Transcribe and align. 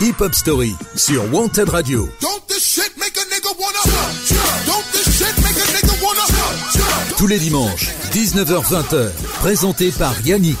Hip 0.00 0.20
Hop 0.20 0.32
Story 0.32 0.76
sur 0.94 1.24
Wanted 1.34 1.68
Radio. 1.70 2.08
Tous 7.16 7.26
les 7.26 7.38
dimanches, 7.40 7.88
19h-20h, 8.12 9.10
présenté 9.40 9.90
par 9.90 10.14
Yannick. 10.24 10.56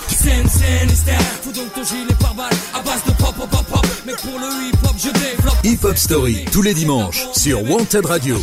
Hip 5.62 5.78
Hop 5.84 5.96
Story, 5.96 6.44
tous 6.50 6.62
les 6.62 6.74
dimanches, 6.74 7.28
sur 7.32 7.62
Wanted 7.62 8.06
Radio. 8.06 8.36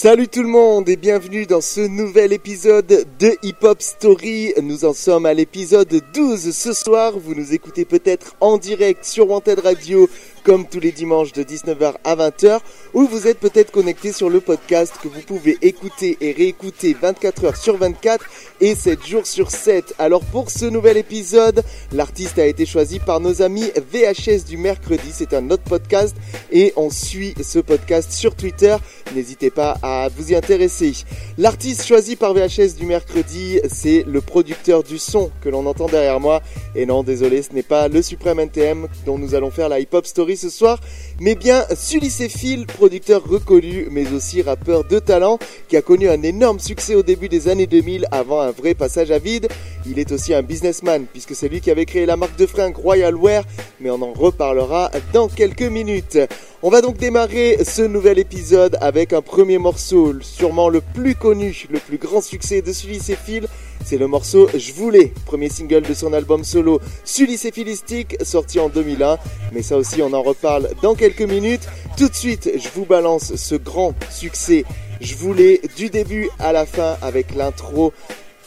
Salut 0.00 0.28
tout 0.28 0.44
le 0.44 0.48
monde 0.48 0.88
et 0.88 0.94
bienvenue 0.94 1.44
dans 1.44 1.60
ce 1.60 1.80
nouvel 1.80 2.32
épisode 2.32 3.04
de 3.18 3.36
Hip 3.42 3.56
Hop 3.62 3.82
Story. 3.82 4.54
Nous 4.62 4.84
en 4.84 4.92
sommes 4.92 5.26
à 5.26 5.34
l'épisode 5.34 5.92
12 6.14 6.56
ce 6.56 6.72
soir. 6.72 7.18
Vous 7.18 7.34
nous 7.34 7.52
écoutez 7.52 7.84
peut-être 7.84 8.36
en 8.38 8.58
direct 8.58 9.04
sur 9.04 9.28
Wanted 9.28 9.58
Radio 9.58 10.08
comme 10.42 10.66
tous 10.66 10.80
les 10.80 10.92
dimanches 10.92 11.32
de 11.32 11.42
19h 11.42 11.94
à 12.04 12.16
20h, 12.16 12.60
ou 12.94 13.06
vous 13.06 13.26
êtes 13.26 13.38
peut-être 13.38 13.70
connecté 13.70 14.12
sur 14.12 14.30
le 14.30 14.40
podcast 14.40 14.94
que 15.02 15.08
vous 15.08 15.20
pouvez 15.20 15.58
écouter 15.62 16.16
et 16.20 16.32
réécouter 16.32 16.94
24h 17.00 17.60
sur 17.60 17.76
24 17.76 18.24
et 18.60 18.74
7 18.74 19.06
jours 19.06 19.26
sur 19.26 19.50
7. 19.50 19.94
Alors 19.98 20.24
pour 20.24 20.50
ce 20.50 20.64
nouvel 20.64 20.96
épisode, 20.96 21.62
l'artiste 21.92 22.38
a 22.38 22.46
été 22.46 22.66
choisi 22.66 22.98
par 22.98 23.20
nos 23.20 23.42
amis 23.42 23.70
VHS 23.92 24.44
du 24.46 24.56
mercredi, 24.56 25.10
c'est 25.12 25.34
un 25.34 25.50
autre 25.50 25.64
podcast 25.64 26.16
et 26.50 26.72
on 26.76 26.90
suit 26.90 27.34
ce 27.42 27.58
podcast 27.58 28.12
sur 28.12 28.34
Twitter, 28.34 28.76
n'hésitez 29.14 29.50
pas 29.50 29.76
à 29.82 30.08
vous 30.08 30.32
y 30.32 30.34
intéresser. 30.34 30.92
L'artiste 31.36 31.86
choisi 31.86 32.16
par 32.16 32.34
VHS 32.34 32.74
du 32.78 32.86
mercredi, 32.86 33.60
c'est 33.70 34.04
le 34.06 34.20
producteur 34.20 34.82
du 34.82 34.98
son 34.98 35.30
que 35.40 35.48
l'on 35.48 35.66
entend 35.66 35.86
derrière 35.86 36.20
moi, 36.20 36.42
et 36.74 36.86
non 36.86 37.02
désolé, 37.02 37.42
ce 37.42 37.52
n'est 37.52 37.62
pas 37.62 37.88
le 37.88 38.02
Supreme 38.02 38.40
NTM 38.40 38.88
dont 39.06 39.18
nous 39.18 39.34
allons 39.34 39.50
faire 39.50 39.68
la 39.68 39.80
hip-hop 39.80 40.06
story 40.06 40.27
ce 40.36 40.50
soir, 40.50 40.80
mais 41.20 41.34
bien 41.34 41.64
Sully 41.74 42.10
Phil, 42.10 42.66
producteur 42.66 43.22
reconnu, 43.24 43.88
mais 43.90 44.12
aussi 44.12 44.42
rappeur 44.42 44.84
de 44.84 44.98
talent, 44.98 45.38
qui 45.68 45.76
a 45.76 45.82
connu 45.82 46.08
un 46.08 46.22
énorme 46.22 46.60
succès 46.60 46.94
au 46.94 47.02
début 47.02 47.28
des 47.28 47.48
années 47.48 47.66
2000 47.66 48.06
avant 48.10 48.40
un 48.40 48.50
vrai 48.50 48.74
passage 48.74 49.10
à 49.10 49.18
vide. 49.18 49.48
Il 49.86 49.98
est 49.98 50.12
aussi 50.12 50.32
un 50.34 50.42
businessman, 50.42 51.06
puisque 51.10 51.34
c'est 51.34 51.48
lui 51.48 51.60
qui 51.60 51.70
avait 51.70 51.86
créé 51.86 52.06
la 52.06 52.16
marque 52.16 52.36
de 52.36 52.46
fringues 52.46 52.76
Royal 52.76 53.16
Wear, 53.16 53.44
mais 53.80 53.90
on 53.90 54.00
en 54.02 54.12
reparlera 54.12 54.90
dans 55.12 55.28
quelques 55.28 55.62
minutes. 55.62 56.18
On 56.62 56.70
va 56.70 56.80
donc 56.80 56.96
démarrer 56.98 57.58
ce 57.64 57.82
nouvel 57.82 58.18
épisode 58.18 58.76
avec 58.80 59.12
un 59.12 59.22
premier 59.22 59.58
morceau, 59.58 60.14
sûrement 60.20 60.68
le 60.68 60.80
plus 60.80 61.14
connu, 61.14 61.66
le 61.70 61.78
plus 61.78 61.98
grand 61.98 62.20
succès 62.20 62.62
de 62.62 62.72
Sully 62.72 63.00
Phil, 63.00 63.48
c'est 63.84 63.96
le 63.96 64.06
morceau 64.06 64.48
Je 64.54 64.72
voulais, 64.72 65.12
premier 65.24 65.48
single 65.48 65.82
de 65.82 65.94
son 65.94 66.12
album 66.12 66.44
solo 66.44 66.80
Sully 67.04 67.38
Philistique, 67.38 68.16
sorti 68.22 68.60
en 68.60 68.68
2001. 68.68 69.18
Mais 69.52 69.62
ça 69.62 69.76
aussi, 69.76 70.02
on 70.02 70.12
en 70.12 70.22
reparle 70.22 70.68
dans 70.82 70.94
quelques 70.94 71.07
minutes. 71.20 71.68
Tout 71.96 72.08
de 72.08 72.14
suite, 72.14 72.50
je 72.56 72.68
vous 72.74 72.84
balance 72.84 73.34
ce 73.36 73.54
grand 73.54 73.94
succès. 74.10 74.64
Je 75.00 75.14
voulais 75.14 75.60
du 75.76 75.90
début 75.90 76.28
à 76.38 76.52
la 76.52 76.66
fin 76.66 76.96
avec 77.02 77.34
l'intro, 77.34 77.92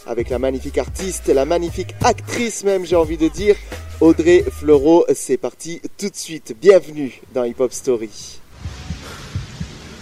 avec 0.06 0.30
la 0.30 0.40
magnifique 0.40 0.78
artiste, 0.78 1.28
la 1.28 1.46
magnifique 1.46 1.96
actrice 2.04 2.64
même, 2.64 2.86
j'ai 2.86 2.96
envie 2.96 3.18
de 3.18 3.28
dire, 3.28 3.56
Audrey 4.00 4.44
Fleurot. 4.50 5.06
C'est 5.14 5.38
parti 5.38 5.82
tout 5.98 6.10
de 6.10 6.16
suite. 6.16 6.56
Bienvenue 6.60 7.22
dans 7.34 7.44
Hip 7.44 7.56
Hop 7.60 7.74
Story. 7.74 8.40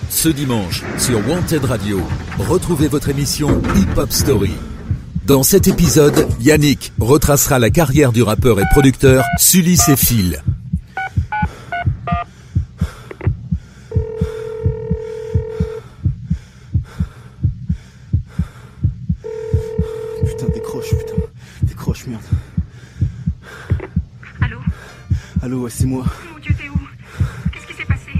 Ce 0.09 0.29
dimanche, 0.29 0.83
sur 0.97 1.19
Wanted 1.29 1.65
Radio, 1.65 2.01
retrouvez 2.39 2.87
votre 2.87 3.09
émission 3.09 3.61
Hip 3.75 3.97
Hop 3.97 4.11
Story. 4.11 4.53
Dans 5.25 5.43
cet 5.43 5.67
épisode, 5.67 6.27
Yannick 6.41 6.91
retracera 6.99 7.59
la 7.59 7.69
carrière 7.69 8.11
du 8.11 8.23
rappeur 8.23 8.59
et 8.59 8.63
producteur 8.71 9.23
Sully 9.37 9.77
Phil. 9.95 10.41
Putain, 20.25 20.47
décroche, 20.51 20.89
putain. 20.89 21.21
Décroche, 21.61 22.07
merde. 22.07 22.21
Allô 24.41 24.57
Allô, 25.43 25.58
ouais, 25.69 25.75
c'est 25.75 25.85
moi. 25.85 26.03
Mon 26.33 26.39
Dieu, 26.39 26.53
t'es 26.57 26.69
où? 26.69 26.79
Qu'est-ce 27.51 27.67
qui 27.67 27.73
s'est 27.73 27.85
passé? 27.85 28.11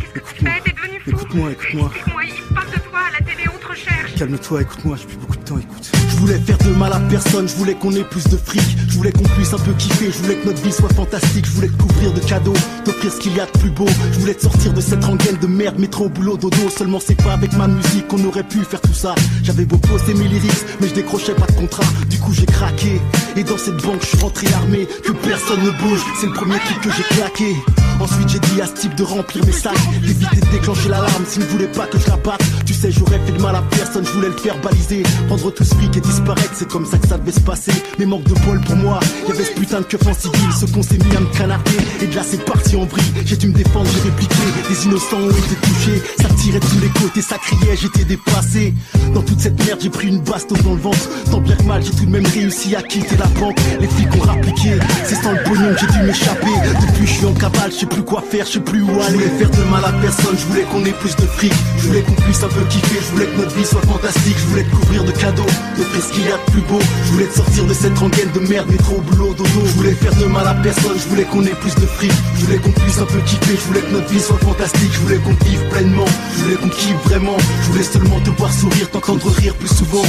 Qu'est-ce 0.00 0.12
que 0.12 0.34
tu 0.34 0.44
fais? 0.44 0.60
T'es 0.64 0.72
devenu 0.72 1.00
fou? 1.00 1.10
Écoute-moi, 1.10 1.52
écoute-moi. 1.52 1.90
Explique-moi, 1.94 2.24
il 2.24 2.54
parle 2.54 2.70
de 2.70 2.78
toi 2.78 2.98
à 2.98 3.10
la 3.12 3.18
télé, 3.18 3.44
on 3.54 3.58
te 3.58 3.66
recherche. 3.68 4.14
Calme-toi, 4.16 4.62
écoute-moi, 4.62 4.96
j'ai 4.96 5.06
plus 5.06 5.16
beaucoup 5.16 5.36
de 5.36 5.44
temps, 5.44 5.58
écoute. 5.58 5.91
Je 6.22 6.28
voulais 6.28 6.38
faire 6.38 6.58
de 6.58 6.70
mal 6.78 6.92
à 6.92 7.00
personne, 7.10 7.48
je 7.48 7.54
voulais 7.56 7.74
qu'on 7.74 7.90
ait 7.96 8.04
plus 8.04 8.22
de 8.28 8.36
fric, 8.36 8.62
je 8.88 8.96
voulais 8.96 9.10
qu'on 9.10 9.24
puisse 9.24 9.52
un 9.54 9.58
peu 9.58 9.72
kiffer, 9.72 10.12
je 10.12 10.18
voulais 10.18 10.36
que 10.36 10.46
notre 10.46 10.62
vie 10.62 10.70
soit 10.70 10.88
fantastique, 10.94 11.44
je 11.46 11.50
voulais 11.50 11.66
te 11.66 11.82
couvrir 11.82 12.12
de 12.12 12.20
cadeaux, 12.20 12.54
t'offrir 12.84 13.12
ce 13.12 13.18
qu'il 13.18 13.36
y 13.36 13.40
a 13.40 13.46
de 13.46 13.50
plus 13.58 13.70
beau, 13.70 13.88
je 14.12 14.20
voulais 14.20 14.34
te 14.34 14.42
sortir 14.42 14.72
de 14.72 14.80
cette 14.80 15.04
rengaine 15.04 15.36
de 15.38 15.48
merde, 15.48 15.80
métro, 15.80 16.08
boulot, 16.08 16.36
dodo, 16.36 16.70
seulement 16.70 17.00
c'est 17.04 17.20
pas 17.20 17.32
avec 17.32 17.52
ma 17.54 17.66
musique 17.66 18.06
qu'on 18.06 18.24
aurait 18.24 18.44
pu 18.44 18.60
faire 18.60 18.80
tout 18.80 18.94
ça. 18.94 19.16
J'avais 19.42 19.64
beau 19.64 19.78
poster 19.78 20.14
mes 20.14 20.28
lyrics, 20.28 20.64
mais 20.80 20.86
je 20.86 20.94
décrochais 20.94 21.34
pas 21.34 21.46
de 21.46 21.54
contrat, 21.54 21.82
du 22.08 22.20
coup 22.20 22.32
j'ai 22.32 22.46
craqué, 22.46 23.00
et 23.34 23.42
dans 23.42 23.58
cette 23.58 23.82
banque 23.82 24.02
je 24.02 24.06
suis 24.06 24.18
rentré 24.18 24.46
armé, 24.54 24.86
que 25.04 25.10
personne 25.10 25.60
ne 25.64 25.70
bouge, 25.70 26.04
c'est 26.20 26.26
le 26.26 26.34
premier 26.34 26.60
kick 26.68 26.80
que 26.82 26.90
j'ai 26.92 27.16
claqué. 27.16 27.56
Ensuite 28.00 28.28
j'ai 28.30 28.38
dit 28.40 28.60
à 28.60 28.66
ce 28.66 28.72
type 28.72 28.94
de 28.96 29.04
remplir 29.04 29.44
mes 29.46 29.52
sacs. 29.52 29.76
D'éviter 30.00 30.40
de 30.40 30.50
déclencher 30.50 30.88
l'alarme 30.88 31.24
s'il 31.26 31.42
ne 31.42 31.46
voulait 31.46 31.68
pas 31.68 31.86
que 31.86 31.98
je 31.98 32.08
la 32.08 32.16
batte. 32.16 32.42
Tu 32.66 32.74
sais 32.74 32.90
j'aurais 32.90 33.20
fait 33.20 33.32
de 33.32 33.40
mal 33.40 33.54
à 33.54 33.62
personne, 33.70 34.04
je 34.04 34.10
voulais 34.10 34.28
le 34.28 34.36
faire 34.36 34.58
baliser. 34.60 35.04
Prendre 35.28 35.52
tout 35.52 35.62
ce 35.62 35.74
fric 35.74 35.96
et 35.96 36.00
disparaître, 36.12 36.52
c'est 36.54 36.68
comme 36.68 36.86
ça 36.86 36.98
que 36.98 37.08
ça 37.08 37.18
devait 37.18 37.32
se 37.32 37.40
passer. 37.40 37.72
Mais 37.98 38.06
manque 38.06 38.24
de 38.24 38.34
bol 38.44 38.60
pour 38.60 38.76
moi, 38.76 39.00
y'avait 39.28 39.44
ce 39.44 39.52
putain 39.52 39.80
de 39.80 39.86
keuf 39.86 40.06
en 40.06 40.14
civil. 40.14 40.52
Ce 40.58 40.66
qu'on 40.66 40.82
s'est 40.82 40.98
mis 40.98 41.16
à 41.16 41.20
me 41.20 41.38
canarder. 41.38 41.76
Et 42.02 42.06
de 42.06 42.14
là 42.14 42.22
c'est 42.28 42.44
parti 42.44 42.76
en 42.76 42.84
vrille. 42.84 43.12
J'ai 43.24 43.36
dû 43.36 43.48
me 43.48 43.54
défendre, 43.54 43.88
j'ai 43.94 44.10
répliqué. 44.10 44.34
Des 44.68 44.84
innocents 44.86 45.16
ont 45.16 45.30
été 45.30 45.56
touchés. 45.62 46.02
Ça 46.20 46.28
tirait 46.36 46.60
de 46.60 46.66
tous 46.66 46.80
les 46.80 46.88
côtés, 47.00 47.22
ça 47.22 47.36
criait, 47.38 47.76
j'étais 47.76 48.04
dépassé. 48.04 48.74
Dans 49.14 49.22
toute 49.22 49.40
cette 49.40 49.58
merde 49.66 49.80
j'ai 49.82 49.90
pris 49.90 50.08
une 50.08 50.20
bastos 50.20 50.62
dans 50.62 50.74
le 50.74 50.80
ventre. 50.80 51.08
Tant 51.30 51.40
bien 51.40 51.56
que 51.56 51.62
mal 51.64 51.82
j'ai 51.82 51.90
tout 51.90 52.06
de 52.06 52.10
même 52.10 52.26
réussi 52.26 52.76
à 52.76 52.82
quitter 52.82 53.16
la 53.16 53.26
banque. 53.40 53.58
Les 53.80 53.88
flics 53.88 54.14
ont 54.16 54.26
rappliqué, 54.26 54.78
c'est 55.04 55.16
sans 55.22 55.32
le 55.32 55.42
pognon 55.44 55.72
que 55.72 55.80
j'ai 55.80 55.98
dû 55.98 56.06
m'échapper. 56.06 56.54
Depuis 56.86 57.06
je 57.06 57.12
suis 57.12 57.26
en 57.26 57.32
cavale, 57.34 57.72
je 57.72 57.80
sais 57.80 57.86
plus 57.86 58.02
quoi 58.02 58.22
faire, 58.22 58.46
je 58.46 58.52
sais 58.52 58.60
plus 58.60 58.82
où 58.82 58.90
aller. 58.90 59.06
Je 59.08 59.12
voulais 59.12 59.38
faire 59.38 59.50
de 59.50 59.64
mal 59.70 59.84
à 59.84 59.92
personne, 59.92 60.36
je 60.38 60.46
voulais 60.46 60.62
qu'on 60.62 60.84
ait 60.84 60.98
plus 61.00 61.16
de 61.16 61.26
fric. 61.26 61.52
Je 61.78 61.86
voulais 61.88 62.02
qu'on 62.02 62.12
puisse 62.12 62.42
un 62.42 62.48
peu 62.48 62.64
kiffer, 62.68 62.98
je 63.00 63.12
voulais 63.12 63.26
que 63.26 63.36
notre 63.38 63.54
vie 63.56 63.64
soit 63.64 63.82
fantastique. 63.82 64.36
Je 64.38 64.46
voulais 64.46 64.64
te 64.64 64.70
couvrir 64.76 65.04
de 65.04 65.12
cadeaux, 65.12 65.46
t'offrir 65.76 66.01
ce 66.02 66.12
qu'il 66.12 66.24
y 66.24 66.32
a 66.32 66.36
de 66.36 66.50
plus 66.50 66.60
beau? 66.62 66.80
Je 67.04 67.12
voulais 67.12 67.26
te 67.26 67.36
sortir 67.36 67.64
de 67.66 67.74
cette 67.74 67.96
rengaine 67.98 68.30
de 68.32 68.40
merde, 68.40 68.68
métro, 68.70 69.00
boulot, 69.00 69.34
dodo. 69.34 69.60
Je 69.64 69.72
voulais 69.72 69.94
faire 69.94 70.14
de 70.16 70.24
mal 70.26 70.46
à 70.46 70.54
personne, 70.54 70.96
je 70.96 71.08
voulais 71.08 71.24
qu'on 71.24 71.44
ait 71.44 71.58
plus 71.60 71.74
de 71.74 71.86
fric. 71.86 72.12
Je 72.36 72.44
voulais 72.44 72.58
qu'on 72.58 72.72
puisse 72.72 72.98
un 72.98 73.06
peu 73.06 73.18
kiffer, 73.20 73.56
je 73.56 73.66
voulais 73.68 73.80
que 73.80 73.92
notre 73.92 74.08
vie 74.08 74.20
soit 74.20 74.38
fantastique. 74.38 74.92
Je 74.92 74.98
voulais 75.00 75.18
qu'on 75.18 75.36
vive 75.44 75.68
pleinement, 75.70 76.06
je 76.36 76.42
voulais 76.42 76.56
qu'on 76.56 76.68
kiffe 76.68 77.02
vraiment. 77.04 77.36
Je 77.62 77.70
voulais 77.70 77.84
seulement 77.84 78.20
te 78.20 78.30
voir 78.30 78.52
sourire, 78.52 78.90
t'entendre 78.90 79.30
rire 79.30 79.54
plus 79.54 79.74
souvent. 79.74 80.04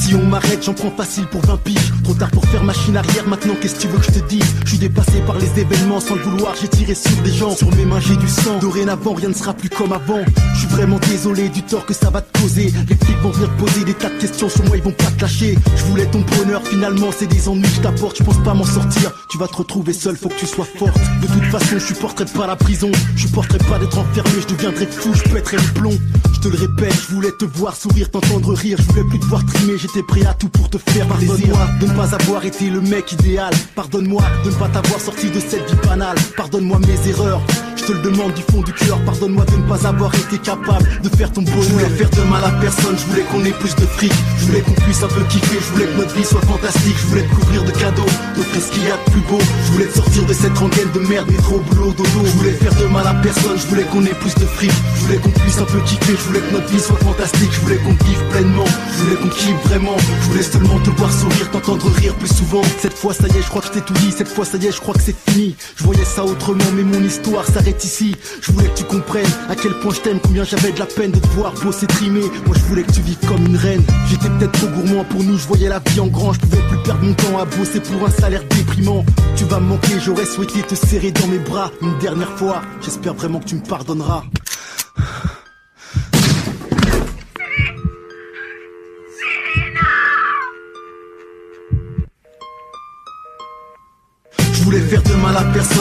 Si 0.00 0.14
on 0.14 0.24
m'arrête, 0.24 0.64
j'en 0.64 0.72
prends 0.72 0.90
facile 0.90 1.26
pour 1.26 1.42
20 1.42 1.58
piges. 1.58 1.92
Trop 2.04 2.14
tard 2.14 2.30
pour 2.30 2.44
faire 2.46 2.64
machine 2.64 2.96
arrière, 2.96 3.28
maintenant 3.28 3.54
qu'est-ce 3.60 3.74
que 3.74 3.82
tu 3.82 3.88
veux 3.88 3.98
que 3.98 4.06
je 4.06 4.18
te 4.18 4.28
dise? 4.28 4.44
Je 4.64 4.70
suis 4.70 4.78
dépassé 4.78 5.20
par 5.26 5.36
les 5.36 5.60
événements 5.60 6.00
sans 6.00 6.14
le 6.14 6.22
vouloir, 6.22 6.54
j'ai 6.60 6.68
tiré 6.68 6.94
sur 6.94 7.14
des 7.22 7.32
gens. 7.32 7.54
Sur 7.54 7.70
mes 7.76 7.84
mains, 7.84 8.00
j'ai 8.00 8.16
du 8.16 8.26
sang. 8.26 8.58
Dorénavant, 8.60 9.12
rien 9.12 9.28
ne 9.28 9.34
sera 9.34 9.52
plus 9.52 9.68
comme 9.68 9.92
avant. 9.92 10.24
Je 10.54 10.58
suis 10.60 10.68
vraiment 10.68 10.98
désolé 11.10 11.50
du 11.50 11.62
tort 11.62 11.84
que 11.84 11.92
ça 11.92 12.08
va 12.08 12.22
te 12.22 12.40
causer. 12.40 12.72
Les 12.88 12.96
flics 12.96 13.20
vont 13.22 13.30
venir 13.30 13.50
poser 13.56 13.84
des 13.84 13.92
tas 13.92 14.08
de 14.08 14.18
questions 14.18 14.48
sur 14.48 14.64
moi, 14.64 14.78
ils 14.78 14.82
vont 14.82 14.90
pas 14.90 15.10
te 15.16 15.20
lâcher. 15.20 15.58
Je 15.76 15.84
voulais 15.84 16.06
ton 16.06 16.24
bonheur, 16.38 16.59
finalement, 16.70 17.10
c'est 17.16 17.26
des 17.26 17.48
ennuis 17.48 17.62
que 17.62 17.76
je 17.76 17.80
t'apporte. 17.80 18.18
Je 18.18 18.24
pense 18.24 18.38
pas 18.38 18.54
m'en 18.54 18.64
sortir. 18.64 19.10
Tu 19.28 19.38
vas 19.38 19.48
te 19.48 19.56
retrouver 19.56 19.92
seul, 19.92 20.16
faut 20.16 20.28
que 20.28 20.38
tu 20.38 20.46
sois 20.46 20.64
forte. 20.64 20.98
De 21.20 21.26
toute 21.26 21.44
façon, 21.50 21.78
je 21.78 21.78
supporterai 21.78 22.26
pas 22.26 22.46
la 22.46 22.56
prison. 22.56 22.90
Je 23.16 23.26
supporterai 23.26 23.58
pas 23.58 23.78
d'être 23.78 23.98
enfermé, 23.98 24.30
je 24.40 24.54
deviendrai 24.54 24.86
fou, 24.86 25.12
je 25.12 25.22
pèterai 25.30 25.56
le 25.56 25.74
plomb. 25.74 25.98
Je 26.32 26.40
te 26.40 26.48
le 26.48 26.56
répète, 26.56 26.94
je 26.94 27.14
voulais 27.14 27.32
te 27.32 27.44
voir 27.44 27.76
sourire, 27.76 28.10
t'entendre 28.10 28.54
rire. 28.54 28.78
Je 28.80 28.84
voulais 28.92 29.08
plus 29.08 29.18
te 29.18 29.26
voir 29.26 29.44
trimer, 29.44 29.76
j'étais 29.76 30.02
prêt 30.02 30.24
à 30.24 30.34
tout 30.34 30.48
pour 30.48 30.70
te 30.70 30.78
faire 30.78 31.06
Pardonne-moi 31.06 31.66
de 31.80 31.86
ne 31.86 31.92
pas 31.92 32.14
avoir 32.14 32.44
été 32.44 32.70
le 32.70 32.80
mec 32.80 33.12
idéal. 33.12 33.52
Pardonne-moi 33.74 34.22
de 34.44 34.50
ne 34.50 34.54
pas 34.54 34.68
t'avoir 34.68 35.00
sorti 35.00 35.30
de 35.30 35.40
cette 35.40 35.68
vie 35.70 35.88
banale. 35.88 36.16
Pardonne-moi 36.36 36.78
mes 36.80 37.10
erreurs. 37.10 37.42
Je 37.76 37.84
te 37.84 37.92
le 37.92 38.02
demande 38.02 38.32
du 38.34 38.42
fond 38.42 38.62
du 38.62 38.72
cœur. 38.72 38.98
Pardonne-moi 39.04 39.44
de 39.46 39.56
ne 39.56 39.68
pas 39.68 39.86
avoir 39.86 40.14
été 40.14 40.38
capable 40.38 40.86
de 41.02 41.08
faire 41.16 41.32
ton 41.32 41.42
bonheur. 41.42 41.62
Je 41.62 41.72
voulais 41.72 41.88
faire 41.88 42.10
de 42.10 42.22
mal 42.28 42.44
à 42.44 42.50
personne. 42.60 42.96
Je 42.96 43.06
voulais 43.06 43.22
qu'on 43.22 43.44
ait 43.44 43.58
plus 43.58 43.74
de 43.74 43.86
fric. 43.86 44.12
Je 44.38 44.46
voulais 44.46 44.60
qu'on 44.60 44.72
puisse 44.72 45.02
un 45.02 45.08
peu 45.08 45.22
kiffer. 45.24 45.58
Je 45.60 45.72
voulais 45.72 45.86
que 45.86 45.96
notre 45.96 46.14
vie 46.14 46.24
soit 46.24 46.40
fantastique. 46.42 46.59
Je 46.62 47.06
voulais 47.06 47.22
te 47.22 47.34
couvrir 47.34 47.64
de 47.64 47.70
cadeaux, 47.70 48.06
t'offrir 48.34 48.62
ce 48.62 48.70
qu'il 48.70 48.84
y 48.84 48.90
a 48.90 48.96
de 48.96 49.10
plus 49.10 49.20
beau. 49.22 49.38
Je 49.66 49.72
voulais 49.72 49.86
te 49.86 49.94
sortir 49.96 50.26
de 50.26 50.32
cette 50.32 50.56
rengaine 50.56 50.90
de 50.92 51.00
merde, 51.00 51.30
métro, 51.30 51.58
boulot, 51.58 51.92
dodo. 51.92 52.20
Je 52.24 52.30
voulais 52.36 52.52
faire 52.52 52.74
de 52.74 52.84
mal 52.84 53.06
à 53.06 53.14
personne. 53.14 53.58
Je 53.58 53.66
voulais 53.66 53.84
qu'on 53.84 54.04
ait 54.04 54.14
plus 54.14 54.34
de 54.34 54.44
fric. 54.44 54.70
Je 54.94 55.00
voulais 55.00 55.16
qu'on 55.18 55.30
puisse 55.30 55.58
un 55.58 55.64
peu 55.64 55.80
kiffer. 55.80 56.12
Je 56.12 56.22
voulais 56.28 56.40
que 56.40 56.52
notre 56.52 56.68
vie 56.68 56.78
soit 56.78 56.96
fantastique. 56.98 57.50
Je 57.52 57.60
voulais 57.60 57.76
qu'on 57.78 57.96
vive 58.04 58.22
pleinement. 58.30 58.64
Je 58.92 59.04
voulais 59.04 59.16
qu'on 59.16 59.28
kiffe 59.28 59.62
vraiment. 59.64 59.96
Je 59.98 60.28
voulais 60.28 60.42
seulement 60.42 60.78
te 60.80 60.90
voir 60.90 61.12
sourire, 61.12 61.50
t'entendre 61.50 61.90
rire 61.96 62.14
plus 62.16 62.28
souvent. 62.28 62.62
Cette 62.80 62.94
fois, 62.94 63.14
ça 63.14 63.26
y 63.26 63.38
est, 63.38 63.42
je 63.42 63.48
crois 63.48 63.62
que 63.62 63.68
je 63.68 63.72
t'ai 63.72 63.80
tout 63.80 63.94
dit. 63.94 64.12
Cette 64.16 64.28
fois, 64.28 64.44
ça 64.44 64.58
y 64.58 64.66
est, 64.66 64.72
je 64.72 64.80
crois 64.80 64.94
que 64.94 65.02
c'est 65.02 65.16
fini. 65.30 65.56
Je 65.76 65.84
voyais 65.84 66.04
ça 66.04 66.24
autrement, 66.24 66.70
mais 66.76 66.82
mon 66.82 67.02
histoire 67.02 67.46
s'arrête 67.46 67.82
ici. 67.82 68.14
Je 68.42 68.52
voulais 68.52 68.68
que 68.68 68.78
tu 68.78 68.84
comprennes 68.84 69.32
à 69.48 69.56
quel 69.56 69.72
point 69.80 69.94
je 69.94 70.00
t'aime, 70.00 70.20
combien 70.22 70.44
j'avais 70.44 70.72
de 70.72 70.78
la 70.78 70.86
peine 70.86 71.10
de 71.10 71.18
te 71.18 71.28
voir 71.28 71.52
bosser 71.64 71.86
trimer. 71.86 72.30
Moi, 72.46 72.54
je 72.54 72.64
voulais 72.68 72.82
que 72.82 72.92
tu 72.92 73.00
vives 73.00 73.18
comme 73.26 73.46
une 73.46 73.56
reine. 73.56 73.82
J'étais 74.08 74.28
peut-être 74.28 74.52
trop 74.52 74.68
gourmand 74.68 75.04
pour 75.04 75.24
nous, 75.24 75.38
je 75.38 75.46
voyais 75.46 75.68
la 75.68 75.80
vie 75.90 76.00
en 76.00 76.06
grand. 76.06 76.32
Vais 76.50 76.62
plus 76.68 76.78
perdre 76.82 77.04
mon 77.04 77.14
temps 77.14 77.38
à 77.38 77.44
bosser 77.44 77.80
pour 77.80 78.06
un 78.06 78.10
salaire 78.10 78.42
déprimant. 78.44 79.04
Tu 79.36 79.44
vas 79.44 79.60
me 79.60 79.68
manquer, 79.68 79.98
j'aurais 80.00 80.24
souhaité 80.24 80.62
te 80.62 80.74
serrer 80.74 81.12
dans 81.12 81.26
mes 81.26 81.38
bras 81.38 81.70
une 81.82 81.96
dernière 81.98 82.30
fois. 82.30 82.62
J'espère 82.82 83.14
vraiment 83.14 83.40
que 83.40 83.46
tu 83.46 83.54
me 83.54 83.62
pardonneras. 83.62 84.24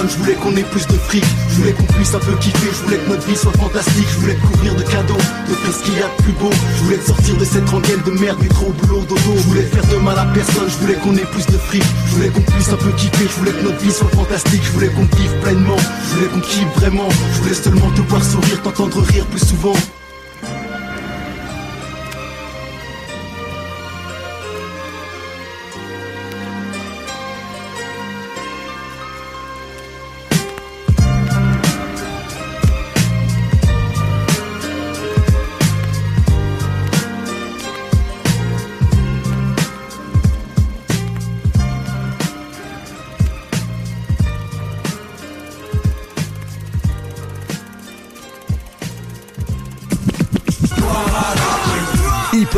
Je 0.07 0.17
voulais 0.17 0.35
qu'on 0.35 0.55
ait 0.55 0.63
plus 0.63 0.85
de 0.87 0.93
fric, 0.93 1.23
je 1.49 1.55
voulais 1.55 1.73
qu'on 1.73 1.83
puisse 1.83 2.13
un 2.13 2.19
peu 2.19 2.33
kiffer, 2.37 2.69
je 2.71 2.83
voulais 2.83 2.97
que 2.97 3.09
notre 3.09 3.27
vie 3.27 3.35
soit 3.35 3.51
fantastique, 3.57 4.07
je 4.09 4.19
voulais 4.19 4.35
te 4.35 4.41
couvrir 4.47 4.75
de 4.75 4.83
cadeaux, 4.83 5.23
de 5.47 5.53
faire 5.53 5.73
ce 5.73 5.83
qu'il 5.83 5.97
y 5.97 6.01
a 6.01 6.07
de 6.07 6.23
plus 6.23 6.33
beau, 6.33 6.49
je 6.77 6.83
voulais 6.83 6.97
te 6.97 7.05
sortir 7.05 7.37
de 7.37 7.45
cette 7.45 7.69
rengaine 7.69 8.01
de 8.05 8.11
merde, 8.11 8.41
métro, 8.41 8.71
boulot, 8.81 9.01
dodo, 9.01 9.33
je 9.35 9.47
voulais 9.47 9.63
faire 9.63 9.85
de 9.87 9.95
mal 9.97 10.17
à 10.17 10.25
personne, 10.33 10.69
je 10.69 10.77
voulais 10.77 10.95
qu'on 10.95 11.15
ait 11.15 11.29
plus 11.31 11.45
de 11.47 11.57
fric, 11.57 11.83
je 12.07 12.15
voulais 12.15 12.29
qu'on 12.29 12.41
puisse 12.41 12.69
un 12.69 12.77
peu 12.77 12.91
kiffer, 12.91 13.27
je 13.27 13.35
voulais 13.39 13.51
que 13.51 13.63
notre 13.63 13.79
vie 13.79 13.91
soit 13.91 14.09
fantastique, 14.09 14.61
je 14.63 14.71
voulais 14.71 14.89
qu'on 14.89 15.07
kiffe 15.07 15.35
pleinement, 15.41 15.77
je 15.77 16.15
voulais 16.15 16.29
qu'on 16.29 16.41
kiffe 16.41 16.73
vraiment, 16.75 17.09
je 17.33 17.41
voulais 17.41 17.55
seulement 17.55 17.89
te 17.91 18.01
voir 18.01 18.23
sourire, 18.23 18.61
t'entendre 18.61 19.01
rire 19.01 19.25
plus 19.25 19.45
souvent. 19.45 19.75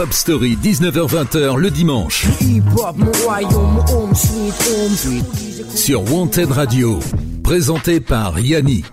Hop 0.02 0.14
Story, 0.14 0.58
19h-20h 0.64 1.58
le 1.58 1.70
dimanche. 1.70 2.26
Sur 5.76 6.12
Wanted 6.12 6.52
Radio. 6.52 7.00
Présenté 7.44 8.00
par 8.00 8.40
Yannick. 8.40 8.86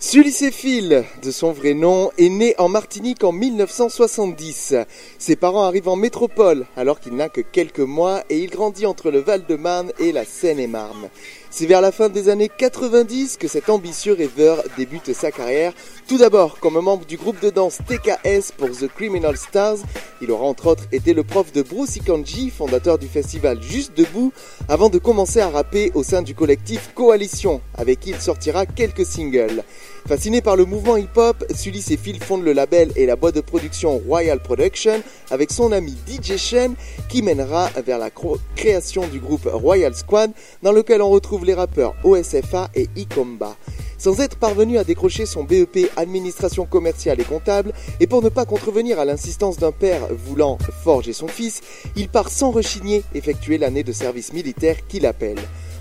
Sully 0.00 0.32
Phil, 0.50 1.04
de 1.22 1.30
son 1.30 1.52
vrai 1.52 1.74
nom, 1.74 2.10
est 2.16 2.30
né 2.30 2.54
en 2.56 2.70
Martinique 2.70 3.22
en 3.22 3.32
1970. 3.32 4.74
Ses 5.18 5.36
parents 5.36 5.64
arrivent 5.64 5.88
en 5.88 5.96
métropole 5.96 6.64
alors 6.74 7.00
qu'il 7.00 7.16
n'a 7.16 7.28
que 7.28 7.42
quelques 7.42 7.80
mois 7.80 8.22
et 8.30 8.38
il 8.38 8.48
grandit 8.48 8.86
entre 8.86 9.10
le 9.10 9.18
Val-de-Marne 9.18 9.92
et 9.98 10.12
la 10.12 10.24
Seine-et-Marne. 10.24 11.10
C'est 11.50 11.66
vers 11.66 11.80
la 11.80 11.92
fin 11.92 12.10
des 12.10 12.28
années 12.28 12.50
90 12.54 13.38
que 13.38 13.48
cet 13.48 13.70
ambitieux 13.70 14.12
rêveur 14.12 14.62
débute 14.76 15.14
sa 15.14 15.32
carrière. 15.32 15.72
Tout 16.06 16.18
d'abord 16.18 16.58
comme 16.60 16.78
membre 16.78 17.06
du 17.06 17.16
groupe 17.16 17.40
de 17.40 17.48
danse 17.48 17.78
TKS 17.78 18.52
pour 18.56 18.70
The 18.70 18.86
Criminal 18.86 19.36
Stars. 19.36 19.78
Il 20.20 20.30
aura 20.30 20.44
entre 20.44 20.66
autres 20.66 20.84
été 20.92 21.14
le 21.14 21.24
prof 21.24 21.50
de 21.52 21.62
Bruce 21.62 21.96
Ikanji, 21.96 22.50
fondateur 22.50 22.98
du 22.98 23.08
festival 23.08 23.62
Juste 23.62 23.96
Debout, 23.96 24.32
avant 24.68 24.90
de 24.90 24.98
commencer 24.98 25.40
à 25.40 25.48
rapper 25.48 25.90
au 25.94 26.02
sein 26.02 26.22
du 26.22 26.34
collectif 26.34 26.90
Coalition, 26.94 27.62
avec 27.74 28.00
qui 28.00 28.10
il 28.10 28.20
sortira 28.20 28.66
quelques 28.66 29.06
singles. 29.06 29.64
Fasciné 30.08 30.40
par 30.40 30.56
le 30.56 30.64
mouvement 30.64 30.96
hip-hop, 30.96 31.44
Sully 31.54 31.84
et 31.90 31.98
Phil 31.98 32.18
fondent 32.18 32.42
le 32.42 32.54
label 32.54 32.90
et 32.96 33.04
la 33.04 33.14
boîte 33.14 33.34
de 33.34 33.42
production 33.42 33.98
Royal 33.98 34.40
Production 34.40 35.02
avec 35.30 35.50
son 35.50 35.70
ami 35.70 35.94
DJ 36.06 36.38
Shen 36.38 36.76
qui 37.10 37.20
mènera 37.20 37.68
vers 37.84 37.98
la 37.98 38.08
création 38.56 39.06
du 39.06 39.20
groupe 39.20 39.46
Royal 39.52 39.94
Squad 39.94 40.30
dans 40.62 40.72
lequel 40.72 41.02
on 41.02 41.10
retrouve 41.10 41.44
les 41.44 41.52
rappeurs 41.52 41.94
OSFA 42.04 42.70
et 42.74 42.88
Ikomba. 42.96 43.54
Sans 43.98 44.18
être 44.20 44.38
parvenu 44.38 44.78
à 44.78 44.84
décrocher 44.84 45.26
son 45.26 45.44
BEP 45.44 45.90
administration 45.96 46.64
commerciale 46.64 47.20
et 47.20 47.24
comptable, 47.24 47.74
et 48.00 48.06
pour 48.06 48.22
ne 48.22 48.30
pas 48.30 48.46
contrevenir 48.46 48.98
à 48.98 49.04
l'insistance 49.04 49.58
d'un 49.58 49.72
père 49.72 50.08
voulant 50.24 50.56
forger 50.84 51.12
son 51.12 51.28
fils, 51.28 51.60
il 51.96 52.08
part 52.08 52.30
sans 52.30 52.50
rechigner 52.50 53.02
effectuer 53.14 53.58
l'année 53.58 53.82
de 53.82 53.92
service 53.92 54.32
militaire 54.32 54.86
qu'il 54.86 55.04
appelle. 55.04 55.38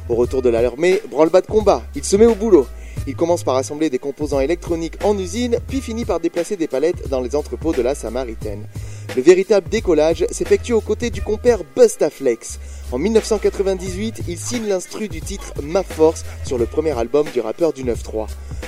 Au 0.10 0.16
retour 0.16 0.42
de 0.42 0.50
l'armée, 0.50 1.02
branle-bas 1.10 1.42
de 1.42 1.48
combat, 1.48 1.84
il 1.96 2.04
se 2.04 2.18
met 2.18 2.26
au 2.26 2.36
boulot. 2.36 2.68
Il 3.06 3.16
commence 3.16 3.44
par 3.44 3.56
assembler 3.56 3.90
des 3.90 4.00
composants 4.00 4.40
électroniques 4.40 4.98
en 5.04 5.18
usine, 5.18 5.58
puis 5.68 5.82
finit 5.82 6.06
par 6.06 6.20
déplacer 6.20 6.58
des 6.58 6.68
palettes 6.68 7.08
dans 7.10 7.22
les 7.22 7.36
entrepôts 7.36 7.74
de 7.74 7.82
la 7.82 7.96
Samaritaine. 7.96 8.66
Le 9.16 9.22
véritable 9.22 9.70
décollage 9.70 10.26
s'effectue 10.32 10.74
aux 10.74 10.82
côtés 10.82 11.10
du 11.10 11.22
compère 11.22 11.60
Bustaflex. 11.76 12.60
En 12.94 13.00
1998, 13.00 14.22
il 14.30 14.38
signe 14.38 14.66
l'instru 14.68 15.10
du 15.10 15.20
titre 15.20 15.54
Ma 15.62 15.84
Force 15.84 16.24
sur 16.46 16.58
le 16.58 16.66
premier 16.66 16.98
album 16.98 17.28
du 17.34 17.42
rappeur 17.42 17.74
du 17.74 17.84
9-3. 17.84 18.28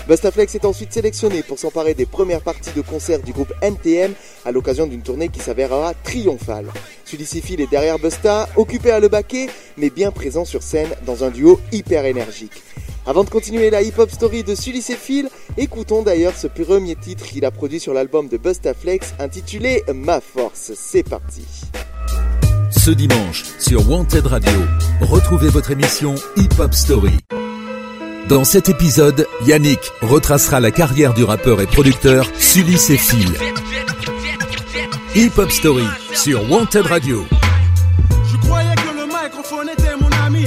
Bustaflex 0.09 0.55
est 0.55 0.65
ensuite 0.65 0.91
sélectionné 0.91 1.41
pour 1.41 1.57
s'emparer 1.57 1.93
des 1.93 2.05
premières 2.05 2.41
parties 2.41 2.73
de 2.75 2.81
concert 2.81 3.21
du 3.21 3.31
groupe 3.31 3.53
NTM 3.61 4.13
à 4.43 4.51
l'occasion 4.51 4.87
d'une 4.87 5.03
tournée 5.03 5.29
qui 5.29 5.39
s'avérera 5.39 5.93
triomphale. 6.03 6.67
Phil 7.05 7.61
est 7.61 7.69
derrière 7.69 7.97
Busta, 7.97 8.49
occupé 8.57 8.91
à 8.91 8.99
le 8.99 9.07
baquer, 9.07 9.49
mais 9.77 9.89
bien 9.89 10.11
présent 10.11 10.43
sur 10.43 10.63
scène 10.63 10.89
dans 11.05 11.23
un 11.23 11.29
duo 11.29 11.59
hyper 11.71 12.05
énergique. 12.05 12.61
Avant 13.05 13.23
de 13.23 13.29
continuer 13.29 13.69
la 13.69 13.81
hip-hop 13.81 14.11
story 14.11 14.43
de 14.43 14.53
Sully 14.53 14.81
Phil, 14.81 15.29
écoutons 15.57 16.03
d'ailleurs 16.03 16.35
ce 16.35 16.47
premier 16.47 16.95
titre 16.97 17.25
qu'il 17.25 17.45
a 17.45 17.51
produit 17.51 17.79
sur 17.79 17.93
l'album 17.93 18.27
de 18.27 18.37
Bustaflex 18.37 19.13
intitulé 19.17 19.83
Ma 19.93 20.19
Force. 20.19 20.73
C'est 20.75 21.07
parti. 21.07 21.45
Ce 22.71 22.91
dimanche, 22.91 23.43
sur 23.59 23.89
Wanted 23.89 24.27
Radio, 24.27 24.51
retrouvez 25.01 25.49
votre 25.49 25.71
émission 25.71 26.15
Hip 26.37 26.59
Hop 26.59 26.73
Story. 26.73 27.17
Dans 28.27 28.43
cet 28.43 28.69
épisode, 28.69 29.25
Yannick 29.45 29.79
retracera 30.01 30.59
la 30.59 30.71
carrière 30.71 31.13
du 31.13 31.23
rappeur 31.23 31.61
et 31.61 31.65
producteur 31.65 32.25
Sully 32.37 32.77
Phil. 32.77 33.33
Hip 35.15 35.31
Hop 35.37 35.51
Story 35.51 35.87
sur 36.13 36.49
Wanted 36.49 36.85
Radio. 36.85 37.25
Je 38.31 38.37
croyais 38.37 38.75
que 38.75 38.95
le 38.95 39.07
microphone 39.07 39.69
était 39.69 39.95
mon 39.99 40.09
ami. 40.25 40.45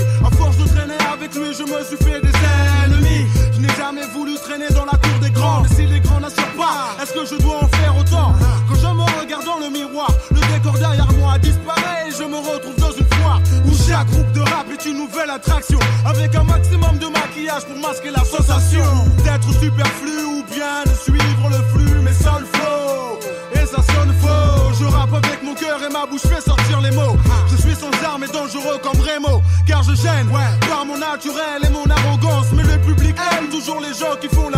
Le 10.30 10.40
décor 10.52 10.78
derrière 10.78 11.12
moi 11.18 11.38
disparaît 11.38 12.08
et 12.08 12.12
je 12.12 12.24
me 12.24 12.36
retrouve 12.36 12.76
dans 12.76 12.92
une 12.92 13.06
foire 13.14 13.40
où 13.66 13.70
chaque 13.86 14.06
groupe 14.06 14.32
de 14.32 14.40
rap 14.40 14.66
est 14.72 14.86
une 14.86 14.96
nouvelle 14.96 15.30
attraction. 15.30 15.78
Avec 16.06 16.34
un 16.34 16.44
maximum 16.44 16.96
de 16.98 17.06
maquillage 17.06 17.64
pour 17.66 17.76
masquer 17.76 18.10
la 18.10 18.24
sensation 18.24 18.84
d'être 19.22 19.52
superflu 19.52 20.24
ou 20.24 20.42
bien 20.50 20.84
de 20.86 20.94
suivre 20.96 21.48
le 21.50 21.62
flux, 21.72 22.00
mais 22.02 22.12
sans 22.12 22.38
le 22.38 22.46
flow. 22.46 23.20
Et 23.52 23.66
ça 23.66 23.82
sonne 23.92 24.14
faux. 24.20 24.72
Je 24.80 24.84
rappe 24.84 25.12
avec 25.12 25.42
mon 25.42 25.54
cœur 25.54 25.78
et 25.82 25.92
ma 25.92 26.06
bouche 26.06 26.22
fait 26.22 26.40
sortir 26.40 26.80
les 26.80 26.90
mots. 26.90 27.16
Je 27.50 27.56
suis 27.56 27.74
sans 27.74 27.92
armes 28.06 28.24
et 28.24 28.32
dangereux 28.32 28.78
comme 28.82 28.98
Remo. 28.98 29.42
Car 29.66 29.82
je 29.82 29.94
gêne 29.94 30.28
par 30.68 30.86
mon 30.86 30.96
naturel 30.96 31.60
et 31.64 31.70
mon 31.70 31.84
arrogance. 31.84 32.46
Mais 32.54 32.62
le 32.62 32.78
public 32.80 33.16
aime 33.36 33.48
toujours 33.50 33.80
les 33.80 33.92
gens 33.92 34.16
qui 34.20 34.28
font 34.28 34.48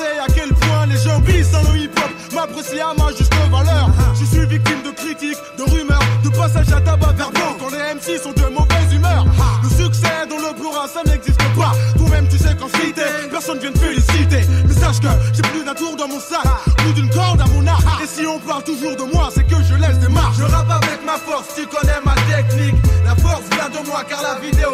à 0.00 0.26
quel 0.34 0.48
point 0.48 0.86
les 0.86 0.96
gens 0.96 1.20
glissent 1.20 1.50
dans 1.50 1.62
le 1.72 1.78
hip-hop, 1.78 2.10
m'apprécient 2.34 2.90
à 2.90 2.94
ma 2.94 3.08
juste 3.10 3.34
valeur. 3.50 3.88
Je 4.18 4.24
suis 4.24 4.46
victime 4.46 4.82
de 4.82 4.90
critiques, 4.90 5.38
de 5.58 5.62
rumeurs, 5.62 6.02
de 6.24 6.28
passages 6.30 6.72
à 6.72 6.80
tabac 6.80 7.12
verbaux 7.12 7.56
quand 7.58 7.70
les 7.70 7.94
MC 7.94 8.20
sont 8.22 8.32
de 8.32 8.48
mauvaise 8.52 8.92
humeur. 8.92 9.26
Le 9.62 9.68
succès 9.68 10.26
dans 10.28 10.36
le 10.36 10.54
plural, 10.54 10.88
ça 10.92 11.02
n'existe 11.04 11.42
pas. 11.56 11.72
Toi-même, 11.96 12.28
tu 12.28 12.38
sais 12.38 12.54
qu'en 12.56 12.68
cité, 12.68 13.02
personne 13.30 13.58
vient 13.58 13.72
te 13.72 13.78
féliciter. 13.78 14.42
Mais 14.66 14.74
sache 14.74 15.00
que 15.00 15.08
j'ai 15.34 15.42
plus 15.42 15.64
d'un 15.64 15.74
tour 15.74 15.96
dans 15.96 16.08
mon 16.08 16.20
sac, 16.20 16.44
plus 16.78 16.92
d'une 16.94 17.10
corde 17.10 17.40
à 17.40 17.46
mon 17.46 17.66
arc. 17.66 17.84
Et 18.02 18.06
si 18.06 18.26
on 18.26 18.38
parle 18.38 18.64
toujours 18.64 18.96
de 18.96 19.12
moi, 19.12 19.28
c'est 19.34 19.44
que 19.44 19.56
je 19.62 19.74
laisse 19.74 19.98
des 19.98 20.08
marques. 20.08 20.34
Je 20.38 20.44
rappe 20.44 20.70
avec 20.70 21.04
ma 21.04 21.18
force, 21.18 21.48
tu 21.56 21.66
connais 21.66 22.00
ma 22.04 22.14
technique. 22.32 22.76
La 23.04 23.16
force 23.16 23.42
vient 23.52 23.68
de 23.68 23.86
moi 23.86 24.02
car 24.08 24.22
la 24.22 24.38
vidéo 24.40 24.70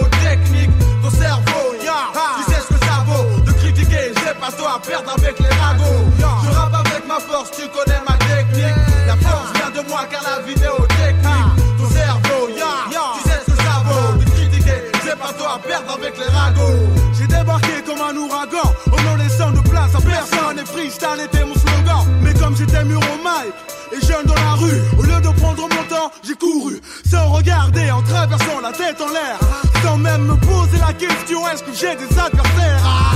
avec 5.05 5.39
les 5.39 5.49
ragots. 5.49 6.05
Je 6.19 6.57
rappe 6.57 6.75
avec 6.75 7.07
ma 7.07 7.21
force, 7.21 7.51
tu 7.51 7.69
connais 7.69 8.01
ma 8.09 8.17
technique. 8.17 8.77
La 9.07 9.17
force 9.17 9.53
vient 9.55 9.83
de 9.83 9.89
moi 9.89 10.05
car 10.11 10.23
la 10.23 10.43
vidéo 10.43 10.77
technique, 10.89 11.53
ton 11.79 11.89
cerveau, 11.91 12.49
tu 12.49 13.29
sais 13.29 13.41
ce 13.47 13.53
que 13.53 13.57
ça 13.63 13.83
vaut. 13.85 14.19
Critiquer, 14.35 14.83
j'ai 15.05 15.17
pas 15.17 15.33
toi 15.39 15.55
à 15.57 15.59
perdre 15.59 15.93
avec 15.93 16.17
les 16.19 16.33
ragots. 16.33 16.87
J'ai 17.19 17.27
débarqué 17.27 17.83
comme 17.87 18.01
un 18.01 18.17
ouragan, 18.17 18.73
en 18.93 19.13
ne 19.13 19.23
laissant 19.23 19.51
de 19.51 19.61
place 19.69 19.95
à 19.95 20.01
personne. 20.01 20.59
Et 20.59 20.65
freestyle 20.65 21.21
était 21.25 21.45
mon 21.45 21.55
slogan. 21.55 22.07
Mais 22.23 22.35
comme 22.35 22.57
j'étais 22.57 22.85
mûr 22.85 23.01
au 23.01 23.19
mic 23.19 23.53
et 23.93 24.05
jeune 24.05 24.25
dans 24.25 24.35
la 24.35 24.55
rue, 24.55 24.83
au 24.99 25.03
lieu 25.03 25.21
de 25.21 25.41
prendre 25.41 25.63
mon 25.63 25.85
temps, 25.95 26.11
j'ai 26.27 26.35
couru 26.35 26.81
sans 27.09 27.29
regarder, 27.29 27.91
en 27.91 28.03
traversant 28.03 28.61
la 28.63 28.73
tête 28.73 29.01
en 29.01 29.09
l'air, 29.09 29.39
sans 29.83 29.97
même 29.97 30.23
me 30.23 30.37
poser 30.37 30.79
la 30.79 30.93
question 30.93 31.47
est-ce 31.49 31.63
que 31.63 31.73
j'ai 31.73 31.95
des 31.95 32.19
adversaires? 32.19 33.16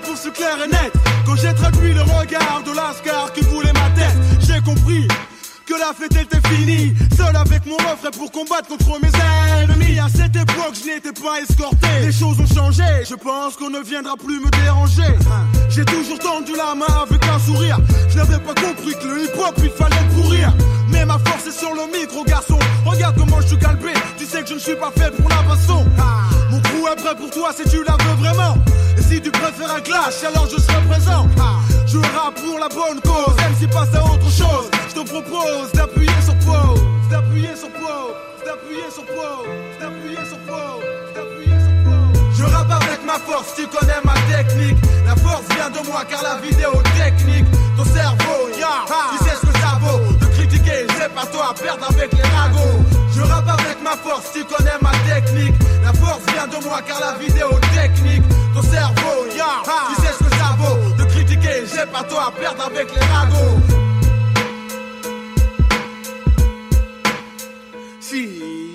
Réponse 0.00 0.28
claire 0.34 0.58
et 0.64 0.68
nette. 0.68 0.92
Quand 1.26 1.36
j'ai 1.36 1.54
traduit 1.54 1.94
le 1.94 2.02
regard 2.02 2.62
de 2.64 2.72
l'ascar 2.74 3.32
qui 3.32 3.40
voulait 3.42 3.72
ma 3.72 3.90
tête, 3.90 4.16
j'ai 4.40 4.60
compris 4.60 5.06
que 5.66 5.74
la 5.74 5.92
fête 5.92 6.16
était 6.16 6.48
finie. 6.48 6.94
Seul 7.16 7.36
avec 7.36 7.66
mon 7.66 7.76
refrain 7.76 8.10
pour 8.16 8.30
combattre 8.30 8.68
contre 8.68 8.98
mes 9.00 9.10
ennemis. 9.62 9.98
À 9.98 10.08
cette 10.08 10.36
époque, 10.36 10.74
je 10.74 10.86
n'étais 10.86 11.12
pas 11.12 11.40
escorté. 11.40 11.88
Les 12.02 12.12
choses 12.12 12.38
ont 12.40 12.54
changé, 12.54 12.84
je 13.08 13.14
pense 13.14 13.56
qu'on 13.56 13.70
ne 13.70 13.80
viendra 13.80 14.16
plus 14.16 14.40
me 14.40 14.50
déranger. 14.62 15.14
J'ai 15.68 15.84
toujours 15.84 16.18
tendu 16.18 16.52
la 16.56 16.74
main 16.74 16.94
avec 17.02 17.22
un 17.26 17.38
sourire. 17.38 17.78
Je 18.08 18.16
n'avais 18.16 18.38
pas 18.38 18.54
compris 18.54 18.94
que 19.00 19.06
le 19.06 19.24
hip-hop 19.24 19.54
il 19.58 19.70
fallait 19.70 20.08
pourrir. 20.14 20.52
Mais 20.90 21.04
ma 21.04 21.18
force 21.18 21.46
est 21.46 21.58
sur 21.58 21.74
le 21.74 21.86
micro, 21.98 22.24
garçon. 22.24 22.58
Regarde 22.84 23.16
comment 23.18 23.40
je 23.40 23.48
suis 23.48 23.58
galbé. 23.58 23.92
Tu 24.16 24.24
sais 24.24 24.42
que 24.42 24.48
je 24.48 24.54
ne 24.54 24.58
suis 24.58 24.76
pas 24.76 24.92
fait 24.96 25.10
pour 25.16 25.28
la 25.28 25.42
façon. 25.54 25.84
Prêt 26.96 27.14
pour 27.14 27.30
toi 27.30 27.50
si 27.54 27.68
tu 27.68 27.84
la 27.84 27.92
veux 27.92 28.14
vraiment. 28.18 28.56
Et 28.96 29.02
si 29.02 29.20
tu 29.20 29.30
préfères 29.30 29.72
un 29.72 29.80
clash, 29.80 30.24
alors 30.26 30.48
je 30.50 30.60
serai 30.60 30.80
présent. 30.88 31.28
Je 31.86 31.98
rappe 31.98 32.34
pour 32.34 32.58
la 32.58 32.68
bonne 32.68 33.00
cause, 33.02 33.36
même 33.36 33.54
si 33.60 33.66
passe 33.66 33.94
à 33.94 34.02
autre 34.02 34.30
chose. 34.30 34.70
Je 34.88 34.94
te 34.94 35.08
propose 35.08 35.70
d'appuyer 35.74 36.10
sur 36.24 36.34
pause, 36.38 36.80
d'appuyer 37.10 37.54
sur 37.54 37.68
pause, 37.68 38.14
d'appuyer 38.44 38.90
sur 38.90 39.04
pause, 39.04 39.46
d'appuyer 39.78 40.24
sur 40.26 40.38
pause, 40.38 40.82
d'appuyer 41.14 41.58
sur. 41.60 41.78
Je 42.38 42.44
rappe 42.44 42.70
avec 42.70 43.04
ma 43.04 43.18
force, 43.18 43.54
tu 43.54 43.66
connais 43.66 44.00
ma 44.04 44.14
technique. 44.34 44.78
La 45.04 45.14
force 45.16 45.44
vient 45.54 45.70
de 45.70 45.86
moi 45.88 46.02
car 46.08 46.22
la 46.22 46.36
vidéo 46.40 46.72
technique, 46.96 47.46
ton 47.76 47.84
cerveau, 47.84 48.48
ya, 48.58 48.86
tu 49.12 49.24
sais 49.24 49.36
ce 49.36 49.46
que 49.46 49.58
ça 49.58 49.78
vaut. 49.80 50.12
De 50.14 50.26
critiquer, 50.26 50.86
c'est 50.98 51.14
pas 51.14 51.26
toi 51.26 51.50
à 51.50 51.54
perdre 51.54 51.86
avec 51.88 52.12
les 52.12 52.22
ragots. 52.22 52.80
Je 53.14 53.20
rappe 53.20 53.48
avec 53.48 53.82
ma 53.82 53.96
force, 53.96 54.32
tu 54.32 54.44
connais 54.44 54.78
ma 54.80 54.92
technique. 55.06 55.54
La 55.88 55.94
force 55.94 56.20
vient 56.34 56.46
de 56.46 56.62
moi 56.66 56.82
car 56.86 57.00
la 57.00 57.14
vidéo 57.14 57.48
technique, 57.72 58.22
ton 58.54 58.60
cerveau, 58.60 59.24
ya, 59.34 59.62
tu 59.88 60.02
sais 60.02 60.12
ce 60.12 60.24
que 60.24 60.30
ça 60.36 60.54
vaut. 60.58 60.94
De 60.98 61.04
critiquer, 61.04 61.64
j'ai 61.64 61.86
pas 61.90 62.02
toi 62.02 62.26
à 62.26 62.30
perdre 62.30 62.66
avec 62.66 62.94
les 62.94 63.00
ragots. 63.00 63.58
Si 68.00 68.67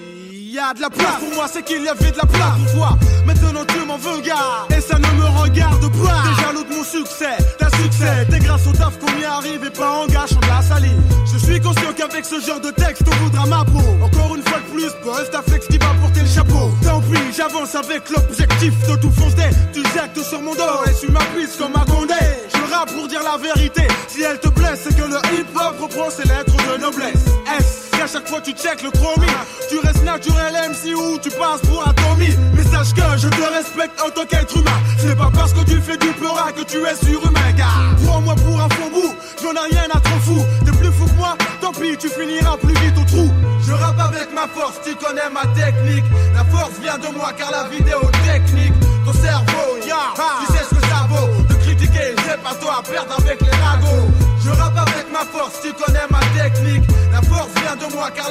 y 0.53 0.59
a 0.59 0.73
de 0.73 0.81
la 0.81 0.89
place 0.89 1.15
pour 1.19 1.33
moi, 1.33 1.45
c'est 1.51 1.63
qu'il 1.63 1.81
y 1.83 1.89
avait 1.89 2.11
de 2.11 2.17
la 2.17 2.25
place 2.25 2.59
pour 2.63 2.73
toi. 2.73 2.89
Maintenant 3.25 3.65
tu 3.67 3.79
m'en 3.85 3.97
veux, 3.97 4.21
gars, 4.21 4.67
et 4.69 4.81
ça 4.81 4.99
ne 4.99 5.07
me 5.19 5.25
regarde 5.41 5.81
pas. 5.81 6.21
T'es 6.23 6.41
jaloux 6.43 6.63
de 6.63 6.75
mon 6.75 6.83
succès, 6.83 7.37
ta 7.57 7.69
succès, 7.69 8.27
t'es 8.29 8.39
grâce 8.39 8.67
au 8.67 8.71
taf 8.71 8.99
qu'on 8.99 9.19
y 9.19 9.25
arrive 9.25 9.63
et 9.65 9.69
pas 9.71 10.03
en 10.03 10.05
gâchant 10.05 10.39
de 10.39 10.47
la 10.47 10.61
salive. 10.61 11.01
Je 11.31 11.37
suis 11.39 11.59
conscient 11.59 11.93
qu'avec 11.97 12.23
ce 12.25 12.39
genre 12.39 12.59
de 12.59 12.69
texte, 12.69 13.01
on 13.07 13.23
voudra 13.23 13.47
ma 13.47 13.65
peau. 13.65 13.81
Encore 14.03 14.35
une 14.35 14.43
fois 14.43 14.59
de 14.59 14.71
plus, 14.71 14.91
boss, 15.03 15.29
ta 15.31 15.41
flex 15.41 15.65
qui 15.67 15.77
va 15.79 15.87
porter 15.99 16.21
le 16.21 16.27
chapeau. 16.27 16.71
Tant 16.83 17.01
pis, 17.01 17.33
j'avance 17.35 17.73
avec 17.73 18.09
l'objectif 18.11 18.73
de 18.87 18.95
tout 18.97 19.11
foncer. 19.11 19.49
Tu 19.73 19.81
jettes 19.81 20.23
sur 20.23 20.41
mon 20.41 20.53
dos 20.53 20.85
et 20.85 20.93
tu 20.99 21.11
m'appuies 21.11 21.47
comme 21.57 21.75
un 21.75 21.85
condé. 21.85 22.13
Je 22.53 22.73
rappe 22.73 22.93
pour 22.93 23.07
dire 23.07 23.21
la 23.23 23.37
vérité. 23.37 23.87
Si 24.07 24.21
elle 24.21 24.39
te 24.39 24.49
blesse, 24.49 24.81
c'est 24.83 24.95
que 24.95 25.03
le 25.03 25.17
hip-hop 25.33 25.81
reprend 25.81 26.11
ses 26.11 26.27
lettres 26.27 26.55
de 26.55 26.81
noblesse. 26.81 27.25
S. 27.57 27.92
À 28.01 28.07
chaque 28.07 28.27
fois 28.27 28.41
tu 28.41 28.51
check 28.51 28.81
le 28.83 28.91
chromie. 28.91 29.27
Tu 29.69 29.79
restes 29.79 30.03
naturel 30.03 30.53
MC 30.69 30.95
ou 30.95 31.17
tu 31.19 31.29
passes 31.29 31.61
pour 31.61 31.87
un 31.87 31.93
Tommy 31.93 32.29
Mais 32.53 32.63
sache 32.63 32.93
que 32.93 33.17
je 33.17 33.27
te 33.27 33.41
respecte 33.41 33.99
en 34.01 34.09
tant 34.09 34.25
qu'être 34.25 34.57
humain. 34.57 34.79
Ce 34.99 35.07
n'est 35.07 35.15
pas 35.15 35.31
parce 35.33 35.53
que 35.53 35.63
tu 35.63 35.81
fais 35.81 35.97
du 35.97 36.07
pleura 36.13 36.51
que 36.51 36.63
tu 36.63 36.77
es 36.77 36.95
surhumain 37.05 37.51
Gars, 37.55 37.65
prends-moi 38.05 38.35
pour 38.35 38.61
un 38.61 38.69
faux 38.69 38.89
bout 38.89 39.15
J'en 39.41 39.53
ai 39.53 39.73
rien 39.73 39.87
à 39.93 39.99
trop 39.99 40.19
fou 40.19 40.45
T'es 40.65 40.71
plus 40.71 40.91
fou 40.91 41.05
que 41.05 41.17
moi, 41.17 41.37
tant 41.61 41.71
pis 41.71 41.97
tu 41.97 42.09
finiras 42.09 42.57
plus 42.57 42.73
vite 42.73 42.97
au 42.97 43.05
trou. 43.05 43.29
Je 43.65 43.71
rappe 43.71 43.99
avec 43.99 44.33
ma 44.33 44.47
force, 44.47 44.79
tu 44.83 44.95
connais 44.95 45.29
ma 45.31 45.45
technique. 45.53 46.05
La 46.33 46.43
force 46.45 46.79
vient 46.81 46.97
de 46.97 47.07
moi 47.15 47.31
car 47.37 47.51
la 47.51 47.63
vidéo 47.69 47.99
technique. 48.25 48.73
Ton 49.05 49.13
cerveau, 49.13 49.77
ya, 49.87 50.13
tu 50.15 50.53
sais 50.53 50.63
ce 50.69 50.75
que 50.75 50.81
ça 50.87 51.07
vaut. 51.09 51.43
De 51.49 51.53
critiquer, 51.55 52.15
j'ai 52.17 52.37
pas 52.43 52.53
toi 52.59 52.79
à 52.79 52.83
perdre 52.83 53.15
avec 53.17 53.41
les 53.41 53.57
ragots. 53.63 54.07
Je 54.43 54.49
rappe 54.49 54.77
avec 54.77 55.11
ma 55.11 55.23
force, 55.25 55.61
tu 55.61 55.71
connais 55.73 56.07
ma 56.09 56.19
technique. 56.41 56.83
La 57.11 57.21
force 57.21 57.49
vient 57.61 57.75
de 57.75 57.82
moi 58.03 58.11
car 58.11 58.27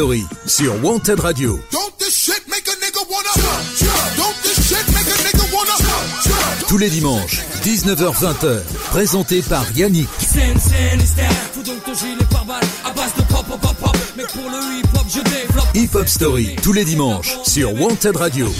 Story 0.00 0.24
sur 0.46 0.82
Wanted 0.82 1.20
Radio. 1.20 1.60
Don't 1.70 1.94
this 1.98 2.16
shit 2.24 2.42
make 2.48 2.66
a 2.66 2.76
nigga 2.80 3.04
wanna 3.10 3.28
Don't 4.16 4.34
this 4.42 4.66
shit 4.66 4.86
make 4.94 5.06
a 5.06 5.18
nigga 5.28 5.52
wanna 5.52 5.72
Tous 6.68 6.78
les 6.78 6.88
dimanches, 6.88 7.42
19h-20h, 7.64 8.62
présenté 8.92 9.42
par 9.42 9.66
Yannick. 9.76 10.08
Hip 15.74 15.94
Hop 15.94 16.08
Story, 16.08 16.56
tous 16.62 16.72
les 16.72 16.86
dimanches, 16.86 17.36
sur 17.44 17.74
Wanted 17.78 18.16
Radio. 18.16 18.50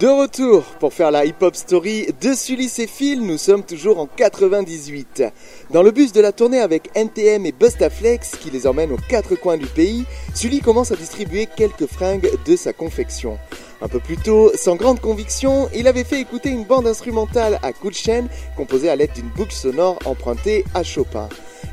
De 0.00 0.06
retour 0.06 0.62
pour 0.78 0.94
faire 0.94 1.10
la 1.10 1.26
hip-hop 1.26 1.54
story 1.54 2.06
de 2.22 2.32
Sully 2.32 2.72
et 2.78 3.16
nous 3.16 3.36
sommes 3.36 3.62
toujours 3.62 3.98
en 3.98 4.06
98. 4.06 5.24
Dans 5.72 5.82
le 5.82 5.90
bus 5.90 6.14
de 6.14 6.22
la 6.22 6.32
tournée 6.32 6.60
avec 6.60 6.88
NTM 6.94 7.44
et 7.44 7.52
Bustaflex 7.52 8.30
qui 8.36 8.48
les 8.48 8.66
emmène 8.66 8.92
aux 8.92 9.00
quatre 9.10 9.34
coins 9.34 9.58
du 9.58 9.66
pays, 9.66 10.06
Sully 10.34 10.60
commence 10.60 10.90
à 10.90 10.96
distribuer 10.96 11.44
quelques 11.54 11.84
fringues 11.84 12.30
de 12.46 12.56
sa 12.56 12.72
confection. 12.72 13.38
Un 13.82 13.88
peu 13.88 14.00
plus 14.00 14.16
tôt, 14.16 14.50
sans 14.54 14.74
grande 14.74 15.00
conviction, 15.00 15.68
il 15.74 15.86
avait 15.86 16.04
fait 16.04 16.22
écouter 16.22 16.48
une 16.48 16.64
bande 16.64 16.86
instrumentale 16.86 17.58
à 17.62 17.74
coup 17.74 17.90
de 17.90 17.94
chaîne 17.94 18.28
composée 18.56 18.88
à 18.88 18.96
l'aide 18.96 19.12
d'une 19.12 19.28
boucle 19.28 19.52
sonore 19.52 19.98
empruntée 20.06 20.64
à 20.72 20.82
Chopin. 20.82 21.28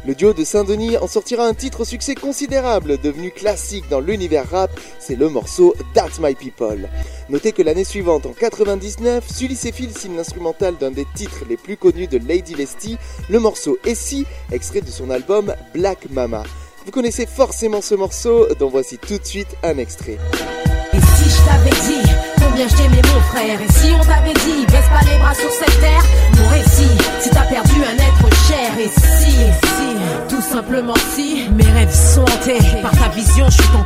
Le 0.05 0.15
duo 0.15 0.33
de 0.33 0.43
Saint-Denis 0.43 0.97
en 0.97 1.07
sortira 1.07 1.45
un 1.45 1.53
titre 1.53 1.81
au 1.81 1.85
succès 1.85 2.15
considérable, 2.15 2.97
devenu 2.97 3.31
classique 3.31 3.89
dans 3.89 3.99
l'univers 3.99 4.49
rap, 4.49 4.71
c'est 4.99 5.15
le 5.15 5.29
morceau 5.29 5.75
That's 5.93 6.19
My 6.19 6.35
People. 6.35 6.89
Notez 7.29 7.51
que 7.51 7.61
l'année 7.61 7.83
suivante, 7.83 8.25
en 8.25 8.33
99, 8.33 9.23
Sully 9.27 9.55
Phil 9.55 9.91
signe 9.91 10.15
l'instrumental 10.15 10.75
d'un 10.77 10.91
des 10.91 11.05
titres 11.15 11.43
les 11.49 11.57
plus 11.57 11.77
connus 11.77 12.07
de 12.07 12.17
Lady 12.17 12.55
Lesty, 12.55 12.97
le 13.29 13.39
morceau 13.39 13.77
Essie, 13.85 14.25
extrait 14.51 14.81
de 14.81 14.89
son 14.89 15.09
album 15.09 15.53
Black 15.73 16.09
Mama. 16.09 16.43
Vous 16.85 16.91
connaissez 16.91 17.25
forcément 17.25 17.81
ce 17.81 17.95
morceau, 17.95 18.47
dont 18.59 18.69
voici 18.69 18.97
tout 18.97 19.17
de 19.17 19.25
suite 19.25 19.57
un 19.61 19.77
extrait. 19.77 20.17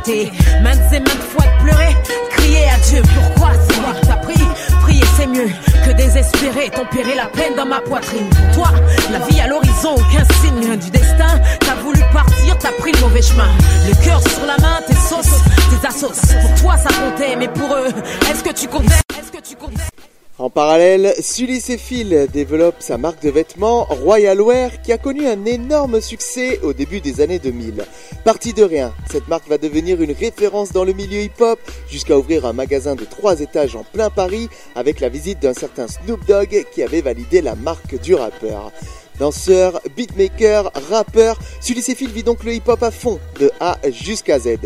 Tenté 0.02 0.32
Maintes 0.62 0.92
et 0.92 1.00
maintes 1.00 1.22
fois 1.30 1.44
de 1.44 1.62
pleurer. 1.64 1.96
Crier 2.30 2.68
à 2.68 2.78
Dieu 2.88 3.02
pourquoi 3.14 3.50
c'est 3.68 3.80
moi 3.80 3.92
t'as 4.02 4.16
pris? 4.16 4.40
Prier 4.82 5.04
c'est 5.16 5.26
mieux 5.26 5.48
que 5.84 5.92
désespérer. 5.92 6.70
Tempérer 6.70 7.14
la 7.14 7.26
peine 7.26 7.54
dans 7.56 7.66
ma 7.66 7.80
poitrine. 7.80 8.28
Pour 8.28 8.64
toi, 8.64 8.70
la 9.10 9.18
vie 9.26 9.40
à 9.40 9.48
l'horizon, 9.48 9.94
aucun 9.94 10.24
signe 10.40 10.76
du 10.76 10.90
destin. 10.90 11.40
T'as 11.60 11.74
voulu 11.82 12.00
partir, 12.12 12.56
t'as 12.58 12.72
pris 12.72 12.92
le 12.92 13.00
mauvais 13.00 13.22
chemin. 13.22 13.48
Le 13.86 14.04
cœur 14.04 14.20
sur 14.20 14.46
la 14.46 14.56
main, 14.58 14.80
tes 14.86 14.94
sauces, 14.94 15.42
tes 15.70 15.86
assos. 15.86 16.20
Pour 16.40 16.62
toi 16.62 16.76
ça 16.76 16.90
comptait, 16.90 17.36
mais 17.36 17.48
pour 17.48 17.74
eux, 17.74 17.88
est-ce 18.30 18.42
que 18.42 18.52
tu 18.52 18.68
comptais? 18.68 19.11
En 20.38 20.48
parallèle, 20.48 21.12
Sully 21.20 21.62
et 21.68 21.76
Phil 21.76 22.26
développe 22.32 22.76
sa 22.78 22.96
marque 22.96 23.22
de 23.22 23.28
vêtements 23.28 23.84
Royal 23.84 24.40
Wear 24.40 24.80
qui 24.80 24.90
a 24.90 24.96
connu 24.96 25.26
un 25.26 25.44
énorme 25.44 26.00
succès 26.00 26.58
au 26.62 26.72
début 26.72 27.02
des 27.02 27.20
années 27.20 27.38
2000. 27.38 27.84
Parti 28.24 28.54
de 28.54 28.64
rien, 28.64 28.94
cette 29.10 29.28
marque 29.28 29.46
va 29.46 29.58
devenir 29.58 30.00
une 30.00 30.12
référence 30.12 30.72
dans 30.72 30.84
le 30.84 30.94
milieu 30.94 31.20
hip-hop 31.20 31.60
jusqu'à 31.86 32.16
ouvrir 32.16 32.46
un 32.46 32.54
magasin 32.54 32.94
de 32.94 33.04
3 33.04 33.40
étages 33.40 33.76
en 33.76 33.84
plein 33.84 34.08
Paris 34.08 34.48
avec 34.74 35.00
la 35.00 35.10
visite 35.10 35.38
d'un 35.38 35.52
certain 35.52 35.86
Snoop 35.86 36.24
Dogg 36.26 36.64
qui 36.72 36.82
avait 36.82 37.02
validé 37.02 37.42
la 37.42 37.54
marque 37.54 38.00
du 38.00 38.14
rappeur. 38.14 38.72
Danseur, 39.18 39.82
beatmaker, 39.94 40.72
rappeur, 40.88 41.38
Sully 41.60 41.82
Phil 41.82 42.10
vit 42.10 42.22
donc 42.22 42.42
le 42.42 42.54
hip-hop 42.54 42.82
à 42.82 42.90
fond, 42.90 43.20
de 43.38 43.50
A 43.60 43.76
jusqu'à 43.90 44.38
Z. 44.38 44.56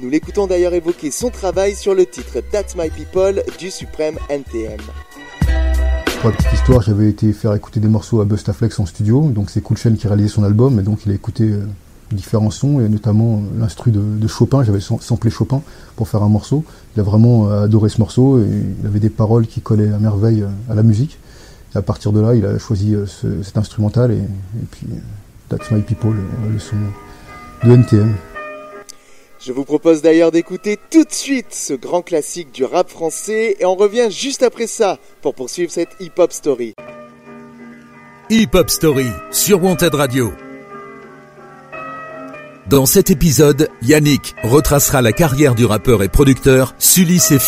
Nous 0.00 0.08
l'écoutons 0.08 0.46
d'ailleurs 0.46 0.74
évoquer 0.74 1.10
son 1.10 1.30
travail 1.30 1.74
sur 1.74 1.94
le 1.94 2.06
titre 2.06 2.40
That's 2.52 2.76
My 2.76 2.90
People 2.90 3.42
du 3.58 3.72
suprême 3.72 4.18
NTM. 4.28 4.80
Pour 6.26 6.32
la 6.32 6.38
petite 6.38 6.54
histoire, 6.54 6.82
j'avais 6.82 7.08
été 7.08 7.32
faire 7.32 7.54
écouter 7.54 7.78
des 7.78 7.86
morceaux 7.86 8.20
à 8.20 8.24
Bustaflex 8.24 8.80
en 8.80 8.86
studio, 8.86 9.30
donc 9.30 9.48
c'est 9.48 9.60
Cool 9.60 9.76
Chain 9.76 9.94
qui 9.94 10.08
réalisait 10.08 10.28
son 10.28 10.42
album, 10.42 10.80
et 10.80 10.82
donc 10.82 11.06
il 11.06 11.12
a 11.12 11.14
écouté 11.14 11.44
euh, 11.44 11.64
différents 12.10 12.50
sons 12.50 12.80
et 12.80 12.88
notamment 12.88 13.44
l'instru 13.56 13.92
de, 13.92 14.26
Chopin. 14.26 14.64
J'avais 14.64 14.80
samplé 14.80 15.30
Chopin 15.30 15.62
pour 15.94 16.08
faire 16.08 16.24
un 16.24 16.28
morceau. 16.28 16.64
Il 16.96 17.00
a 17.00 17.04
vraiment 17.04 17.48
adoré 17.48 17.90
ce 17.90 18.00
morceau 18.00 18.40
et 18.40 18.48
il 18.80 18.84
avait 18.88 18.98
des 18.98 19.08
paroles 19.08 19.46
qui 19.46 19.60
collaient 19.60 19.92
à 19.92 20.00
merveille 20.00 20.44
à 20.68 20.74
la 20.74 20.82
musique. 20.82 21.16
Et 21.76 21.78
à 21.78 21.82
partir 21.82 22.10
de 22.10 22.18
là, 22.18 22.34
il 22.34 22.44
a 22.44 22.58
choisi 22.58 22.96
cet 23.44 23.56
instrumental 23.56 24.10
et, 24.10 24.16
et 24.16 24.66
puis 24.68 24.88
That's 25.48 25.70
My 25.70 25.80
People, 25.80 26.16
le 26.52 26.58
son 26.58 26.74
de 27.62 27.70
NTM. 27.70 28.12
Je 29.46 29.52
vous 29.52 29.64
propose 29.64 30.02
d'ailleurs 30.02 30.32
d'écouter 30.32 30.76
tout 30.90 31.04
de 31.04 31.12
suite 31.12 31.54
ce 31.54 31.72
grand 31.72 32.02
classique 32.02 32.50
du 32.50 32.64
rap 32.64 32.90
français 32.90 33.56
et 33.60 33.64
on 33.64 33.76
revient 33.76 34.08
juste 34.10 34.42
après 34.42 34.66
ça 34.66 34.98
pour 35.22 35.36
poursuivre 35.36 35.70
cette 35.70 35.90
hip-hop 36.00 36.32
story. 36.32 36.74
Hip-hop 38.28 38.68
story 38.68 39.06
sur 39.30 39.62
Wanted 39.62 39.94
Radio. 39.94 40.32
Dans 42.66 42.86
cet 42.86 43.10
épisode, 43.10 43.68
Yannick 43.82 44.34
retracera 44.42 45.00
la 45.00 45.12
carrière 45.12 45.54
du 45.54 45.64
rappeur 45.64 46.02
et 46.02 46.08
producteur 46.08 46.74
Sully 46.80 47.20
et 47.30 47.38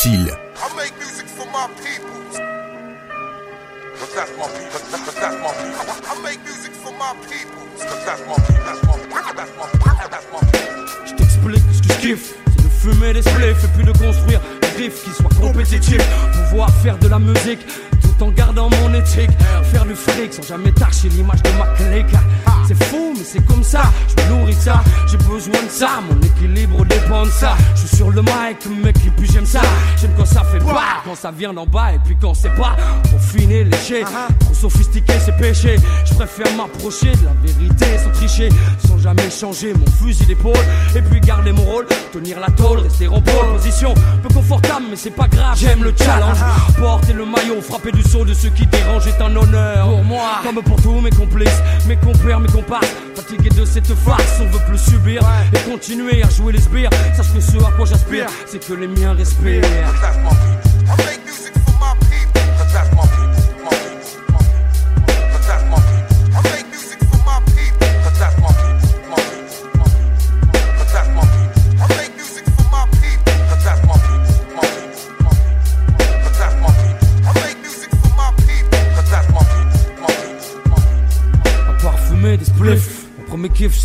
C'est 12.16 12.62
de 12.62 12.68
fumer 12.70 13.12
des 13.12 13.20
spliffs 13.20 13.64
et 13.64 13.68
puis 13.76 13.84
de 13.84 13.92
construire 13.92 14.40
des 14.62 14.68
griffes 14.78 15.04
qui 15.04 15.10
soient 15.10 15.28
compétitifs. 15.38 16.02
Pouvoir 16.32 16.70
faire 16.82 16.96
de 16.96 17.06
la 17.06 17.18
musique 17.18 17.58
tout 18.00 18.24
en 18.24 18.30
gardant 18.30 18.70
mon 18.70 18.94
éthique. 18.94 19.30
Faire 19.64 19.84
du 19.84 19.94
fric 19.94 20.32
sans 20.32 20.42
jamais 20.42 20.72
tâcher 20.72 21.10
l'image 21.10 21.42
de 21.42 21.50
ma 21.58 21.66
clique. 21.74 22.16
C'est 22.68 22.84
fou, 22.84 23.14
mais 23.16 23.25
c'est 23.25 23.46
comme 23.46 23.62
ça. 23.62 23.80
Je 24.08 24.22
me 24.22 24.28
nourris 24.28 24.52
ça, 24.52 24.82
j'ai 25.06 25.16
besoin 25.16 25.62
de 25.62 25.70
ça. 25.70 25.88
Mon 26.06 26.20
équilibre 26.20 26.84
dépend 26.84 27.22
de 27.22 27.30
ça. 27.30 27.56
Je 27.75 27.87
suis 27.87 27.96
sur 27.96 28.10
le 28.10 28.20
mic, 28.20 28.84
mec, 28.84 28.94
et 29.06 29.10
puis 29.16 29.26
j'aime 29.32 29.46
ça. 29.46 29.62
J'aime 29.98 30.10
quand 30.18 30.26
ça 30.26 30.42
fait 30.44 30.58
pas, 30.58 31.00
quand 31.02 31.14
ça 31.14 31.30
vient 31.30 31.54
d'en 31.54 31.64
bas, 31.64 31.94
et 31.94 31.98
puis 32.04 32.14
quand 32.20 32.34
c'est 32.34 32.54
pas. 32.54 32.76
Pour 33.08 33.22
finir 33.22 33.64
léché, 33.64 34.04
trop 34.38 34.52
sophistiqué, 34.52 35.14
c'est 35.25 35.34
péché. 35.38 35.76
Je 36.04 36.12
préfère 36.12 36.54
m'approcher 36.56 37.12
de 37.12 37.25
la 37.25 37.32
vérité 37.42 37.87
sans 38.04 38.10
tricher, 38.10 38.50
sans 38.87 38.98
jamais 38.98 39.30
changer 39.30 39.72
mon 39.72 39.90
fusil 39.90 40.26
d'épaule. 40.26 40.52
Et 40.94 41.00
puis 41.00 41.20
garder 41.22 41.52
mon 41.52 41.62
rôle, 41.62 41.87
tenir 42.12 42.38
la 42.38 42.50
tôle, 42.50 42.80
rester 42.80 43.08
en 43.08 43.22
pole 43.22 43.54
position. 43.54 43.94
Peu 44.22 44.28
confortable, 44.28 44.84
mais 44.90 44.96
c'est 44.96 45.16
pas 45.16 45.26
grave, 45.26 45.56
j'aime 45.58 45.84
le 45.84 45.94
challenge. 45.96 46.37
Porter 46.78 47.14
le 47.14 47.25
maillot, 47.25 47.62
frapper 47.62 47.92
du 47.92 48.02
saut 48.02 48.26
de 48.26 48.34
ceux 48.34 48.50
qui 48.50 48.66
dérangent 48.66 49.06
est 49.06 49.22
un 49.22 49.34
honneur 49.34 49.88
pour 49.88 50.04
moi. 50.04 50.42
Comme 50.44 50.62
pour 50.62 50.82
tous 50.82 51.00
mes 51.00 51.10
complices, 51.10 51.62
mes 51.87 51.96
compères, 51.96 52.40
mes 52.40 52.57
Fatigué 53.14 53.50
de 53.50 53.64
cette 53.64 53.94
farce, 53.94 54.40
on 54.40 54.46
veut 54.46 54.64
plus 54.68 54.78
subir 54.78 55.22
et 55.52 55.70
continuer 55.70 56.22
à 56.22 56.28
jouer 56.28 56.52
les 56.52 56.60
sbires. 56.60 56.90
Sache 57.16 57.32
que 57.32 57.40
ce 57.40 57.56
à 57.58 57.70
quoi 57.70 57.86
j'aspire, 57.86 58.26
c'est 58.46 58.64
que 58.64 58.74
les 58.74 58.88
miens 58.88 59.14
respirent. 59.14 59.62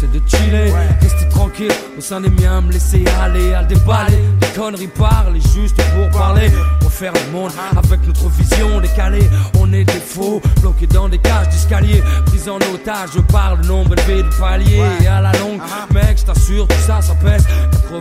C'est 0.03 0.11
de 0.11 0.21
chiller, 0.27 0.73
rester 1.01 1.29
tranquille 1.29 1.71
au 1.97 2.01
sein 2.01 2.19
des 2.19 2.29
miens, 2.29 2.59
me 2.59 2.73
laisser 2.73 3.05
aller 3.21 3.53
à 3.53 3.63
déballer. 3.63 4.17
Des 4.41 4.47
conneries 4.47 4.87
parlent 4.87 5.35
juste 5.55 5.81
pour 5.93 6.09
parler. 6.09 6.51
Refaire 6.83 7.13
le 7.13 7.31
monde 7.31 7.51
avec 7.77 8.05
notre 8.05 8.27
vision 8.27 8.81
décalée. 8.81 9.29
On 9.59 9.71
est 9.71 9.85
des 9.85 9.93
faux, 9.93 10.41
bloqués 10.59 10.87
dans 10.87 11.07
des 11.07 11.19
cages 11.19 11.47
d'escalier. 11.47 12.03
Pris 12.25 12.49
en 12.49 12.57
otage, 12.57 13.11
je 13.15 13.21
parle 13.21 13.61
le 13.61 13.67
nombre 13.67 13.93
élevé 13.93 14.23
de 14.23 14.29
paliers. 14.37 14.81
Et 15.01 15.07
à 15.07 15.21
la 15.21 15.31
longue, 15.39 15.61
mec, 15.93 16.17
je 16.17 16.25
t'assure, 16.25 16.67
tout 16.67 16.75
ça, 16.85 17.01
ça 17.01 17.15
pèse. 17.15 17.45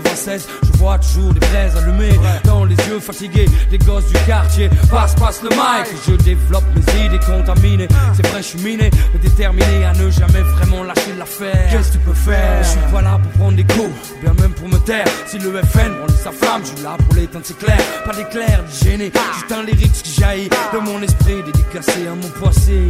96, 0.01 0.49
je 0.63 0.79
vois 0.79 0.99
toujours 0.99 1.35
des 1.35 1.41
braises 1.41 1.77
allumées 1.77 2.19
dans 2.45 2.65
les 2.65 2.77
yeux 2.77 3.01
fatigués. 3.01 3.47
Les 3.71 3.79
gosses 3.79 4.07
du 4.07 4.19
quartier 4.27 4.71
passe, 4.91 5.15
passe 5.15 5.43
le 5.43 5.51
mic. 5.51 5.87
Je 6.07 6.15
développe 6.15 6.65
mes 6.75 7.07
idées 7.07 7.19
contaminées. 7.19 7.89
C'est 8.15 8.27
vrai, 8.29 8.43
je 8.43 8.49
suis 8.49 8.59
miné, 8.61 8.91
mais 9.13 9.21
déterminé 9.21 9.85
à 9.85 9.93
ne 9.93 10.11
jamais 10.11 10.41
vraiment 10.41 10.85
lâcher 10.85 11.13
l'affaire. 11.19 11.69
Qu'est-ce 11.71 11.89
que 11.89 11.93
tu 11.95 11.99
peux 11.99 12.15
faire? 12.15 12.63
Je 12.63 12.69
suis 12.69 12.93
pas 12.93 13.03
là 13.03 13.19
pour 13.23 13.33
prendre 13.33 13.57
des 13.57 13.65
coups, 13.65 13.91
bien 14.23 14.33
même 14.41 14.53
pour 14.53 14.69
me 14.69 14.79
taire. 14.79 15.07
Si 15.27 15.39
le 15.39 15.51
FN 15.63 15.93
brandit 15.99 16.15
sa 16.23 16.33
flamme, 16.33 16.63
je 16.63 16.75
suis 16.75 16.83
là 16.83 16.97
pour 16.97 17.15
l'éteindre, 17.15 17.45
c'est 17.45 17.59
clair. 17.59 17.79
Pas 18.05 18.15
d'éclair, 18.15 18.65
gêné, 18.83 19.13
juste 19.35 19.53
un 19.53 19.63
lyrics 19.63 20.03
qui 20.03 20.21
jaillit 20.21 20.49
de 20.49 20.79
mon 20.79 21.03
esprit, 21.03 21.43
dédicacé 21.45 22.07
à 22.07 22.15
mon 22.15 22.29
passé. 22.45 22.89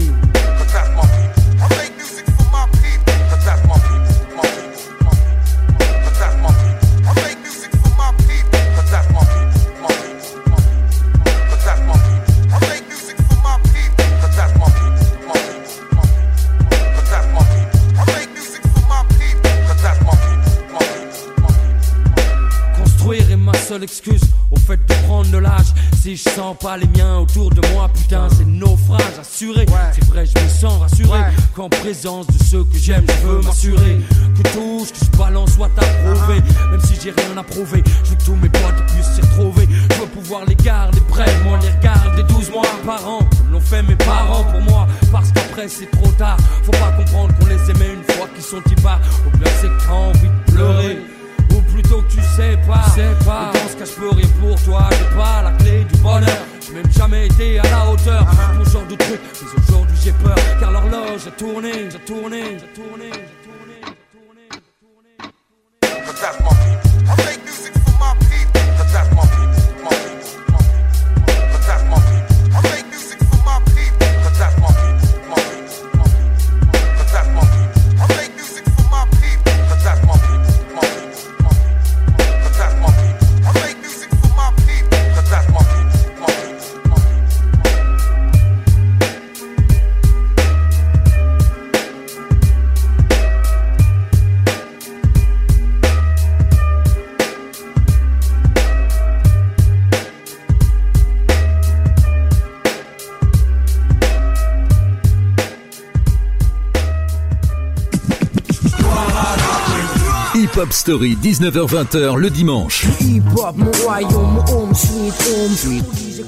Excuse 23.82 24.22
au 24.50 24.56
fait 24.56 24.76
de 24.76 24.94
prendre 25.06 25.30
de 25.30 25.38
l'âge. 25.38 25.72
Si 26.00 26.16
je 26.16 26.28
sens 26.28 26.56
pas 26.58 26.76
les 26.76 26.86
miens 26.96 27.18
autour 27.18 27.50
de 27.50 27.60
moi, 27.72 27.88
putain, 27.88 28.28
c'est 28.36 28.46
naufrage 28.46 29.18
assuré. 29.20 29.66
C'est 29.92 30.04
vrai, 30.04 30.24
je 30.26 30.42
me 30.42 30.48
sens 30.48 30.80
rassuré 30.80 31.20
qu'en 31.54 31.68
présence 31.68 32.26
de 32.26 32.44
ceux 32.44 32.64
que 32.64 32.78
j'aime, 32.78 33.04
je 33.08 33.26
veux 33.26 33.42
m'assurer 33.42 34.00
que 34.36 34.42
tout 34.50 34.84
ce 34.84 34.92
que 34.92 35.04
je 35.04 35.18
balance 35.18 35.52
soit 35.52 35.70
approuvé. 35.76 36.40
Même 36.70 36.80
si 36.80 36.94
j'ai 37.02 37.10
rien 37.10 37.36
à 37.36 37.42
prouver, 37.42 37.82
je 38.04 38.10
veux 38.10 38.16
que 38.16 38.24
tous 38.24 38.34
mes 38.36 38.48
potes 38.48 38.86
puissent 38.92 39.12
s'y 39.14 39.20
retrouver. 39.20 39.68
Je 39.90 40.00
veux 40.00 40.08
pouvoir 40.08 40.44
les 40.46 40.54
garder 40.56 41.00
près, 41.08 41.26
moi 41.44 41.58
les 41.62 41.70
regarder 41.70 42.22
12 42.34 42.50
mois 42.50 42.62
par 42.84 43.08
an, 43.08 43.18
comme 43.18 43.52
l'ont 43.52 43.60
fait 43.60 43.82
mes 43.82 43.96
parents 43.96 44.44
pour 44.44 44.60
moi. 44.62 44.86
Parce 45.10 45.30
qu'après 45.32 45.68
c'est 45.68 45.90
trop 45.90 46.10
tard, 46.12 46.36
faut 46.62 46.72
pas 46.72 46.92
comprendre 46.92 47.34
qu'on 47.38 47.46
les 47.46 47.70
aimait 47.70 47.94
une 47.94 48.14
fois 48.14 48.28
qu'ils 48.34 48.44
sont 48.44 48.62
y 48.70 48.80
bas. 48.80 49.00
Au 49.26 49.36
bien 49.36 49.52
c'est 49.60 49.68
que 49.68 49.92
envie 49.92 50.28
de 50.28 50.52
pleurer 50.52 50.98
plutôt 51.72 52.02
que 52.02 52.12
tu 52.12 52.20
sais 52.36 52.56
pas. 52.66 52.84
Sais 52.94 53.14
pas. 53.24 53.50
Ce 53.70 53.76
cas, 53.76 53.84
je 53.84 54.00
peux 54.00 54.10
rien 54.10 54.28
pour 54.40 54.62
toi. 54.62 54.88
J'ai 54.90 55.16
pas 55.16 55.42
la 55.42 55.52
clé 55.52 55.84
du 55.84 55.98
bonheur. 56.00 56.42
J'ai 56.60 56.74
même 56.74 56.92
jamais 56.92 57.26
été 57.26 57.58
à 57.58 57.62
la 57.64 57.90
hauteur. 57.90 58.26
Mon 58.56 58.64
genre 58.64 58.86
de 58.86 58.96
truc, 58.96 59.20
mais 59.40 59.60
aujourd'hui 59.62 59.96
j'ai 60.04 60.12
peur. 60.12 60.36
Car 60.60 60.70
l'horloge 60.70 61.26
a 61.26 61.30
tourné, 61.30 61.72
j'ai 61.90 61.98
tourné, 62.00 62.42
j'ai 62.60 62.72
tourné, 62.80 63.10
j'ai 63.12 63.40
tourné, 63.46 63.78
j'ai 63.82 64.02
tourné, 64.10 64.48
j'ai 64.50 65.30
tourné. 66.40 66.61
Story, 110.72 111.16
19h-20h 111.22 112.16
le 112.16 112.30
dimanche. 112.30 112.86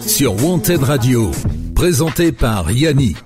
Sur 0.06 0.44
Wanted 0.44 0.82
Radio, 0.82 1.30
présenté 1.74 2.30
par 2.30 2.70
Yannick. 2.70 3.16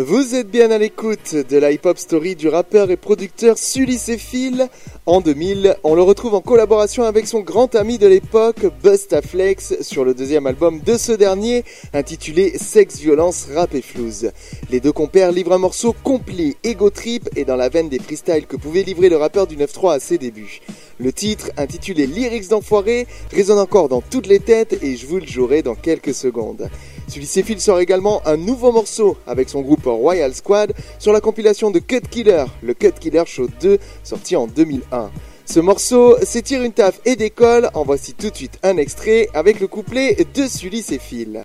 Vous 0.00 0.36
êtes 0.36 0.48
bien 0.48 0.70
à 0.70 0.78
l'écoute 0.78 1.34
de 1.34 1.56
la 1.56 1.72
hip-hop 1.72 1.98
story 1.98 2.36
du 2.36 2.46
rappeur 2.46 2.92
et 2.92 2.96
producteur 2.96 3.58
Sully 3.58 3.98
Phil. 3.98 4.68
En 5.06 5.20
2000, 5.20 5.74
on 5.82 5.96
le 5.96 6.02
retrouve 6.02 6.36
en 6.36 6.40
collaboration 6.40 7.02
avec 7.02 7.26
son 7.26 7.40
grand 7.40 7.74
ami 7.74 7.98
de 7.98 8.06
l'époque, 8.06 8.64
Bustaflex, 8.80 9.82
sur 9.82 10.04
le 10.04 10.14
deuxième 10.14 10.46
album 10.46 10.78
de 10.86 10.96
ce 10.96 11.10
dernier, 11.10 11.64
intitulé 11.92 12.56
Sex, 12.58 13.00
Violence, 13.00 13.48
Rap 13.52 13.74
et 13.74 13.82
Flouze. 13.82 14.30
Les 14.70 14.78
deux 14.78 14.92
compères 14.92 15.32
livrent 15.32 15.54
un 15.54 15.58
morceau 15.58 15.92
complet, 16.04 16.54
ego 16.62 16.90
trip 16.90 17.28
et 17.34 17.44
dans 17.44 17.56
la 17.56 17.68
veine 17.68 17.88
des 17.88 17.98
freestyles 17.98 18.46
que 18.46 18.56
pouvait 18.56 18.84
livrer 18.84 19.08
le 19.08 19.16
rappeur 19.16 19.48
du 19.48 19.56
9-3 19.56 19.96
à 19.96 19.98
ses 19.98 20.18
débuts. 20.18 20.60
Le 21.00 21.12
titre, 21.12 21.50
intitulé 21.56 22.06
Lyrics 22.06 22.50
d'enfoiré, 22.50 23.08
résonne 23.32 23.58
encore 23.58 23.88
dans 23.88 24.00
toutes 24.00 24.28
les 24.28 24.38
têtes 24.38 24.78
et 24.80 24.94
je 24.94 25.08
vous 25.08 25.18
le 25.18 25.26
jouerai 25.26 25.62
dans 25.62 25.74
quelques 25.74 26.14
secondes. 26.14 26.70
Celui-ci 27.08 27.58
sort 27.58 27.80
également 27.80 28.20
un 28.26 28.36
nouveau 28.36 28.70
morceau 28.70 29.16
avec 29.26 29.48
son 29.48 29.62
groupe 29.62 29.84
Royal 29.86 30.34
Squad 30.34 30.74
sur 30.98 31.12
la 31.12 31.20
compilation 31.20 31.70
de 31.70 31.78
Cut 31.78 32.02
Killer, 32.10 32.44
le 32.62 32.74
Cut 32.74 32.92
Killer 33.00 33.22
Show 33.26 33.48
2, 33.60 33.78
sorti 34.04 34.36
en 34.36 34.46
2001. 34.46 35.10
Ce 35.46 35.60
morceau 35.60 36.18
s'étire 36.22 36.62
une 36.62 36.72
taf 36.72 37.00
et 37.06 37.16
décolle, 37.16 37.70
en 37.72 37.82
voici 37.82 38.12
tout 38.12 38.28
de 38.28 38.36
suite 38.36 38.58
un 38.62 38.76
extrait 38.76 39.28
avec 39.32 39.60
le 39.60 39.66
couplet 39.66 40.18
de 40.34 40.46
Sully 40.46 40.84
et. 40.90 41.42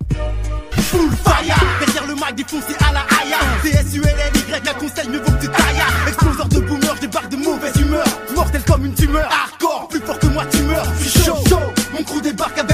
Full 0.71 1.10
fire 1.23 1.63
Derrière 1.80 2.08
le 2.08 2.15
mic 2.15 2.36
défoncé 2.36 2.73
à 2.86 2.91
la 2.91 2.99
Aya 2.99 3.38
D-S-U-L-L-Y, 3.63 4.69
un 4.69 4.73
conseil 4.73 5.08
mieux 5.08 5.19
vaut 5.19 5.32
que 5.32 5.45
tu 5.45 5.47
tailles 5.47 5.82
Exploseur 6.08 6.49
de 6.49 6.60
boomer, 6.60 6.95
débarque 6.99 7.30
de 7.30 7.38
mauvaise 7.38 7.76
humeur. 7.80 8.06
Mortel 8.36 8.62
comme 8.67 8.86
une 8.86 8.93
tumeur, 8.93 9.30
hardcore, 9.32 9.88
plus 9.89 10.02
fort 10.02 10.19
que 10.19 10.28
moi 10.28 10.43
tu 10.52 10.62
meurs 10.63 10.86
Je 10.99 11.08
suis 11.08 11.23
chaud, 11.23 11.38
mon 11.93 12.04
crew 12.04 12.21
débarque 12.21 12.60
avec 12.60 12.72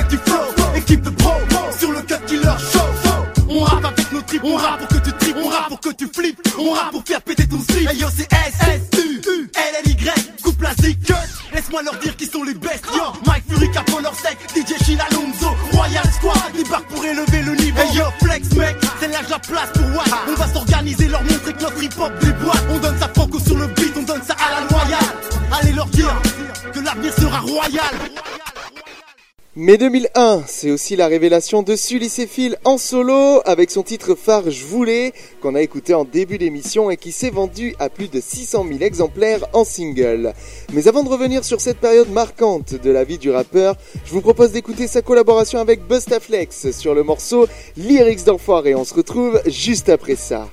on 3.60 3.64
rappe 3.64 3.86
avec 3.86 4.12
nos 4.12 4.22
tripes, 4.22 4.44
on 4.44 4.56
rappe 4.56 4.80
pour 4.80 4.88
que 4.88 5.10
tu 5.10 5.14
tripes, 5.14 5.38
on 5.44 5.50
rappe 5.50 5.68
pour 5.68 5.80
que 5.80 5.90
tu 5.90 6.08
flippes, 6.08 6.40
on 6.58 6.72
rappe 6.72 6.92
pour 6.92 7.04
faire 7.06 7.22
péter 7.22 7.48
ton 7.48 7.60
slip. 7.60 7.90
Hey 7.90 7.98
yo, 7.98 8.08
c'est 8.16 8.32
S, 8.32 8.54
S, 8.62 9.00
U, 9.00 9.22
U, 9.28 9.52
L, 9.54 9.76
L, 9.86 9.92
Y, 9.92 10.42
coupe 10.44 10.62
la 10.62 10.74
cut. 10.76 11.14
Laisse-moi 11.54 11.84
leur 11.84 11.98
dire 12.00 12.16
qui 12.16 12.26
sont 12.26 12.44
les 12.44 12.54
bestes, 12.54 12.86
yo. 12.94 13.04
Mike 13.26 13.44
Fury, 13.50 13.72
Capo, 13.72 14.00
leur 14.00 14.16
sec, 14.16 14.38
DJ 14.56 14.84
Sheila 14.84 15.06
Alonso, 15.12 15.56
Royal 15.74 16.06
Squad, 16.14 16.54
débarque 16.56 16.88
pour 16.88 17.04
élever 17.04 17.42
le 17.42 17.56
niveau. 17.56 17.80
Hey 17.80 17.98
yo, 17.98 18.04
flex, 18.24 18.52
mec, 18.56 18.78
c'est 19.00 19.08
là 19.08 19.20
la 19.30 19.40
place 19.40 19.70
pour 19.74 19.96
Watt. 19.96 20.10
On 20.28 20.34
va 20.36 20.48
s'organiser, 20.48 21.08
leur 21.08 21.24
montrer 21.24 21.54
que 21.54 21.62
notre 21.62 21.84
hip 21.84 21.90
hop 22.00 22.12
déboîte. 22.22 22.64
On 22.70 22.78
donne 22.80 22.98
sa 23.00 23.08
franco 23.10 23.40
sur 23.40 23.58
le 23.58 23.68
beat, 23.68 23.94
on 23.98 24.04
donne 24.04 24.24
ça 24.24 24.36
à 24.36 24.62
la 24.62 24.68
royale. 24.68 25.16
Allez 25.60 25.74
leur 25.74 25.88
dire 25.88 26.16
que 26.74 26.80
l'avenir 26.80 27.14
sera 27.14 27.40
royal. 27.40 27.94
Mais 29.62 29.78
2001, 29.78 30.44
c'est 30.48 30.72
aussi 30.72 30.96
la 30.96 31.08
révélation 31.08 31.64
de 31.64 31.76
Sully 31.76 32.10
Phil 32.10 32.56
en 32.64 32.78
solo 32.78 33.42
avec 33.44 33.72
son 33.72 33.84
titre 33.84 34.16
phare 34.16 34.50
Je 34.50 34.64
voulais 34.64 35.12
qu'on 35.42 35.54
a 35.54 35.62
écouté 35.62 35.94
en 35.94 36.06
début 36.06 36.38
d'émission 36.38 36.90
et 36.90 36.96
qui 36.96 37.12
s'est 37.12 37.30
vendu 37.30 37.76
à 37.78 37.90
plus 37.90 38.08
de 38.08 38.22
600 38.22 38.66
000 38.66 38.80
exemplaires 38.80 39.46
en 39.52 39.66
single. 39.66 40.34
Mais 40.72 40.88
avant 40.88 41.04
de 41.04 41.10
revenir 41.10 41.44
sur 41.44 41.60
cette 41.60 41.80
période 41.80 42.10
marquante 42.10 42.74
de 42.74 42.90
la 42.90 43.04
vie 43.04 43.18
du 43.18 43.32
rappeur, 43.32 43.76
je 44.06 44.14
vous 44.14 44.22
propose 44.22 44.54
d'écouter 44.54 44.88
sa 44.88 45.02
collaboration 45.02 45.60
avec 45.60 45.86
Bustaflex 45.86 46.72
sur 46.72 46.96
le 46.96 47.04
morceau 47.04 47.46
Lyrics 47.76 48.24
d'enfoiré. 48.24 48.76
On 48.76 48.86
se 48.86 48.94
retrouve 48.94 49.42
juste 49.46 49.90
après 49.90 50.16
ça. 50.16 50.48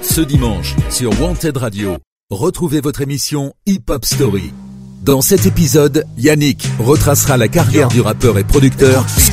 Ce 0.00 0.20
dimanche 0.20 0.76
sur 0.90 1.10
Wanted 1.20 1.56
Radio, 1.56 1.96
retrouvez 2.30 2.80
votre 2.80 3.00
émission 3.00 3.52
Hip 3.66 3.90
Hop 3.90 4.04
Story. 4.04 4.52
Dans 5.02 5.22
cet 5.22 5.46
épisode, 5.46 6.04
Yannick 6.18 6.68
retracera 6.78 7.38
la 7.38 7.48
carrière 7.48 7.88
du 7.88 8.02
rappeur 8.02 8.38
et 8.38 8.44
producteur. 8.44 9.06
Et 9.16 9.30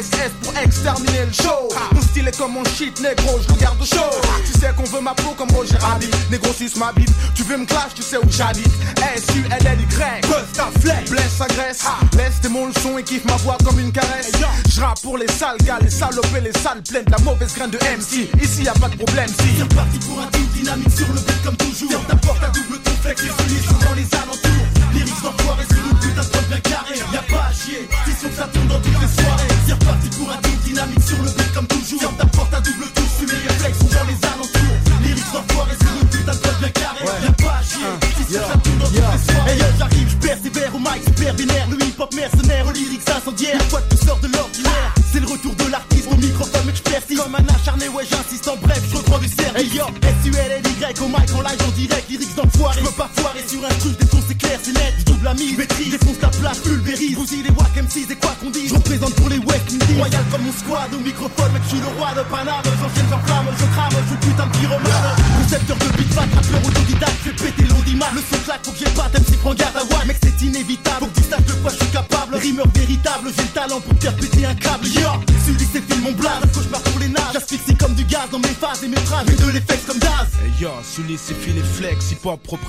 SS 0.00 0.32
pour 0.42 0.56
exterminer 0.56 1.26
le 1.26 1.32
show. 1.32 1.68
Mon 1.92 2.00
style 2.00 2.28
est 2.28 2.38
comme 2.38 2.52
mon 2.52 2.64
shit, 2.64 2.98
négro, 3.00 3.38
je 3.46 3.52
regarde 3.52 3.80
au 3.80 3.84
show. 3.84 4.10
Tu 4.46 4.58
sais 4.58 4.72
qu'on 4.76 4.84
veut 4.84 5.00
ma 5.00 5.14
peau 5.14 5.34
comme 5.36 5.50
Roger 5.50 5.76
Rabbit. 5.78 6.10
Négro 6.30 6.52
suce 6.52 6.76
ma 6.76 6.92
bite. 6.92 7.10
Tu 7.34 7.42
veux 7.42 7.58
me 7.58 7.66
clash, 7.66 7.94
tu 7.94 8.02
sais 8.02 8.16
où 8.16 8.30
j'habite. 8.30 8.72
S-U-L-L-Y. 9.16 10.20
Buzz 10.22 10.52
ta 10.54 10.70
flex. 10.80 11.10
Blesse, 11.10 11.40
agresse. 11.40 11.84
Laisse 12.16 12.40
tes 12.40 12.48
mon 12.48 12.72
son 12.82 12.96
et 12.98 13.02
kiffe 13.02 13.24
ma 13.26 13.36
voix 13.36 13.58
comme 13.64 13.78
une 13.78 13.92
caresse. 13.92 14.32
Je 14.68 14.80
pour 15.02 15.18
les 15.18 15.28
sales 15.28 15.58
gars, 15.64 15.78
les 15.80 15.90
salopés, 15.90 16.40
les 16.40 16.52
salles 16.52 16.82
pleines 16.82 17.04
de 17.04 17.10
la 17.10 17.18
mauvaise 17.18 17.54
graine 17.54 17.70
de 17.70 17.78
MC. 17.78 18.28
Ici 18.42 18.64
y 18.64 18.68
a 18.68 18.72
pas 18.72 18.88
de 18.88 18.96
problème, 18.96 19.28
si. 19.28 19.56
C'est 19.56 19.62
reparti 19.62 19.98
pour 19.98 20.20
un 20.20 20.26
team 20.26 20.46
dynamique 20.54 20.96
sur 20.96 21.08
le 21.08 21.20
beat 21.20 21.42
comme 21.44 21.56
toujours. 21.56 21.90
Ferme 21.90 22.04
ta 22.08 22.16
porte 22.16 22.42
à 22.42 22.48
double 22.48 22.78
ton 22.82 22.90
flex, 23.02 23.22
les 23.22 23.28
souliers 23.28 23.66
sont 23.66 23.86
dans 23.86 23.94
les 23.94 24.08
alentours. 24.14 24.66
Lyrics 24.94 25.22
d'enfoirés 25.22 25.66
sur 25.68 25.84
une 25.86 25.98
putain 25.98 26.22
de 26.22 26.46
bien 26.48 26.60
carré. 26.60 26.94
Y'a 27.12 27.22
pas 27.22 27.46
à 27.48 27.52
chier, 27.52 27.88
si 28.06 28.26
que 28.26 28.34
ça 28.34 28.48
tourne 28.52 28.68
dans 28.68 28.80
toutes 28.80 29.00
les 29.00 29.22
soirées. 29.22 29.51
C'est 29.66 29.72
reparti 29.72 30.08
pour 30.18 30.30
un 30.30 30.36
team 30.38 30.58
dynamique 30.64 31.02
sur 31.02 31.18
le 31.22 31.30
beat 31.30 31.52
comme 31.54 31.66
toujours. 31.66 32.00
Ferme 32.00 32.16
ta 32.16 32.26
porte 32.26 32.54
à 32.54 32.60
double 32.60 32.86
tour, 32.94 33.01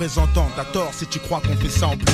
hip 0.04 0.18
hop 0.18 0.24
représentant. 0.34 0.50
T'as 0.56 0.64
tort 0.64 0.92
si 0.92 1.06
tu 1.06 1.18
crois 1.18 1.40
qu'on 1.40 1.56
fait 1.56 1.68
ça 1.68 1.88
en 1.88 1.96
plaisantant. 1.96 2.13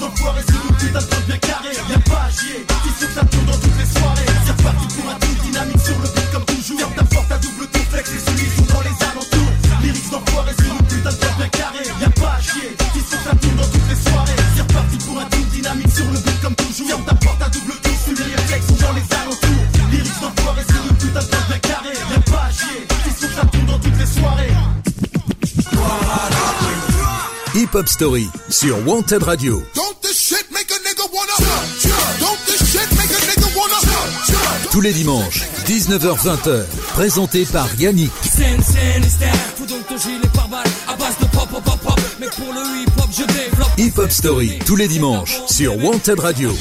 sur 0.00 0.08
pas 2.08 2.22
à 2.24 2.30
chier, 2.30 2.64
tour 3.30 3.42
dans 3.46 3.52
toutes 3.52 3.78
les 3.78 3.98
soirées. 3.98 4.26
C'est 4.46 4.62
parti 4.62 4.86
pour 4.96 5.10
un 5.10 5.14
dynamique 5.44 5.80
sur 5.80 5.98
le 5.98 6.08
beat 6.08 6.30
comme 6.32 6.44
et 10.48 10.54
putain 10.88 11.10
de 11.10 11.16
carré. 11.48 11.84
Pas 12.20 12.32
à 12.32 12.40
chier, 12.40 12.74
sur 12.94 13.02
dans 13.56 13.64
toutes 13.64 13.88
les 13.88 14.10
soirées. 14.10 14.36
Parti 14.72 14.96
pour 15.04 15.20
un 15.20 15.24
tout 15.24 15.44
dynamique 15.52 15.92
sur 15.94 16.06
le 16.06 16.18
beat 16.18 16.40
comme 16.40 16.54
toujours. 16.54 17.04
Porte 17.04 17.42
à 17.42 17.48
double 17.50 17.74
tour, 17.82 17.92
les 18.94 19.02
pas 22.30 22.46
dans 23.66 23.78
toutes 23.78 23.98
les 23.98 24.06
soirées. 24.06 24.54
Hip 27.54 27.74
Hop 27.74 27.88
Story 27.88 28.30
sur 28.48 28.86
Wanted 28.86 29.24
Radio. 29.24 29.62
Tous 34.72 34.80
les 34.80 34.92
dimanches, 34.92 35.48
19h-20h, 35.66 36.64
présenté 36.92 37.44
par 37.44 37.68
Yannick. 37.74 38.12
Hip 43.78 43.98
hop, 43.98 44.10
Story, 44.12 44.58
tous 44.64 44.76
les 44.76 44.86
dimanches, 44.86 45.40
sur 45.48 45.76
Wanted 45.76 46.20
Radio. 46.20 46.52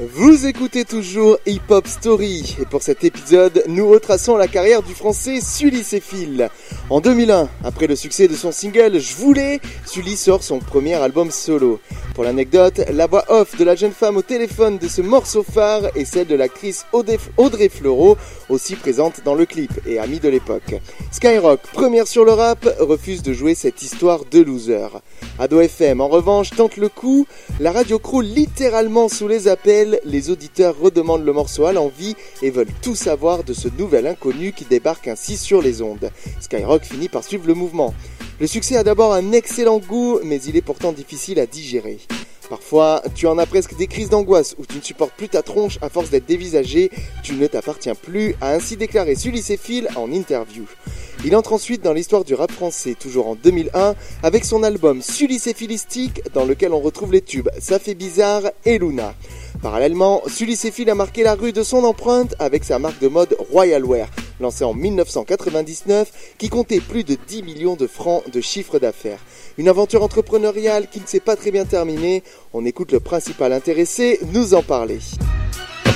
Vous 0.00 0.46
écoutez 0.46 0.84
toujours 0.84 1.38
Hip 1.46 1.62
Hop 1.68 1.86
Story 1.86 2.56
et 2.60 2.66
pour 2.66 2.82
cet 2.82 3.04
épisode, 3.04 3.62
nous 3.68 3.88
retraçons 3.88 4.36
la 4.36 4.48
carrière 4.48 4.82
du 4.82 4.92
français 4.92 5.40
Sully 5.40 5.84
Phil. 5.84 6.48
En 6.90 7.00
2001, 7.00 7.48
après 7.64 7.86
le 7.86 7.96
succès 7.96 8.28
de 8.28 8.34
son 8.34 8.52
single 8.52 8.98
Je 8.98 9.16
voulais, 9.16 9.58
Sully 9.86 10.18
sort 10.18 10.42
son 10.42 10.58
premier 10.58 10.92
album 10.94 11.30
solo. 11.30 11.80
Pour 12.14 12.24
l'anecdote, 12.24 12.82
la 12.92 13.06
voix 13.06 13.24
off 13.28 13.56
de 13.56 13.64
la 13.64 13.74
jeune 13.74 13.92
femme 13.92 14.18
au 14.18 14.22
téléphone 14.22 14.76
de 14.76 14.86
ce 14.86 15.00
morceau 15.00 15.42
phare 15.42 15.86
est 15.96 16.04
celle 16.04 16.26
de 16.26 16.36
l'actrice 16.36 16.84
Audrey 16.92 17.68
Fleurot, 17.68 18.18
aussi 18.50 18.76
présente 18.76 19.22
dans 19.24 19.34
le 19.34 19.46
clip 19.46 19.70
et 19.86 19.98
amie 19.98 20.20
de 20.20 20.28
l'époque. 20.28 20.74
Skyrock, 21.10 21.60
première 21.72 22.06
sur 22.06 22.24
le 22.24 22.32
rap, 22.32 22.68
refuse 22.78 23.22
de 23.22 23.32
jouer 23.32 23.54
cette 23.54 23.82
histoire 23.82 24.26
de 24.30 24.42
loser. 24.42 24.86
Ado 25.38 25.60
FM, 25.60 26.00
en 26.00 26.08
revanche, 26.08 26.50
tente 26.50 26.76
le 26.76 26.88
coup, 26.88 27.26
la 27.58 27.72
radio 27.72 27.98
croule 27.98 28.26
littéralement 28.26 29.08
sous 29.08 29.26
les 29.26 29.48
appels, 29.48 29.98
les 30.04 30.30
auditeurs 30.30 30.78
redemandent 30.78 31.24
le 31.24 31.32
morceau 31.32 31.64
à 31.64 31.72
l'envie 31.72 32.14
et 32.42 32.50
veulent 32.50 32.68
tout 32.82 32.94
savoir 32.94 33.42
de 33.42 33.54
ce 33.54 33.68
nouvel 33.76 34.06
inconnu 34.06 34.52
qui 34.52 34.66
débarque 34.66 35.08
ainsi 35.08 35.36
sur 35.36 35.62
les 35.62 35.82
ondes. 35.82 36.10
Finit 36.82 37.08
par 37.08 37.22
suivre 37.22 37.46
le 37.46 37.54
mouvement. 37.54 37.94
Le 38.40 38.46
succès 38.46 38.76
a 38.76 38.82
d'abord 38.82 39.12
un 39.12 39.32
excellent 39.32 39.78
goût, 39.78 40.18
mais 40.24 40.40
il 40.42 40.56
est 40.56 40.62
pourtant 40.62 40.92
difficile 40.92 41.38
à 41.38 41.46
digérer. 41.46 41.98
Parfois, 42.48 43.02
tu 43.14 43.26
en 43.26 43.38
as 43.38 43.46
presque 43.46 43.76
des 43.76 43.86
crises 43.86 44.10
d'angoisse 44.10 44.54
où 44.58 44.66
tu 44.66 44.76
ne 44.76 44.82
supportes 44.82 45.14
plus 45.16 45.28
ta 45.28 45.42
tronche 45.42 45.78
à 45.80 45.88
force 45.88 46.10
d'être 46.10 46.26
dévisagé, 46.26 46.90
tu 47.22 47.34
ne 47.34 47.46
t'appartiens 47.46 47.94
plus, 47.94 48.34
a 48.40 48.52
ainsi 48.52 48.76
déclaré 48.76 49.14
Sully 49.14 49.42
Phil 49.56 49.88
en 49.96 50.12
interview. 50.12 50.64
Il 51.24 51.34
entre 51.36 51.54
ensuite 51.54 51.82
dans 51.82 51.94
l'histoire 51.94 52.24
du 52.24 52.34
rap 52.34 52.52
français, 52.52 52.94
toujours 52.98 53.28
en 53.28 53.34
2001, 53.34 53.94
avec 54.22 54.44
son 54.44 54.62
album 54.62 55.00
Sully 55.00 55.40
dans 56.34 56.44
lequel 56.44 56.72
on 56.72 56.80
retrouve 56.80 57.12
les 57.12 57.22
tubes 57.22 57.48
Ça 57.58 57.78
fait 57.78 57.94
bizarre 57.94 58.42
et 58.64 58.78
Luna. 58.78 59.14
Parallèlement, 59.64 60.20
Sully 60.26 60.56
Phil 60.56 60.90
a 60.90 60.94
marqué 60.94 61.22
la 61.22 61.36
rue 61.36 61.52
de 61.52 61.62
son 61.62 61.84
empreinte 61.84 62.34
avec 62.38 62.64
sa 62.64 62.78
marque 62.78 63.00
de 63.00 63.08
mode 63.08 63.34
Royal 63.50 63.82
Wear, 63.82 64.08
lancée 64.38 64.62
en 64.62 64.74
1999, 64.74 66.12
qui 66.36 66.50
comptait 66.50 66.80
plus 66.80 67.02
de 67.02 67.16
10 67.26 67.42
millions 67.44 67.74
de 67.74 67.86
francs 67.86 68.22
de 68.30 68.42
chiffre 68.42 68.78
d'affaires. 68.78 69.20
Une 69.56 69.70
aventure 69.70 70.02
entrepreneuriale 70.02 70.86
qui 70.90 71.00
ne 71.00 71.06
s'est 71.06 71.18
pas 71.18 71.34
très 71.34 71.50
bien 71.50 71.64
terminée. 71.64 72.22
On 72.52 72.66
écoute 72.66 72.92
le 72.92 73.00
principal 73.00 73.54
intéressé 73.54 74.20
nous 74.34 74.52
en 74.52 74.62
parler. 74.62 74.98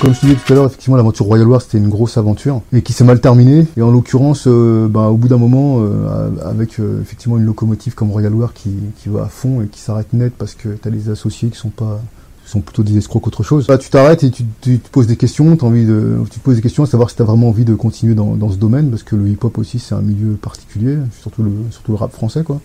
Comme 0.01 0.15
je 0.15 0.21
disais 0.21 0.33
tout 0.33 0.51
à 0.51 0.55
l'heure, 0.55 0.65
effectivement, 0.65 0.97
l'aventure 0.97 1.27
Royal 1.27 1.47
War, 1.47 1.61
c'était 1.61 1.77
une 1.77 1.89
grosse 1.89 2.17
aventure 2.17 2.63
et 2.73 2.81
qui 2.81 2.93
s'est 2.93 3.03
mal 3.03 3.21
terminée. 3.21 3.67
Et 3.77 3.83
en 3.83 3.91
l'occurrence, 3.91 4.47
euh, 4.47 4.87
ben, 4.89 5.09
au 5.09 5.15
bout 5.15 5.27
d'un 5.27 5.37
moment, 5.37 5.83
euh, 5.83 6.31
avec 6.43 6.79
euh, 6.79 7.03
effectivement 7.03 7.37
une 7.37 7.45
locomotive 7.45 7.93
comme 7.93 8.09
Royal 8.09 8.33
War 8.33 8.51
qui, 8.51 8.71
qui 8.97 9.09
va 9.09 9.25
à 9.25 9.27
fond 9.27 9.61
et 9.61 9.67
qui 9.67 9.79
s'arrête 9.79 10.11
net 10.13 10.33
parce 10.35 10.55
que 10.55 10.69
t'as 10.69 10.89
les 10.89 11.09
associés 11.09 11.49
qui 11.49 11.57
sont 11.57 11.69
pas 11.69 12.01
sont 12.49 12.61
plutôt 12.61 12.83
des 12.83 12.97
escrocs 12.97 13.21
qu'autre 13.21 13.43
chose. 13.43 13.67
Là, 13.67 13.77
tu 13.77 13.89
t'arrêtes 13.89 14.23
et 14.23 14.31
tu, 14.31 14.43
te 14.43 14.89
poses 14.89 15.07
des 15.07 15.17
questions, 15.17 15.55
as 15.55 15.63
envie 15.63 15.85
de, 15.85 16.17
tu 16.31 16.39
te 16.39 16.43
poses 16.43 16.55
des 16.55 16.61
questions 16.61 16.83
à 16.83 16.87
savoir 16.87 17.09
si 17.09 17.15
tu 17.15 17.21
as 17.21 17.25
vraiment 17.25 17.49
envie 17.49 17.65
de 17.65 17.75
continuer 17.75 18.15
dans, 18.15 18.51
ce 18.51 18.57
domaine, 18.57 18.89
parce 18.89 19.03
que 19.03 19.15
le 19.15 19.27
hip-hop 19.27 19.57
aussi 19.57 19.79
c'est 19.79 19.95
un 19.95 20.01
milieu 20.01 20.33
particulier, 20.33 20.97
surtout 21.21 21.43
le, 21.43 21.93
rap 21.93 22.11
français 22.11 22.43
quoi. 22.43 22.59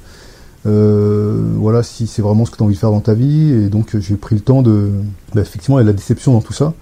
Euh, 0.67 1.53
voilà, 1.57 1.83
si 1.83 2.07
c'est 2.07 2.23
vraiment 2.23 2.47
ce 2.47 2.51
que 2.51 2.57
tu 2.57 2.63
as 2.63 2.67
envie 2.67 2.75
de 2.75 2.79
faire 2.79 2.91
dans 2.91 3.01
ta 3.01 3.13
vie, 3.13 3.53
et 3.53 3.69
donc 3.69 3.99
j'ai 3.99 4.17
pris 4.17 4.35
le 4.35 4.41
temps 4.41 4.63
de, 4.63 4.91
bah, 5.35 5.43
effectivement, 5.43 5.79
il 5.79 5.83
y 5.83 5.85
a 5.85 5.87
la 5.87 5.93
déception 5.93 6.33
dans 6.33 6.41
tout 6.41 6.55
ça. 6.55 6.73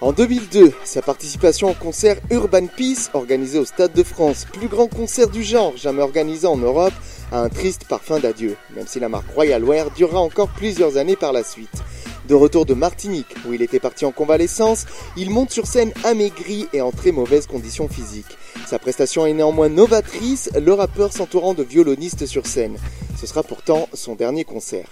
En 0.00 0.12
2002, 0.12 0.72
sa 0.84 1.02
participation 1.02 1.70
au 1.70 1.74
concert 1.74 2.18
Urban 2.30 2.68
Peace, 2.68 3.10
organisé 3.14 3.58
au 3.58 3.64
Stade 3.64 3.92
de 3.92 4.04
France, 4.04 4.46
plus 4.52 4.68
grand 4.68 4.86
concert 4.86 5.28
du 5.28 5.42
genre 5.42 5.76
jamais 5.76 6.02
organisé 6.02 6.46
en 6.46 6.56
Europe, 6.56 6.92
a 7.32 7.40
un 7.40 7.48
triste 7.48 7.84
parfum 7.88 8.20
d'adieu, 8.20 8.56
même 8.76 8.86
si 8.86 9.00
la 9.00 9.08
marque 9.08 9.28
Royal 9.34 9.64
Wear 9.64 9.90
durera 9.90 10.20
encore 10.20 10.50
plusieurs 10.50 10.98
années 10.98 11.16
par 11.16 11.32
la 11.32 11.42
suite. 11.42 11.82
De 12.28 12.34
retour 12.36 12.64
de 12.64 12.74
Martinique, 12.74 13.34
où 13.48 13.54
il 13.54 13.60
était 13.60 13.80
parti 13.80 14.04
en 14.04 14.12
convalescence, 14.12 14.86
il 15.16 15.30
monte 15.30 15.50
sur 15.50 15.66
scène 15.66 15.92
amaigri 16.04 16.68
et 16.72 16.80
en 16.80 16.92
très 16.92 17.10
mauvaise 17.10 17.48
condition 17.48 17.88
physique. 17.88 18.38
Sa 18.66 18.78
prestation 18.78 19.26
est 19.26 19.32
néanmoins 19.32 19.68
novatrice, 19.68 20.50
le 20.58 20.72
rappeur 20.72 21.12
s'entourant 21.12 21.54
de 21.54 21.62
violonistes 21.62 22.26
sur 22.26 22.46
scène. 22.46 22.76
Ce 23.18 23.26
sera 23.26 23.42
pourtant 23.42 23.88
son 23.94 24.14
dernier 24.14 24.44
concert. 24.44 24.88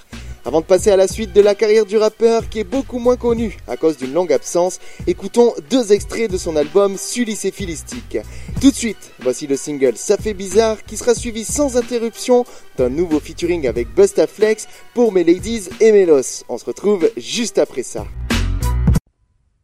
Avant 0.47 0.61
de 0.61 0.67
passer 0.67 0.93
à 0.93 0.97
la 0.97 1.09
suite 1.09 1.33
de 1.33 1.41
la 1.41 1.57
carrière 1.57 1.87
du 1.87 1.97
rappeur 1.97 2.49
qui 2.49 2.61
est 2.61 2.65
beaucoup 2.65 3.01
moins 3.01 3.17
connu 3.17 3.57
à 3.67 3.77
cause 3.77 3.97
d'une 3.97 4.13
longue 4.13 4.33
absence, 4.33 4.79
écoutons 5.09 5.53
deux 5.71 5.93
extraits 5.93 6.31
de 6.31 6.39
son 6.39 6.55
album 6.55 6.97
Sully 6.97 7.35
Philistique. 7.35 8.19
Tout 8.61 8.71
de 8.71 8.77
suite, 8.77 9.11
voici 9.19 9.49
le 9.49 9.57
single 9.57 9.97
Ça 9.97 10.17
fait 10.17 10.35
bizarre 10.35 10.85
qui 10.85 10.97
sera 10.97 11.17
suivi 11.17 11.45
sans 11.45 11.77
interruption 11.77 12.45
d'un 12.79 12.91
nouveau 12.91 13.19
featuring 13.19 13.67
avec 13.67 13.93
Bustaflex 13.93 14.69
pour 14.95 15.11
mes 15.13 15.25
ladies 15.25 15.69
et 15.81 15.91
Melos. 15.91 16.45
On 16.49 16.59
se 16.59 16.65
retrouve 16.65 17.11
juste 17.17 17.59
après 17.59 17.83
ça. 17.83 18.07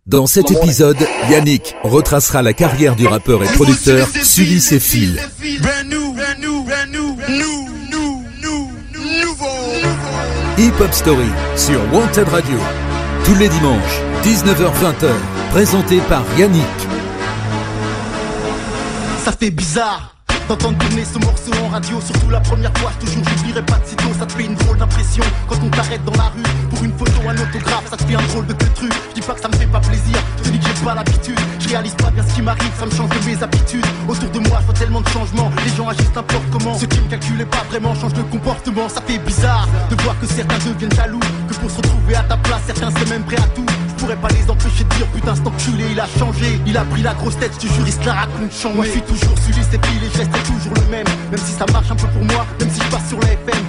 Dans 0.05 0.27
cet 0.27 0.51
épisode, 0.51 0.99
Yannick 1.31 1.77
retracera 1.85 2.43
la 2.43 2.53
carrière 2.53 2.97
du 2.97 3.07
rappeur 3.07 3.45
et 3.45 3.47
producteur 3.47 4.09
Sully 4.09 4.61
nouveau. 8.93 9.47
Hip 10.59 10.73
Hop 10.81 10.93
Story 10.93 11.29
sur 11.57 11.81
Wanted 11.95 12.29
Radio. 12.29 12.59
Tous 13.25 13.37
les 13.37 13.49
dimanches, 13.49 14.01
19h-20h, 14.25 15.12
présenté 15.53 16.01
par 16.09 16.25
Yannick. 16.37 16.67
Ça 19.25 19.31
fait 19.31 19.51
bizarre 19.51 20.12
d'entendre 20.53 20.77
tourner 20.79 21.05
ce 21.05 21.19
morceau 21.19 21.53
en 21.65 21.69
radio, 21.69 21.99
surtout 22.01 22.29
la 22.29 22.41
première 22.41 22.77
fois, 22.77 22.93
jure, 23.01 23.23
j'oublierai 23.25 23.62
pas 23.62 23.79
de 23.79 23.87
sitôt, 23.87 24.12
ça 24.19 24.27
te 24.27 24.33
fait 24.33 24.45
une 24.45 24.55
drôle 24.55 24.77
d'impression 24.77 25.25
quand 25.49 25.57
on 25.65 25.69
t'arrête 25.71 26.05
dans 26.05 26.12
la 26.12 26.29
rue 26.29 26.43
pour 26.69 26.85
une 26.85 26.93
photo, 26.93 27.21
un 27.27 27.35
autographe, 27.35 27.88
ça 27.88 27.97
te 27.97 28.05
fait 28.05 28.15
un 28.15 28.23
drôle 28.23 28.47
de 28.47 28.53
truc. 28.53 28.93
Je 29.11 29.15
dis 29.15 29.27
pas 29.27 29.33
que 29.33 29.41
ça 29.41 29.49
me 29.49 29.55
fait 29.55 29.67
pas 29.67 29.81
plaisir, 29.81 30.19
je 30.45 30.51
dis 30.51 30.59
que 30.59 30.67
j'ai 30.67 30.85
pas 30.85 30.95
l'habitude, 30.95 31.41
je 31.59 31.69
réalise 31.69 31.95
pas 31.95 32.11
bien 32.11 32.23
ce 32.29 32.35
qui 32.35 32.43
m'arrive, 32.43 32.71
ça 32.79 32.85
me 32.85 32.91
change 32.91 33.09
de 33.09 33.31
mes 33.31 33.43
habitudes. 33.43 33.87
Autour 34.09 34.29
de 34.29 34.38
moi, 34.41 34.59
je 34.61 34.65
vois 34.67 34.75
tellement 34.75 35.01
de 35.01 35.09
changements, 35.09 35.51
les 35.65 35.75
gens 35.75 35.88
agissent 35.88 36.15
n'importe 36.15 36.45
comment, 36.51 36.79
ceux 36.79 36.87
qui 36.87 37.01
me 37.01 37.09
calculaient 37.09 37.47
pas 37.47 37.65
vraiment 37.71 37.95
changent 37.95 38.15
de 38.15 38.23
comportement, 38.23 38.88
ça 38.91 39.01
fait 39.01 39.19
bizarre 39.19 39.67
de 39.88 40.03
voir 40.03 40.19
que 40.21 40.27
certains 40.27 40.59
deviennent 40.59 40.95
jaloux, 40.95 41.21
que 41.49 41.55
pour 41.55 41.71
se 41.71 41.77
retrouver 41.79 42.17
à 42.17 42.25
ta 42.25 42.37
place, 42.37 42.61
certains 42.67 42.91
sont 42.91 43.09
même 43.09 43.25
prêts 43.25 43.41
à 43.41 43.49
tout. 43.55 43.65
Je 44.03 44.07
pourrais 44.09 44.21
pas 44.21 44.35
les 44.35 44.51
empêcher 44.51 44.83
de 44.83 44.88
dire 44.97 45.07
putain 45.15 45.33
cet 45.37 45.47
enculé 45.47 45.85
il 45.93 46.01
a 46.01 46.09
changé. 46.19 46.61
Il 46.67 46.77
a 46.77 46.85
pris 46.85 47.03
la 47.03 47.15
grosse 47.15 47.38
tête, 47.38 47.53
je 47.55 47.69
te 47.69 47.73
jure 47.73 47.87
il 47.87 47.93
se 47.93 48.05
la 48.05 48.15
raconte 48.15 48.53
changé 48.53 48.75
Moi 48.75 48.85
je 48.85 48.91
suis 48.91 49.03
toujours 49.03 49.38
celui 49.38 49.62
c'est 49.71 49.81
pile 49.81 50.01
les 50.01 50.11
gestes 50.11 50.35
est 50.35 50.43
toujours 50.43 50.75
le 50.75 50.91
même. 50.91 51.07
Même 51.31 51.38
si 51.38 51.53
ça 51.53 51.67
marche 51.73 51.88
un 51.88 51.95
peu 51.95 52.09
pour 52.09 52.25
moi, 52.25 52.45
même 52.59 52.69
si 52.69 52.81
je 52.81 52.91
passe 52.91 53.09
sur 53.09 53.21
la 53.21 53.29
FM 53.29 53.62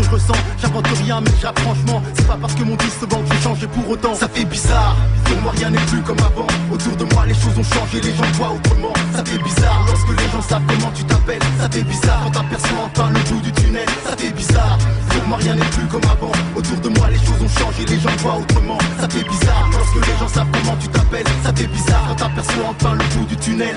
que 0.00 0.06
je 0.06 0.10
ressens, 0.10 0.40
j'invente 0.60 0.86
rien 1.04 1.20
mais 1.20 1.30
j'rappe 1.40 1.58
franchement 1.60 2.02
C'est 2.14 2.26
pas 2.26 2.38
parce 2.40 2.54
que 2.54 2.62
mon 2.62 2.76
disque 2.76 3.00
se 3.00 3.06
vend 3.06 3.22
que 3.22 3.34
j'ai 3.34 3.42
changé 3.42 3.66
pour 3.66 3.90
autant. 3.90 4.14
Ça 4.14 4.28
fait 4.28 4.44
bizarre, 4.44 4.96
pour 5.24 5.40
moi 5.42 5.52
rien 5.56 5.70
n'est 5.70 5.86
plus 5.90 6.00
comme 6.02 6.18
avant. 6.18 6.46
Autour 6.72 6.96
de 6.96 7.04
moi 7.14 7.26
les 7.26 7.34
choses 7.34 7.58
ont 7.58 7.74
changé, 7.74 8.00
les 8.00 8.14
gens 8.14 8.30
voient 8.34 8.52
autrement. 8.52 8.92
Ça 9.14 9.24
fait 9.24 9.42
bizarre 9.42 9.84
lorsque 9.86 10.20
les 10.20 10.28
gens 10.32 10.42
savent 10.42 10.62
comment 10.68 10.92
tu 10.94 11.04
t'appelles. 11.04 11.42
Ça 11.60 11.68
fait 11.68 11.82
bizarre 11.82 12.20
quand 12.24 12.30
t'aperçois 12.30 12.90
enfin 12.94 13.10
le 13.10 13.20
bout 13.30 13.40
du 13.40 13.52
tunnel. 13.52 13.88
Ça 14.04 14.16
fait 14.16 14.32
bizarre, 14.32 14.78
pour 15.10 15.28
moi 15.28 15.38
rien 15.38 15.54
n'est 15.54 15.70
plus 15.76 15.86
comme 15.86 16.04
avant. 16.04 16.32
Autour 16.56 16.80
de 16.80 16.88
moi 16.88 17.08
les 17.10 17.18
choses 17.18 17.42
ont 17.42 17.60
changé, 17.60 17.84
les 17.86 18.00
gens 18.00 18.16
voient 18.18 18.38
autrement. 18.38 18.78
Ça 19.00 19.08
fait 19.08 19.28
bizarre 19.28 19.68
lorsque 19.72 20.06
les 20.06 20.16
gens 20.18 20.28
savent 20.28 20.50
comment 20.52 20.76
tu 20.76 20.88
t'appelles. 20.88 21.30
Ça 21.44 21.52
fait 21.54 21.66
bizarre 21.66 22.04
quand 22.08 22.16
t'aperçois 22.16 22.64
enfin 22.70 22.94
le 22.94 23.04
bout 23.16 23.26
du 23.26 23.36
tunnel 23.36 23.76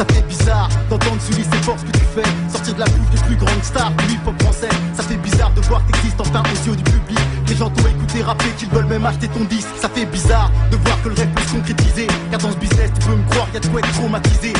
ça 0.00 0.14
fait 0.14 0.26
bizarre 0.26 0.68
d'entendre 0.88 1.20
celui 1.20 1.44
ses 1.44 1.62
forces 1.62 1.82
que 1.82 1.92
tu 1.92 2.04
fais. 2.14 2.28
Sortir 2.50 2.74
de 2.74 2.80
la 2.80 2.86
bouche 2.86 3.10
des 3.12 3.20
plus 3.26 3.36
grandes 3.36 3.62
stars 3.62 3.92
du 3.92 4.14
hip-hop 4.14 4.42
français. 4.42 4.68
Ça 4.94 5.02
fait 5.02 5.16
bizarre 5.16 5.52
de 5.52 5.60
voir 5.60 5.84
t'existes 5.84 6.18
enfin 6.18 6.42
aux 6.42 6.68
yeux 6.68 6.76
du 6.76 6.82
public. 6.84 7.18
Les 7.46 7.54
gens 7.54 7.68
t'ont 7.68 7.86
écouté 7.86 8.22
rapper 8.22 8.48
qu'ils 8.56 8.70
veulent 8.70 8.86
même 8.86 9.04
acheter 9.04 9.28
ton 9.28 9.44
disque. 9.44 9.68
Ça 9.76 9.90
fait 9.90 10.06
bizarre 10.06 10.50
de 10.70 10.76
voir 10.76 10.96
que 11.02 11.10
le 11.10 11.14
rêve 11.16 11.28
peut 11.34 11.42
se 11.42 11.52
concrétiser 11.52 12.06
Car 12.30 12.40
dans 12.40 12.50
ce 12.50 12.56
business 12.56 12.90
tu 12.98 13.06
peux 13.06 13.14
me 13.14 13.28
croire 13.30 13.48
y'a 13.52 13.60
de 13.60 13.66
quoi 13.66 13.80
être 13.80 13.92
traumatisé 13.92 14.54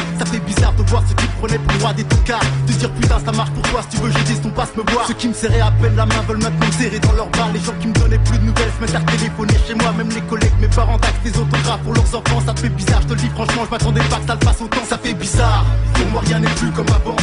ceux 1.09 1.14
qui 1.14 1.26
prenaient 1.38 1.59
pour 1.59 1.81
roi 1.81 1.92
des 1.92 2.05
tocards. 2.05 2.42
De 2.66 2.72
dire 2.72 2.90
putain 2.92 3.18
ça 3.24 3.33
marche 3.33 3.50
pour 3.50 3.62
toi 3.70 3.81
si 3.83 3.96
tu 3.96 4.03
veux 4.03 4.11
j'ai 4.11 4.35
ton 4.40 4.50
passe 4.50 4.74
me 4.76 4.83
voir. 4.90 5.07
Ceux 5.07 5.14
qui 5.14 5.29
me 5.29 5.35
serraient 5.35 5.61
à 5.61 5.70
peine 5.70 5.96
la 5.96 6.07
main 6.07 6.20
veulent 6.26 6.42
maintenant 6.42 6.66
me 6.66 6.72
serrer 6.72 6.98
dans 6.98 7.12
leurs 7.12 7.29
bras 7.29 7.48
Les 7.53 7.61
gens 7.61 7.74
qui 7.81 7.87
me 7.88 7.92
donnaient 7.92 8.18
plus 8.18 8.38
de 8.38 8.44
nouvelles 8.44 8.72
se 8.76 8.81
mettent 8.81 8.94
à 8.94 9.12
téléphoner 9.12 9.55
chez 9.66 9.74
moi. 9.74 9.92
Même 9.92 10.11
les 10.11 10.22
collègues, 10.22 10.55
mes 10.61 10.68
parents 10.68 10.98
taxent 10.98 11.22
des 11.22 11.37
autographes 11.38 11.83
pour 11.85 11.94
leurs 11.94 12.14
enfants. 12.14 12.42
Ça 12.44 12.55
fait 12.55 12.68
bizarre, 12.70 13.03
je 13.03 13.09
te 13.09 13.12
le 13.14 13.20
dis 13.20 13.29
franchement 13.31 13.62
je 13.66 13.70
m'attendais 13.70 14.03
pas 14.03 14.16
que 14.16 14.26
ça 14.26 14.35
le 14.35 14.46
fasse 14.46 14.61
autant. 14.61 14.85
Ça 14.88 14.98
fait 14.98 15.14
bizarre, 15.14 15.64
pour 15.94 16.07
moi 16.07 16.22
rien 16.26 16.40
n'est 16.40 16.55
plus 16.57 16.70
comme 16.72 16.88
avant 16.88 17.16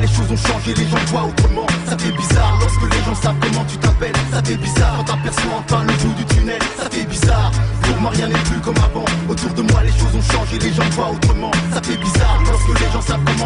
Les 0.00 0.08
choses 0.08 0.30
ont 0.30 0.48
changé, 0.48 0.74
les 0.74 0.86
gens 0.88 1.02
voient 1.06 1.24
autrement. 1.24 1.66
Ça 1.88 1.96
fait 1.96 2.12
bizarre 2.12 2.58
lorsque 2.60 2.92
les 2.92 3.02
gens 3.04 3.14
savent 3.14 3.36
comment 3.40 3.64
tu 3.64 3.76
t'appelles. 3.78 4.16
Ça 4.32 4.42
fait 4.42 4.56
bizarre 4.56 4.94
quand 4.98 5.04
t'aperçois 5.04 5.52
enfin 5.58 5.82
le 5.84 5.92
bout 5.94 6.14
du 6.14 6.24
tunnel. 6.26 6.62
Ça 6.78 6.90
fait 6.90 7.06
bizarre, 7.06 7.50
pour 7.82 7.96
moi 8.00 8.10
rien 8.10 8.28
n'est 8.28 8.44
plus 8.50 8.60
comme 8.60 8.76
avant. 8.76 9.04
Autour 9.28 9.50
de 9.54 9.62
moi 9.62 9.82
les 9.82 9.92
choses 9.92 10.14
ont 10.14 10.32
changé, 10.32 10.58
les 10.58 10.72
gens 10.74 10.88
voient 10.90 11.10
autrement. 11.10 11.50
Ça 11.72 11.80
fait 11.82 11.96
bizarre 11.96 12.38
lorsque 12.46 12.80
les 12.80 12.92
gens 12.92 13.00
savent 13.00 13.24
comment 13.24 13.44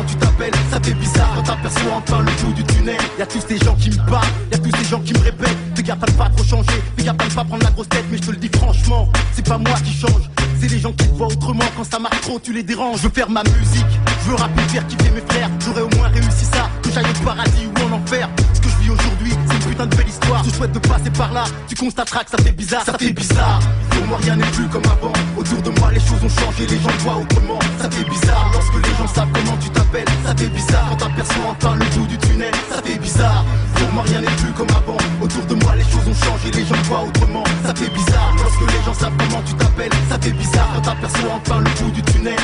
ça 0.70 0.80
fait 0.80 0.94
bizarre 0.94 1.30
quand 1.34 1.42
t'aperçois 1.42 1.92
enfin 1.96 2.20
le 2.20 2.30
bout 2.42 2.52
du 2.52 2.64
tunnel. 2.64 2.98
Y 3.18 3.22
a 3.22 3.26
tous 3.26 3.40
ces 3.48 3.58
gens 3.58 3.74
qui 3.74 3.90
me 3.90 3.96
parlent, 4.08 4.26
y 4.52 4.54
a 4.54 4.58
tous 4.58 4.70
ces 4.76 4.84
gens 4.84 5.00
qui 5.00 5.12
me 5.12 5.18
répètent. 5.18 5.56
Fais 5.74 5.82
gaffe 5.82 6.02
à 6.02 6.06
ne 6.06 6.16
pas 6.16 6.28
trop 6.28 6.44
changer, 6.44 6.82
fais 6.96 7.04
gaffe 7.04 7.20
à 7.20 7.24
ne 7.24 7.30
pas 7.30 7.44
prendre 7.44 7.64
la 7.64 7.70
grosse 7.70 7.88
tête, 7.88 8.04
mais 8.10 8.18
je 8.18 8.22
te 8.22 8.30
le 8.30 8.36
dis 8.36 8.50
franchement, 8.56 9.08
c'est 9.32 9.46
pas 9.46 9.58
moi 9.58 9.74
qui 9.84 9.92
change. 9.92 10.28
C'est 10.60 10.68
les 10.68 10.80
gens 10.80 10.92
qui 10.92 11.06
te 11.06 11.14
voient 11.14 11.28
autrement 11.28 11.64
quand 11.76 11.84
ça 11.84 11.98
marche 11.98 12.20
trop, 12.22 12.38
tu 12.40 12.52
les 12.52 12.64
déranges. 12.64 12.98
Je 12.98 13.02
veux 13.04 13.14
faire 13.14 13.30
ma 13.30 13.42
musique, 13.44 13.86
je 14.24 14.30
veux 14.30 14.36
rapper, 14.36 14.62
faire 14.62 14.86
kiffer 14.88 15.10
mes 15.10 15.20
frères. 15.20 15.50
J'aurais 15.64 15.82
au 15.82 15.90
moins 15.96 16.08
réussi 16.08 16.44
ça, 16.44 16.68
que 16.82 16.90
j'aille 16.90 17.04
au 17.04 17.24
paradis 17.24 17.66
ou 17.66 17.86
en 17.86 17.96
enfer. 17.96 18.28
Ce 18.54 18.60
que 18.60 18.68
je 18.68 18.76
vis 18.82 18.90
aujourd'hui, 18.90 19.32
putain 19.68 19.86
de 19.86 19.96
belle 19.96 20.08
histoire. 20.08 20.42
Je 20.44 20.50
souhaite 20.50 20.72
de 20.72 20.78
passer 20.78 21.10
par 21.10 21.32
là, 21.32 21.44
tu 21.68 21.74
constateras 21.74 22.24
que 22.24 22.30
ça 22.30 22.38
fait 22.38 22.52
bizarre, 22.52 22.84
ça 22.84 22.96
fait 22.98 23.12
bizarre. 23.12 23.60
Pour 23.90 24.06
moi, 24.06 24.18
rien 24.22 24.36
n'est 24.36 24.50
plus 24.52 24.68
comme 24.68 24.84
avant. 24.86 25.12
Autour 25.36 25.62
de 25.62 25.70
moi, 25.80 25.90
les 25.92 26.00
choses 26.00 26.22
ont 26.24 26.42
changé, 26.42 26.66
les 26.66 26.80
gens 26.80 26.96
voient 27.00 27.18
autrement. 27.18 27.58
Ça 27.80 27.90
fait 27.90 28.08
bizarre 28.08 28.50
lorsque 28.52 28.86
les 28.86 28.94
gens 28.96 29.08
savent 29.08 29.28
comment 29.32 29.56
tu 29.58 29.70
t'appelles. 29.70 30.08
Ça 30.24 30.34
fait 30.36 30.48
bizarre 30.48 30.86
quand 30.90 30.96
t'aperçois 30.96 31.50
enfin 31.50 31.74
le 31.76 31.84
bout 31.96 32.06
du 32.06 32.18
tunnel. 32.18 32.54
Ça 32.70 32.82
fait 32.82 32.98
bizarre. 32.98 33.44
Pour 33.74 33.92
moi, 33.92 34.04
rien 34.06 34.20
n'est 34.20 34.36
plus 34.42 34.52
comme 34.52 34.70
avant. 34.70 34.98
Autour 35.22 35.44
de 35.46 35.54
moi, 35.62 35.74
les 35.76 35.84
choses 35.84 36.08
ont 36.08 36.26
changé, 36.26 36.50
les 36.52 36.66
gens 36.66 36.82
voient 36.84 37.04
autrement. 37.04 37.44
Ça 37.64 37.74
fait 37.74 37.90
bizarre 37.90 38.34
lorsque 38.38 38.72
les 38.72 38.84
gens 38.84 38.94
savent 38.94 39.16
comment 39.18 39.42
tu 39.42 39.54
t'appelles. 39.54 39.92
Ça 40.08 40.18
fait 40.20 40.32
bizarre 40.32 40.68
quand 40.74 40.82
t'aperçois 40.82 41.40
enfin 41.40 41.60
le 41.60 41.70
bout 41.82 41.90
du 41.90 42.02
tunnel. 42.02 42.36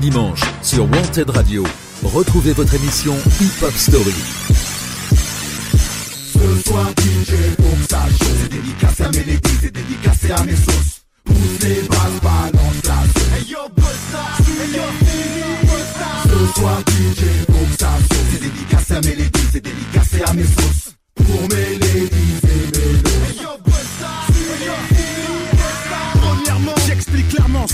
Dimanche, 0.00 0.40
sur 0.62 0.84
Wanted 0.84 1.30
Radio, 1.30 1.64
retrouvez 2.02 2.52
votre 2.52 2.74
émission 2.74 3.14
Hip 3.40 3.62
Hop 3.62 3.74
Story. 3.76 4.14
Ce 6.32 6.68
soir 6.68 6.86
DJ 6.98 7.54
pour 7.56 7.76
chauffe 7.88 8.38
C'est 8.42 8.48
dédicacé 8.48 9.02
à 9.02 9.10
mes 9.10 9.24
ladies, 9.24 9.58
c'est 9.60 9.72
dédicacé 9.72 10.30
à 10.32 10.42
mes 10.44 10.56
sauces 10.56 11.02
Pousse 11.24 11.60
les 11.62 11.82
basses, 11.82 12.20
balance 12.22 12.82
la 12.84 13.02
sauce. 13.12 13.28
Hey 13.36 13.50
yo 13.50 13.58
Busta, 13.76 14.24
hey 14.38 14.74
yo 14.74 14.82
Busta 15.62 16.10
Ce 16.24 16.60
soir 16.60 16.78
DJ 16.88 17.44
pour 17.46 17.68
chauffe 17.78 18.08
C'est 18.32 18.40
dédicacé 18.40 18.94
à 18.94 19.00
mes 19.02 19.16
ladies, 19.16 19.48
c'est 19.52 19.60
dédicacé 19.64 20.22
à 20.26 20.32
mes 20.32 20.44
sauces 20.44 20.89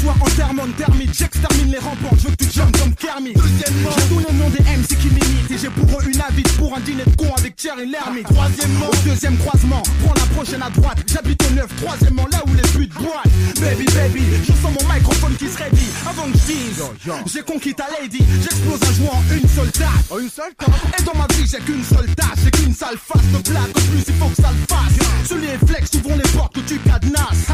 soit 0.00 0.14
enterrement 0.20 0.66
de 0.66 0.72
thermite, 0.72 1.16
j'extermine 1.16 1.70
les 1.70 1.78
rampantes, 1.78 2.18
je 2.18 2.28
veux 2.28 2.37
que 2.37 2.44
tu 2.44 2.50
jumps 2.50 2.78
comme 2.78 2.94
Kermit. 2.94 3.32
Deuxièmement, 3.35 3.90
je 3.96 4.09
tourne 4.09 4.24
au 4.28 4.32
nom 4.32 4.50
des 4.50 4.62
MC 4.62 4.88
qui 4.88 5.09
m'imitent 5.09 5.50
et 5.50 5.59
j'ai 5.59 5.70
pour 5.70 6.00
eux 6.00 6.04
une 6.04 6.20
invite 6.20 6.52
pour 6.56 6.76
un 6.76 6.80
dîner 6.80 7.04
de 7.04 7.16
con 7.16 7.32
avec 7.37 7.56
Thierry 7.66 7.90
Lhermitte. 7.90 8.29
Troisièmement, 8.29 8.87
au 8.87 9.09
deuxième 9.09 9.37
croisement, 9.38 9.83
prends 10.05 10.14
la 10.14 10.26
prochaine 10.37 10.62
à 10.62 10.70
droite, 10.70 10.98
j'habite 11.12 11.42
au 11.50 11.55
neuf. 11.55 11.66
Troisièmement, 11.83 12.29
là 12.31 12.38
où 12.46 12.55
les 12.55 12.62
putes 12.62 12.94
boitent. 12.94 13.26
Baby, 13.61 13.87
baby, 13.87 14.22
je 14.46 14.52
sens 14.52 14.70
mon 14.70 14.94
microphone 14.94 15.35
qui 15.37 15.48
se 15.48 15.59
rédit 15.59 15.90
avant 16.09 16.31
que 16.31 16.38
je 16.38 16.46
dise. 16.46 16.83
J'ai 17.26 17.42
conquis 17.42 17.74
ta 17.74 17.87
lady, 18.00 18.24
j'explose 18.40 18.81
un 18.83 18.92
joint 18.94 19.18
en 19.18 19.35
une 19.35 19.48
seule 19.48 19.72
tasse. 19.72 20.20
une 20.20 20.31
seule 20.31 20.52
Et 20.96 21.02
dans 21.02 21.14
ma 21.18 21.26
vie, 21.35 21.44
j'ai 21.50 21.59
qu'une 21.59 21.83
seule 21.83 22.14
tâche, 22.14 22.38
j'ai 22.44 22.50
qu'une 22.52 22.72
sale 22.72 22.98
face 22.98 23.26
de 23.33 23.50
blague. 23.50 23.70
En 23.70 23.81
plus, 23.90 24.05
il 24.07 24.14
faut 24.14 24.29
que 24.29 24.37
ça 24.37 24.52
le 24.52 24.66
fasse. 24.68 25.26
Sur 25.26 25.38
les 25.38 25.59
flex, 25.66 25.90
ouvrons 25.94 26.16
les 26.16 26.31
portes 26.31 26.55
que 26.55 26.61
tu 26.61 26.79
cadenasses. 26.79 27.50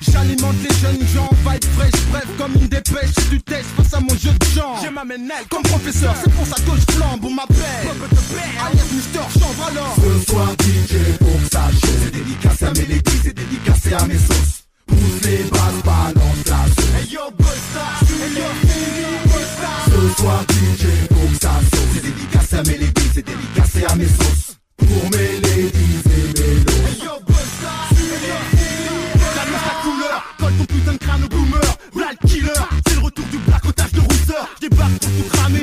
J'alimente 0.00 0.56
les 0.62 0.74
jeunes 0.76 1.08
gens, 1.14 1.30
vibe 1.48 1.64
fraîche, 1.76 2.02
bref, 2.10 2.26
comme 2.36 2.52
une 2.54 2.68
dépêche. 2.68 3.10
C'est 3.16 3.30
du 3.30 3.40
test 3.40 3.66
face 3.76 3.94
à 3.94 4.00
mon 4.00 4.14
jeu 4.16 4.32
de 4.32 4.44
genre. 4.54 4.78
J'ai 4.82 4.90
ma 4.90 5.04
ménelle 5.04 5.46
comme 5.48 5.62
professeur, 5.62 6.14
c'est 6.22 6.32
pour 6.34 6.46
ça 6.46 6.56
que 6.56 6.76
je 6.76 6.94
flambe, 6.94 7.24
on 7.24 7.30
m'appelle. 7.30 7.88
Alias 8.66 8.92
Mister 8.92 9.20
Ce 9.56 10.30
soir 10.30 10.48
DJ 10.60 11.16
pour 11.18 11.32
que 11.32 11.48
ça 11.52 11.70
C'est 11.80 12.10
dédicacé 12.12 12.64
à 12.64 12.72
mes 12.72 12.86
ladies, 12.86 13.20
c'est 13.22 13.34
dédicacé 13.34 13.94
à 13.94 14.04
mes 14.06 14.18
sauces 14.18 14.64
Pousse 14.86 15.22
les 15.22 15.44
basses, 15.44 15.82
balance 15.84 16.44
la 16.46 16.64
sauce 16.74 16.90
Hey 16.98 17.12
yo, 17.12 17.20
Busta, 17.38 17.86
hey 18.02 18.34
yo. 18.34 18.48
Ce 19.86 20.20
soir 20.20 20.42
DJ 20.50 21.06
pour 21.08 21.30
que 21.30 21.36
ça 21.40 21.52
C'est 21.94 22.02
dédicacé 22.02 22.56
à 22.56 22.62
mes 22.64 22.78
ladies, 22.78 23.10
c'est 23.14 23.24
dédicacé 23.24 23.84
à 23.88 23.94
mes 23.94 24.06
sauces 24.06 24.56
Pour 24.76 25.10
mes 25.12 25.40
ladies 25.40 25.70
et 25.70 26.40
mes 26.40 26.54
lots 26.64 26.86
Hey 26.88 26.98
yo, 27.04 27.12
Busta, 27.24 27.74
hey 27.92 28.26
yo, 28.26 28.36
la 29.36 29.82
couleur, 29.82 30.20
colle 30.38 30.54
ton 30.58 30.64
putain 30.64 30.92
de 30.94 30.98
crâne 30.98 31.24
au 31.24 31.28
boomer. 31.28 31.60
Là 31.96 32.06
le 32.10 32.28
killer, 32.28 32.48
c'est 32.88 32.94
le 32.96 33.02
retour 33.02 33.24
du 33.30 33.38
black 33.38 33.64
otage 33.64 33.92
de 33.92 34.00
rousseur. 34.00 34.48
Je 34.60 34.68
débarque 34.68 34.98
pour 34.98 35.10
tout 35.10 35.28
cramer, 35.32 35.60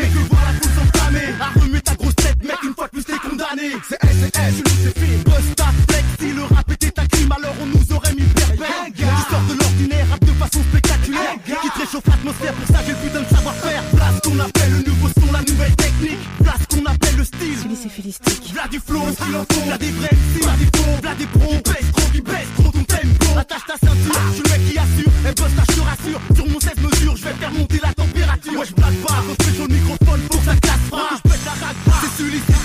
condamné. 3.62 3.82
C'est 3.88 4.04
S&S, 4.04 4.54
celui 4.58 4.78
c'est 4.84 5.00
film. 5.00 5.24
Busta, 5.24 5.66
flex, 5.90 6.06
si 6.20 6.34
le 6.34 6.44
rap 6.44 6.72
était 6.72 7.00
un 7.00 7.06
crime, 7.06 7.32
alors 7.32 7.56
on 7.62 7.66
nous 7.66 7.96
aurait 7.96 8.14
mis 8.14 8.24
perpète. 8.24 8.94
Tu 8.96 9.04
sors 9.04 9.42
de 9.50 9.60
l'ordinaire, 9.60 10.08
rap 10.10 10.24
de 10.24 10.32
façon 10.32 10.64
spectaculaire. 10.70 11.36
Qui 11.46 11.70
te 11.70 11.80
réchauffe 11.80 12.08
l'atmosphère, 12.08 12.54
pour 12.54 12.76
ça 12.76 12.82
j'ai 12.86 12.92
le 12.92 12.98
putain 12.98 13.22
de 13.22 13.36
savoir-faire. 13.36 13.84
Place 13.96 14.20
qu'on 14.24 14.40
appelle 14.40 14.72
le 14.72 14.84
nouveau 14.92 15.08
son, 15.20 15.32
la 15.32 15.42
nouvelle 15.42 15.76
technique. 15.76 16.20
Place 16.44 16.66
qu'on 16.70 16.86
appelle 16.86 17.16
le 17.18 17.24
style. 17.24 17.58
C'est 17.82 17.90
philistique. 17.90 18.54
V'là 18.54 18.68
du 18.68 18.80
flow, 18.80 19.02
ce 19.10 19.26
qu'il 19.26 19.36
en 19.36 19.46
faut, 19.50 19.62
v'là 19.66 19.78
des 19.78 19.92
vrais 19.92 20.10
MC, 20.12 20.44
v'là 20.44 20.56
des 20.58 20.66
pros, 20.66 20.98
v'là 21.02 21.16
des 21.16 21.26
pros, 21.26 21.50
qui 21.50 21.72
baisse 21.72 21.92
trop, 21.94 22.12
qui 22.12 22.22
baisse 22.22 22.48
trop 22.56 22.72
ton 22.72 22.84
tempo. 22.84 23.40
Attache 23.40 23.66
ta 23.66 23.74
ceinture, 23.74 24.22
je 24.28 24.34
suis 24.34 24.44
le 24.44 24.50
mec 24.50 24.70
qui 24.70 24.78
assure, 24.78 25.12
et 25.22 25.34
là, 25.34 25.64
je 25.70 25.74
te 25.74 25.82
rassure. 25.82 26.22
Sur 26.36 26.48
mon 26.48 26.60
16 26.60 26.72
mesures, 26.78 27.16
je 27.16 27.24
vais 27.24 27.34
faire 27.34 27.52
monter 27.52 27.80
la 27.82 27.94
température. 27.94 28.54
Moi 28.54 28.66
je 28.66 28.74
blague 28.74 28.96
pas, 29.08 29.24
quand 29.26 29.36
je 29.40 29.46
fais 29.46 29.56
sur 29.56 29.68
le 29.68 29.74
microphone, 29.74 30.22
faut 30.32 30.38
que 30.38 30.46
ça 30.46 30.56
casse 30.58 30.90
pas. 30.92 31.10
Je 31.16 31.30
pète 31.30 31.46
la 31.46 31.52
rage, 31.66 31.76
c'est 32.02 32.24
celui 32.24 32.40
qui 32.40 32.61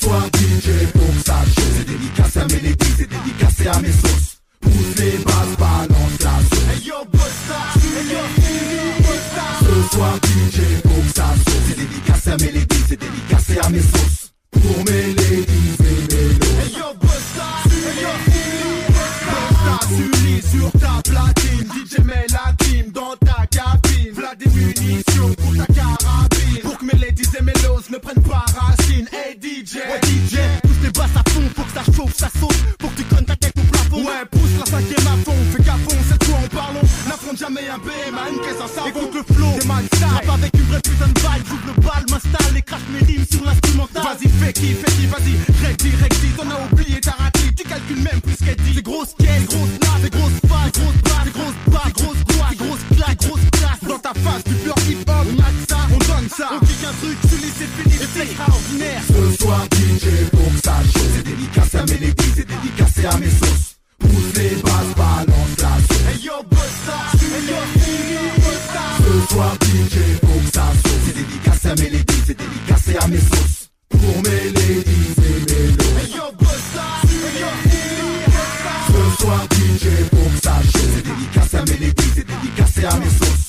ça. 0.00 0.49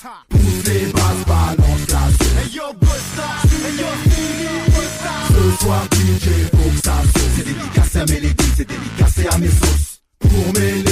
Pousse 0.01 0.63
chauffe 6.19 7.33
C'est 7.35 7.43
dédicacé 7.45 7.99
à 7.99 8.05
mes 8.05 8.33
c'est 8.57 8.67
dédicacé 8.67 9.27
à 9.27 9.37
mes 9.37 9.47
sauces 9.47 10.01
Pour 10.19 10.53
mes. 10.53 10.83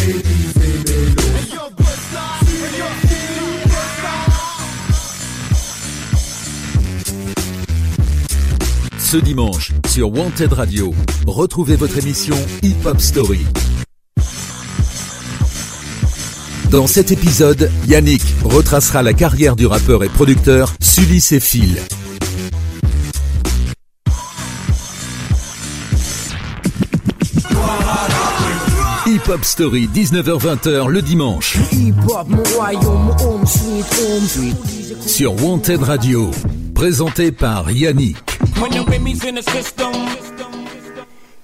Ce 9.00 9.18
dimanche, 9.18 9.72
sur 9.88 10.14
Wanted 10.14 10.54
Radio, 10.54 10.94
retrouvez 11.26 11.76
votre 11.76 11.98
émission 11.98 12.36
Hip 12.62 12.86
Hop 12.86 13.02
Story. 13.02 13.44
Dans 16.72 16.86
cet 16.86 17.12
épisode, 17.12 17.72
Yannick 17.88 18.22
retracera 18.44 19.02
la 19.02 19.14
carrière 19.14 19.56
du 19.56 19.66
rappeur 19.66 20.04
et 20.04 20.10
producteur 20.10 20.76
Sully 20.80 21.20
Phil. 21.40 21.80
Hip 29.08 29.30
Hop 29.30 29.44
Story, 29.44 29.90
19h-20h 29.96 30.90
le 30.90 31.02
dimanche. 31.02 31.58
Sur 35.08 35.44
Wanted 35.44 35.82
Radio, 35.82 36.30
présenté 36.76 37.32
par 37.32 37.72
Yannick. 37.72 38.18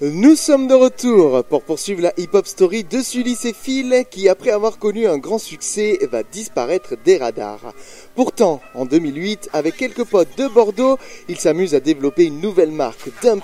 Nous 0.02 0.36
sommes 0.36 0.68
de 0.68 0.74
retour 0.74 1.46
pour 1.46 1.64
poursuivre 1.64 2.02
la 2.02 2.12
hip-hop 2.18 2.46
story 2.46 2.84
de 2.84 3.00
Sully 3.00 3.38
et 3.46 3.54
Phil 3.54 4.04
qui, 4.12 4.28
après 4.28 4.50
avoir 4.50 4.78
connu 4.78 5.08
un 5.08 5.18
grand 5.18 5.39
succès, 5.39 6.00
va 6.12 6.22
disparaître 6.22 6.96
des 7.06 7.18
radars. 7.18 7.74
Pourtant, 8.16 8.61
en 8.76 8.86
2008, 8.86 9.49
avec 9.51 9.76
quelques 9.76 10.05
potes 10.05 10.38
de 10.38 10.47
Bordeaux, 10.47 10.97
il 11.28 11.38
s'amuse 11.38 11.76
à 11.76 11.82
développer 11.82 12.24
une 12.24 12.39
nouvelle 12.39 12.72
marque, 12.72 13.09
Dump 13.22 13.43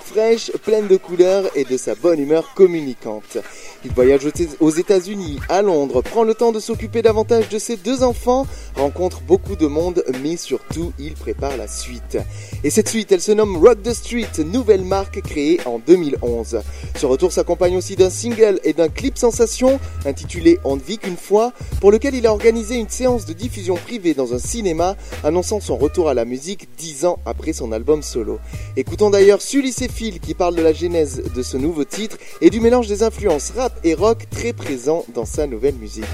pleine 0.64 0.88
de 0.88 0.96
couleurs 0.96 1.44
et 1.54 1.64
de 1.64 1.76
sa 1.76 1.94
bonne 1.94 2.18
humeur 2.18 2.54
communicante. 2.54 3.36
Il 3.84 3.92
voyage 3.92 4.22
aux 4.60 4.70
États-Unis, 4.70 5.40
à 5.50 5.60
Londres, 5.60 6.00
prend 6.00 6.24
le 6.24 6.34
temps 6.34 6.52
de 6.52 6.60
s'occuper 6.60 7.02
davantage 7.02 7.50
de 7.50 7.58
ses 7.58 7.76
deux 7.76 8.02
enfants, 8.02 8.46
rencontre 8.74 9.20
beaucoup 9.20 9.56
de 9.56 9.66
monde, 9.66 10.04
mais 10.22 10.38
surtout, 10.38 10.92
il 10.98 11.14
prépare 11.14 11.58
la 11.58 11.68
suite. 11.68 12.16
Et 12.64 12.70
cette 12.70 12.88
suite, 12.88 13.12
elle 13.12 13.20
se 13.20 13.32
nomme 13.32 13.58
Rock 13.58 13.82
the 13.82 13.92
Street, 13.92 14.42
nouvelle 14.42 14.84
marque 14.84 15.20
créée 15.20 15.60
en 15.66 15.80
2011. 15.80 16.60
Ce 16.96 17.04
retour 17.04 17.30
s'accompagne 17.30 17.76
aussi 17.76 17.96
d'un 17.96 18.08
single 18.08 18.58
et 18.64 18.72
d'un 18.72 18.88
clip 18.88 19.18
sensation 19.18 19.78
intitulé 20.06 20.60
On 20.64 20.76
ne 20.76 20.80
vit 20.80 20.96
qu'une 20.96 21.18
fois, 21.18 21.52
pour 21.80 21.92
lequel 21.92 22.14
il 22.14 22.26
a 22.26 22.32
organisé 22.32 22.76
une 22.76 22.88
séance 22.88 23.26
de 23.26 23.34
diffusion 23.34 23.74
privée 23.74 24.14
dans 24.14 24.32
un 24.32 24.38
cinéma, 24.38 24.61
annonçant 25.24 25.60
son 25.60 25.76
retour 25.76 26.08
à 26.08 26.14
la 26.14 26.24
musique 26.24 26.68
dix 26.78 27.04
ans 27.04 27.18
après 27.26 27.52
son 27.52 27.72
album 27.72 28.02
solo. 28.02 28.38
Écoutons 28.76 29.10
d'ailleurs 29.10 29.42
Sully 29.42 29.72
Phil 29.72 30.20
qui 30.20 30.34
parle 30.34 30.54
de 30.54 30.62
la 30.62 30.72
genèse 30.72 31.22
de 31.34 31.42
ce 31.42 31.56
nouveau 31.56 31.84
titre 31.84 32.16
et 32.40 32.50
du 32.50 32.60
mélange 32.60 32.88
des 32.88 33.02
influences 33.02 33.52
rap 33.56 33.72
et 33.84 33.94
rock 33.94 34.26
très 34.30 34.52
présent 34.52 35.04
dans 35.14 35.24
sa 35.24 35.46
nouvelle 35.46 35.74
musique. 35.74 36.04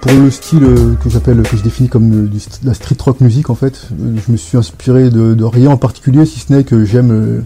Pour 0.00 0.12
le 0.12 0.30
style 0.30 0.64
euh, 0.64 0.94
que 1.02 1.08
j'appelle, 1.08 1.42
que 1.42 1.56
je 1.56 1.62
définis 1.62 1.88
comme 1.88 2.26
euh, 2.26 2.38
la 2.64 2.74
street 2.74 2.96
rock 3.00 3.20
musique 3.20 3.50
en 3.50 3.54
fait, 3.54 3.88
euh, 3.92 4.16
je 4.26 4.32
me 4.32 4.36
suis 4.36 4.58
inspiré 4.58 5.10
de, 5.10 5.34
de 5.34 5.44
rien 5.44 5.70
en 5.70 5.76
particulier, 5.76 6.26
si 6.26 6.40
ce 6.40 6.52
n'est 6.52 6.64
que 6.64 6.84
j'aime 6.84 7.44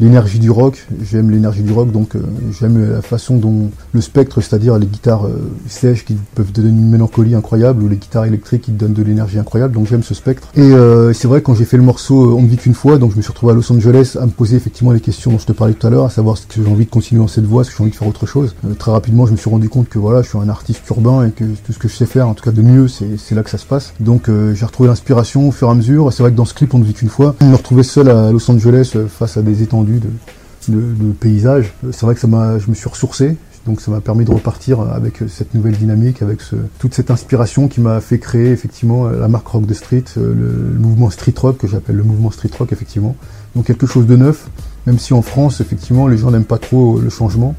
l'énergie 0.00 0.38
du 0.38 0.50
rock. 0.50 0.86
J'aime 1.02 1.30
l'énergie 1.30 1.62
du 1.62 1.72
rock, 1.72 1.90
donc 1.92 2.14
euh, 2.14 2.20
j'aime 2.58 2.92
la 2.92 3.02
façon 3.02 3.36
dont 3.36 3.70
le 3.92 4.00
spectre, 4.00 4.40
c'est-à-dire 4.40 4.78
les 4.78 4.86
guitares 4.86 5.26
euh, 5.26 5.50
sèches 5.66 6.04
qui 6.04 6.16
peuvent 6.34 6.52
te 6.52 6.60
donner 6.60 6.70
une 6.70 6.90
mélancolie 6.90 7.34
incroyable 7.34 7.82
ou 7.82 7.88
les 7.88 7.96
guitares 7.96 8.24
électriques 8.24 8.62
qui 8.62 8.72
te 8.72 8.78
donnent 8.78 8.94
de 8.94 9.02
l'énergie 9.02 9.38
incroyable. 9.38 9.74
Donc 9.74 9.86
j'aime 9.86 10.02
ce 10.02 10.14
spectre. 10.14 10.48
Et 10.54 10.60
euh, 10.60 11.12
c'est 11.12 11.28
vrai 11.28 11.42
quand 11.42 11.54
j'ai 11.54 11.64
fait 11.64 11.76
le 11.76 11.82
morceau 11.82 12.36
On 12.36 12.42
ne 12.42 12.48
vit 12.48 12.56
qu'une 12.56 12.74
fois, 12.74 12.98
donc 12.98 13.12
je 13.12 13.16
me 13.16 13.22
suis 13.22 13.30
retrouvé 13.30 13.52
à 13.52 13.56
Los 13.56 13.70
Angeles 13.72 14.16
à 14.20 14.26
me 14.26 14.30
poser 14.30 14.56
effectivement 14.56 14.92
les 14.92 15.00
questions 15.00 15.32
dont 15.32 15.38
je 15.38 15.46
te 15.46 15.52
parlais 15.52 15.74
tout 15.74 15.86
à 15.86 15.90
l'heure, 15.90 16.04
à 16.04 16.10
savoir 16.10 16.36
si 16.36 16.46
j'ai 16.50 16.66
envie 16.66 16.84
de 16.84 16.90
continuer 16.90 17.20
dans 17.20 17.28
cette 17.28 17.44
voie, 17.44 17.64
si 17.64 17.72
j'ai 17.76 17.82
envie 17.82 17.90
de 17.90 17.96
faire 17.96 18.08
autre 18.08 18.26
chose. 18.26 18.54
très 18.78 18.90
rapidement, 18.90 19.26
je 19.26 19.32
me 19.32 19.36
suis 19.36 19.50
rendu 19.50 19.68
compte 19.68 19.88
que 19.88 19.98
voilà, 19.98 20.22
je 20.22 20.28
suis 20.28 20.38
un 20.38 20.48
artiste 20.48 20.88
urbain 20.88 21.26
et 21.26 21.30
que 21.30 21.44
tout 21.44 21.72
ce 21.72 21.78
que 21.78 21.88
je 21.88 21.94
sais 21.94 22.06
faire, 22.06 22.28
en 22.28 22.34
tout 22.34 22.44
cas 22.44 22.50
de 22.50 22.62
mieux, 22.62 22.88
c'est 22.88 23.34
là 23.34 23.42
que 23.42 23.50
ça 23.50 23.58
se 23.58 23.66
passe. 23.66 23.92
Donc 24.00 24.30
j'ai 24.54 24.64
retrouvé 24.64 24.88
l'inspiration 24.88 25.48
au 25.48 25.52
fur 25.52 25.68
et 25.68 25.70
à 25.70 25.74
mesure. 25.74 26.12
C'est 26.12 26.22
vrai 26.22 26.32
que 26.32 26.36
dans 26.36 26.44
ce 26.44 26.54
clip 26.54 26.74
On 26.74 26.78
ne 26.78 26.84
vit 26.84 26.94
qu'une 26.94 27.08
fois, 27.08 27.34
je 27.40 27.46
me 27.46 27.56
retrouvais 27.56 27.82
seul 27.82 28.08
à 28.08 28.30
Los 28.30 28.50
Angeles 28.50 28.94
face 29.08 29.36
à 29.36 29.42
des 29.42 29.62
étendues 29.62 29.87
de, 29.96 30.72
de, 30.72 31.12
paysage. 31.12 31.72
C'est 31.92 32.04
vrai 32.06 32.14
que 32.14 32.20
ça 32.20 32.26
m'a, 32.26 32.58
je 32.58 32.68
me 32.68 32.74
suis 32.74 32.88
ressourcé, 32.88 33.36
donc 33.66 33.80
ça 33.80 33.90
m'a 33.90 34.00
permis 34.00 34.24
de 34.24 34.30
repartir 34.30 34.80
avec 34.80 35.22
cette 35.28 35.54
nouvelle 35.54 35.76
dynamique, 35.76 36.22
avec 36.22 36.40
toute 36.78 36.94
cette 36.94 37.10
inspiration 37.10 37.68
qui 37.68 37.80
m'a 37.80 38.00
fait 38.00 38.18
créer 38.18 38.50
effectivement 38.50 39.08
la 39.08 39.28
marque 39.28 39.48
Rock 39.48 39.66
de 39.66 39.74
Street, 39.74 40.04
euh, 40.16 40.34
le 40.34 40.78
mouvement 40.78 41.10
Street 41.10 41.34
Rock 41.36 41.58
que 41.58 41.66
j'appelle 41.66 41.96
le 41.96 42.04
mouvement 42.04 42.30
Street 42.30 42.50
Rock 42.58 42.72
effectivement. 42.72 43.16
Donc 43.56 43.66
quelque 43.66 43.86
chose 43.86 44.06
de 44.06 44.16
neuf, 44.16 44.48
même 44.86 44.98
si 44.98 45.12
en 45.14 45.22
France 45.22 45.60
effectivement 45.60 46.06
les 46.06 46.18
gens 46.18 46.30
n'aiment 46.30 46.44
pas 46.44 46.58
trop 46.58 47.00
le 47.00 47.10
changement. 47.10 47.54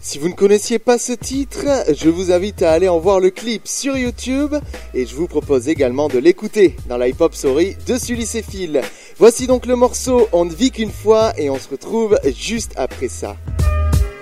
Si 0.00 0.18
vous 0.18 0.28
ne 0.28 0.34
connaissiez 0.34 0.78
pas 0.78 0.96
ce 0.96 1.12
titre, 1.12 1.64
je 1.92 2.08
vous 2.08 2.30
invite 2.30 2.62
à 2.62 2.72
aller 2.72 2.88
en 2.88 2.98
voir 2.98 3.18
le 3.18 3.30
clip 3.30 3.66
sur 3.66 3.96
YouTube 3.96 4.54
et 4.94 5.06
je 5.06 5.14
vous 5.14 5.26
propose 5.26 5.68
également 5.68 6.08
de 6.08 6.18
l'écouter 6.18 6.76
dans 6.88 6.96
la 6.96 7.08
hip-hop 7.08 7.34
story 7.34 7.76
de 7.86 7.98
Sully 7.98 8.26
Phil. 8.26 8.80
Voici 9.18 9.48
donc 9.48 9.66
le 9.66 9.74
morceau 9.74 10.28
On 10.32 10.44
ne 10.44 10.52
vit 10.54 10.70
qu'une 10.70 10.92
fois 10.92 11.32
et 11.36 11.50
on 11.50 11.58
se 11.58 11.68
retrouve 11.68 12.18
juste 12.36 12.72
après 12.76 13.08
ça. 13.08 13.36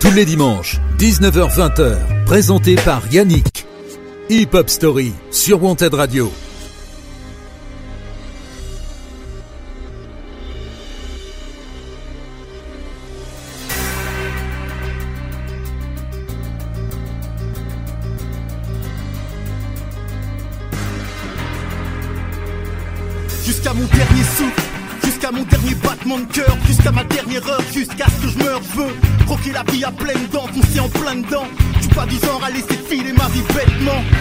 Tous 0.00 0.12
les 0.12 0.24
dimanches, 0.24 0.78
19h-20h, 0.98 2.24
présenté 2.24 2.76
par 2.76 3.02
Yannick. 3.12 3.66
Hip 4.30 4.48
Hop 4.54 4.70
Story 4.70 5.12
sur 5.30 5.62
Wanted 5.62 5.92
Radio. 5.94 6.30
Bêtement. 33.54 34.15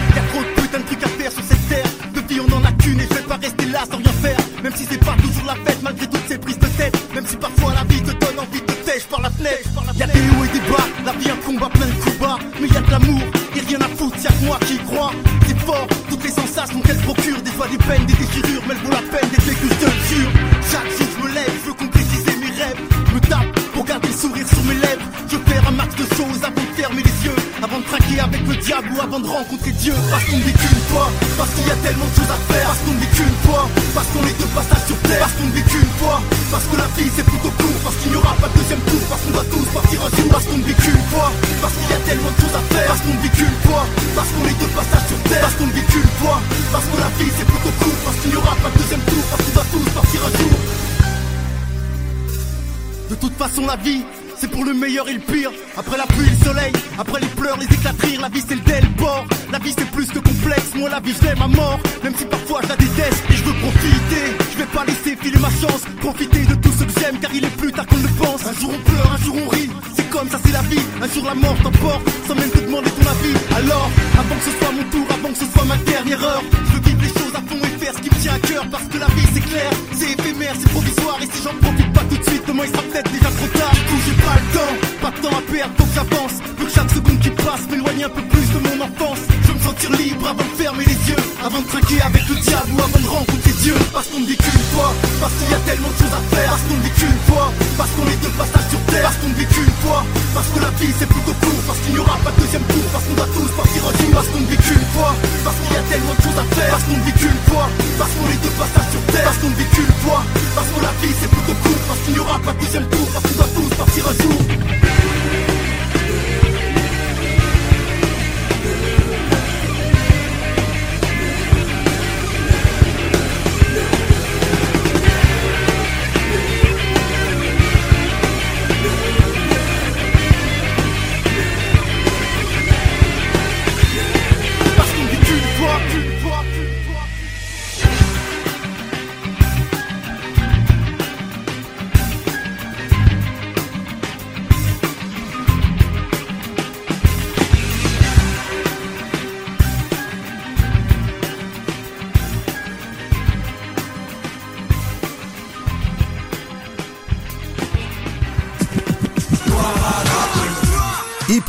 Parce 102.92 103.04
qu'on 103.04 103.14
doit 103.14 103.32
tous 103.34 103.50
partir 103.56 103.80
un 103.86 103.92
jour. 103.98 104.10
Parce 104.12 104.28
qu'on 104.28 104.40
ne 104.40 104.46
vit 104.46 104.56
qu'une 104.56 104.86
fois, 104.94 105.14
parce 105.44 105.56
qu'il 105.56 105.72
y 105.72 105.80
a 105.80 105.84
tellement 105.90 106.14
de 106.14 106.22
choses 106.22 106.38
à 106.38 106.46
faire. 106.54 106.70
Parce 106.70 106.84
qu'on 106.84 106.96
ne 106.96 107.04
vit 107.04 107.16
qu'une 107.20 107.40
fois, 107.48 107.66
parce 107.98 108.12
qu'on 108.14 108.28
est 108.30 108.42
de 108.42 108.52
passage 108.58 108.88
sur 108.90 109.02
terre. 109.12 109.24
Parce 109.24 109.38
qu'on 109.38 109.50
ne 109.50 109.58
vit 109.60 109.70
qu'une 109.74 109.94
fois, 110.04 110.20
parce 110.54 110.68
que 110.68 110.80
la 110.82 110.92
vie 111.00 111.14
c'est 111.20 111.30
plutôt 111.30 111.56
court, 111.62 111.82
parce 111.88 112.00
qu'il 112.00 112.14
n'y 112.14 112.20
aura 112.20 112.38
pas 112.40 112.52
de 112.52 112.60
deuxième 112.60 112.86
tour, 112.88 113.06
parce 113.12 113.24
qu'on 113.26 113.36
doit 113.36 113.52
tous 113.54 113.70
partir 113.76 114.02
un 114.08 114.14
jour. 114.22 114.40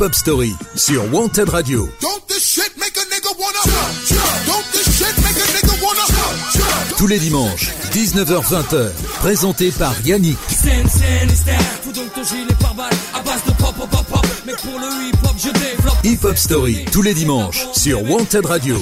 Hip 0.08 0.12
Hop 0.12 0.14
Story 0.14 0.56
sur 0.74 1.12
Wanted 1.12 1.50
Radio. 1.50 1.86
Tous 6.96 7.06
les 7.06 7.18
dimanches, 7.18 7.68
19h-20h, 7.92 8.90
présenté 9.18 9.70
par 9.70 9.94
Yannick. 10.06 10.38
Hip 16.04 16.18
Hop 16.24 16.38
Story, 16.38 16.84
tous 16.90 17.02
les 17.02 17.12
dimanches, 17.12 17.66
sur 17.74 18.02
Wanted 18.10 18.46
Radio. 18.46 18.78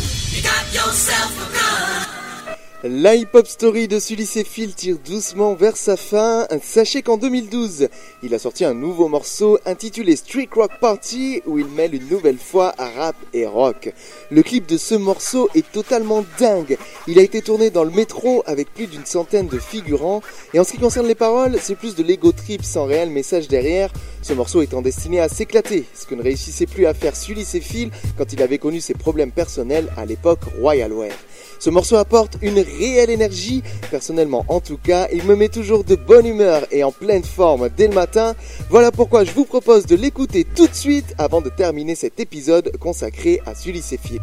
La 2.88 3.16
hip-hop 3.16 3.48
story 3.48 3.88
de 3.88 3.98
Sully 3.98 4.26
Phil 4.26 4.72
tire 4.72 4.98
doucement 5.04 5.54
vers 5.54 5.76
sa 5.76 5.96
fin. 5.96 6.46
Sachez 6.62 7.02
qu'en 7.02 7.16
2012, 7.16 7.88
il 8.22 8.32
a 8.32 8.38
sorti 8.38 8.64
un 8.64 8.74
nouveau 8.74 9.08
morceau 9.08 9.58
intitulé 9.66 10.14
Street 10.14 10.48
Rock 10.54 10.70
Party 10.80 11.42
où 11.46 11.58
il 11.58 11.66
mêle 11.66 11.96
une 11.96 12.08
nouvelle 12.08 12.38
fois 12.38 12.74
rap 12.78 13.16
et 13.34 13.44
rock. 13.44 13.92
Le 14.30 14.40
clip 14.44 14.68
de 14.68 14.76
ce 14.76 14.94
morceau 14.94 15.48
est 15.56 15.68
totalement 15.72 16.24
dingue. 16.38 16.78
Il 17.08 17.18
a 17.18 17.22
été 17.22 17.42
tourné 17.42 17.70
dans 17.70 17.82
le 17.82 17.90
métro 17.90 18.44
avec 18.46 18.72
plus 18.72 18.86
d'une 18.86 19.06
centaine 19.06 19.48
de 19.48 19.58
figurants. 19.58 20.22
Et 20.54 20.60
en 20.60 20.64
ce 20.64 20.70
qui 20.70 20.78
concerne 20.78 21.08
les 21.08 21.16
paroles, 21.16 21.58
c'est 21.60 21.74
plus 21.74 21.96
de 21.96 22.04
l'ego 22.04 22.30
trip 22.30 22.62
sans 22.62 22.84
réel 22.84 23.10
message 23.10 23.48
derrière. 23.48 23.90
Ce 24.22 24.32
morceau 24.32 24.62
étant 24.62 24.82
destiné 24.82 25.18
à 25.18 25.28
s'éclater, 25.28 25.86
ce 25.92 26.06
que 26.06 26.14
ne 26.14 26.22
réussissait 26.22 26.66
plus 26.66 26.86
à 26.86 26.94
faire 26.94 27.16
Sully 27.16 27.44
Phil 27.44 27.90
quand 28.16 28.32
il 28.32 28.42
avait 28.42 28.58
connu 28.58 28.80
ses 28.80 28.94
problèmes 28.94 29.32
personnels 29.32 29.92
à 29.96 30.04
l'époque 30.04 30.40
Royal 30.60 30.92
Wear. 30.92 31.16
Ce 31.58 31.70
morceau 31.70 31.96
apporte 31.96 32.38
une 32.42 32.58
réelle 32.58 33.10
énergie, 33.10 33.62
personnellement 33.90 34.44
en 34.48 34.60
tout 34.60 34.78
cas, 34.78 35.08
il 35.12 35.24
me 35.24 35.36
met 35.36 35.48
toujours 35.48 35.84
de 35.84 35.96
bonne 35.96 36.26
humeur 36.26 36.66
et 36.70 36.84
en 36.84 36.92
pleine 36.92 37.24
forme 37.24 37.68
dès 37.76 37.88
le 37.88 37.94
matin. 37.94 38.34
Voilà 38.70 38.92
pourquoi 38.92 39.24
je 39.24 39.32
vous 39.32 39.44
propose 39.44 39.86
de 39.86 39.96
l'écouter 39.96 40.44
tout 40.44 40.66
de 40.66 40.74
suite 40.74 41.14
avant 41.18 41.40
de 41.40 41.48
terminer 41.48 41.94
cet 41.94 42.20
épisode 42.20 42.72
consacré 42.78 43.40
à 43.46 43.54
Sully 43.54 43.82
Phil. 43.82 44.20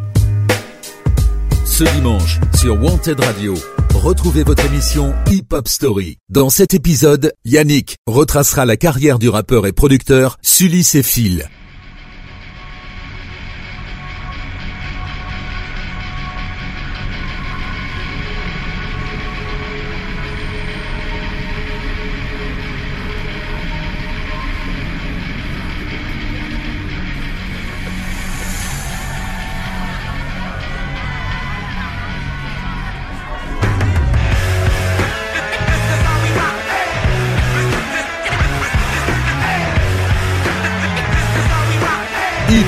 Ce 1.65 1.83
dimanche, 1.95 2.39
sur 2.55 2.81
Wanted 2.81 3.19
Radio, 3.19 3.55
retrouvez 3.95 4.43
votre 4.43 4.65
émission 4.65 5.13
Hip 5.31 5.47
Hop 5.53 5.67
Story. 5.67 6.17
Dans 6.29 6.49
cet 6.49 6.73
épisode, 6.73 7.33
Yannick 7.45 7.95
retracera 8.05 8.65
la 8.65 8.77
carrière 8.77 9.17
du 9.17 9.29
rappeur 9.29 9.65
et 9.65 9.71
producteur 9.71 10.37
Sully 10.41 10.83
Phil. 10.83 11.49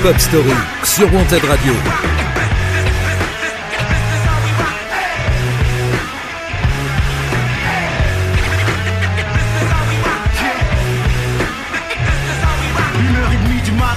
Hip 0.05 0.09
Hop 0.09 0.19
Story 0.19 0.53
sur 0.83 1.11
Wanted 1.11 1.43
Radio. 1.45 1.73
Une 12.93 13.15
heure 13.15 13.31
et 13.31 13.47
demie 13.47 13.61
du 13.61 13.71
mat, 13.71 13.87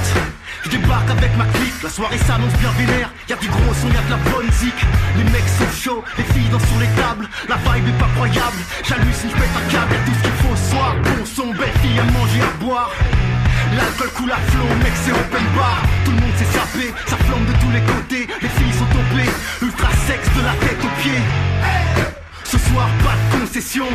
je 0.65 0.71
débarque 0.71 1.11
avec 1.11 1.37
ma 1.37 1.45
clique. 1.45 1.75
La 1.83 1.91
soirée 1.91 2.17
s'annonce 2.19 2.55
bien 2.55 2.71
vénère. 2.79 3.11
Y'a 3.29 3.37
du 3.37 3.49
gros 3.49 3.75
son, 3.75 3.89
y'a 3.89 4.01
de 4.01 4.11
la 4.11 4.17
bonne 4.31 4.51
zik. 4.53 4.75
Les 5.19 5.25
mecs 5.25 5.43
sont 5.59 5.71
chauds, 5.79 6.05
les 6.17 6.25
filles 6.25 6.49
dansent 6.51 6.67
sur 6.69 6.79
les 6.79 6.89
tables. 7.03 7.29
La 7.51 7.57
vibe 7.57 7.89
est 7.89 7.99
pas 7.99 8.09
croyable. 8.15 8.57
J'hallucine, 8.89 9.29
je 9.29 9.35
pète 9.35 9.51
un 9.57 9.71
câble, 9.71 9.93
y'a 9.93 9.99
tout 10.07 10.13
ce 10.17 10.23
qu'il 10.23 10.47
faut 10.47 10.57
soir. 10.71 10.97
Bon 11.05 11.27
son, 11.27 11.53
belle 11.53 11.69
fille 11.83 12.01
à 12.01 12.05
manger, 12.05 12.41
à 12.41 12.65
boire. 12.65 12.91
L'alcool 13.79 14.11
coule 14.11 14.33
à 14.33 14.41
flot, 14.51 14.74
mec 14.83 14.93
c'est 15.05 15.12
open 15.12 15.47
bar. 15.55 15.79
Tout 16.05 16.11
le 16.11 16.18
monde 16.18 16.35
s'est 16.37 16.51
sapé, 16.51 16.93
ça 17.07 17.16
flambe 17.16 17.47
de 17.47 17.55
tous 17.62 17.70
les 17.70 17.85
côtés. 17.87 18.26
Les 18.43 18.49
filles 18.49 18.74
sont 18.74 18.91
tombées, 18.91 19.31
ultra 19.62 19.91
sexe 20.07 20.26
de 20.35 20.43
la 20.43 20.55
tête 20.66 20.83
aux 20.83 20.95
pieds. 21.01 21.22
Ce 22.43 22.59
soir 22.59 22.89
pas 23.07 23.14
de 23.14 23.39
concession. 23.39 23.87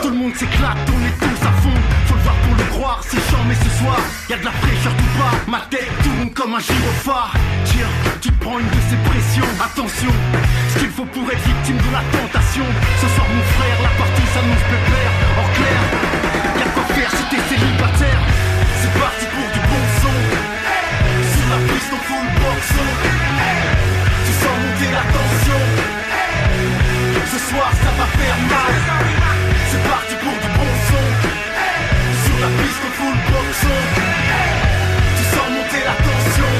Tout 0.00 0.10
le 0.10 0.16
monde 0.16 0.34
s'éclate, 0.36 0.78
on 0.94 1.00
est 1.08 1.18
tous 1.18 1.40
à 1.42 1.52
fond. 1.58 1.78
Faut 2.06 2.14
le 2.14 2.22
voir 2.22 2.36
pour 2.46 2.54
le 2.54 2.64
croire, 2.70 3.00
c'est 3.02 3.18
chiant 3.26 3.42
mais 3.48 3.56
ce 3.56 3.70
soir 3.82 3.98
y 4.30 4.32
a 4.32 4.38
de 4.38 4.44
la 4.44 4.52
fraîcheur 4.52 4.94
tout 4.94 5.12
bas, 5.18 5.34
ma 5.50 5.60
tête 5.70 5.90
tourne 6.04 6.30
comme 6.30 6.54
un 6.54 6.60
gyrophare. 6.60 7.34
Tiens, 7.64 7.90
tu 8.20 8.30
prends 8.30 8.60
une 8.60 8.70
de 8.70 8.82
ces 8.90 8.98
pressions. 9.10 9.50
Attention, 9.58 10.14
ce 10.70 10.78
qu'il 10.78 10.90
faut 10.90 11.06
pour 11.06 11.26
être 11.32 11.42
victime 11.42 11.78
de 11.78 11.90
la 11.90 12.04
tentation. 12.14 12.66
Ce 13.02 13.08
soir 13.10 13.26
mon 13.26 13.44
frère, 13.58 13.76
la 13.82 13.92
partie 13.98 14.28
s'annonce 14.30 14.64
pépère. 14.70 15.12
En 15.42 15.48
clair, 15.58 15.80
y'a 16.62 16.68
quoi 16.70 16.84
faire 16.94 17.10
si 17.10 17.24
t'es 17.30 17.42
célibataire 17.50 18.20
c'est 18.84 19.00
parti 19.00 19.26
pour 19.32 19.48
du 19.54 19.60
bon 19.70 19.82
son. 20.00 20.16
Sur 21.32 21.46
la 21.52 21.60
piste 21.68 21.90
on 21.96 22.00
full 22.08 22.26
boxon. 22.40 22.88
Tu 24.26 24.32
sens 24.40 24.56
monter 24.62 24.90
la 24.98 25.04
tension. 25.16 25.60
Ce 27.32 27.38
soir 27.48 27.70
ça 27.82 27.90
va 27.98 28.06
faire 28.18 28.38
mal. 28.52 28.74
C'est 29.70 29.84
parti 29.88 30.14
pour 30.22 30.36
du 30.44 30.50
bon 30.58 30.70
son. 30.88 31.04
Sur 32.24 32.36
la 32.44 32.50
piste 32.60 32.82
on 32.88 32.92
full 32.98 33.16
boxon. 33.32 33.78
Tu 35.16 35.24
sens 35.32 35.48
monter 35.56 35.82
la 35.90 35.96
tension. 36.08 36.50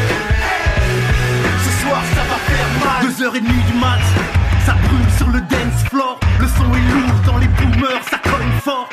Ce 1.64 1.72
soir 1.82 2.02
ça 2.16 2.24
va 2.30 2.38
faire 2.48 2.70
mal. 2.84 3.00
Deux 3.04 3.22
heures 3.22 3.36
et 3.36 3.40
demie 3.40 3.64
du 3.70 3.74
mat. 3.74 4.04
Ça 4.64 4.72
brûle 4.84 5.10
sur 5.18 5.28
le 5.28 5.40
dance 5.42 5.80
floor. 5.90 6.18
Le 6.40 6.48
son 6.48 6.68
est 6.72 6.86
lourd 6.94 7.20
dans 7.26 7.36
les 7.36 7.48
boomers 7.48 8.02
Ça 8.10 8.18
cogne 8.18 8.54
fort, 8.62 8.88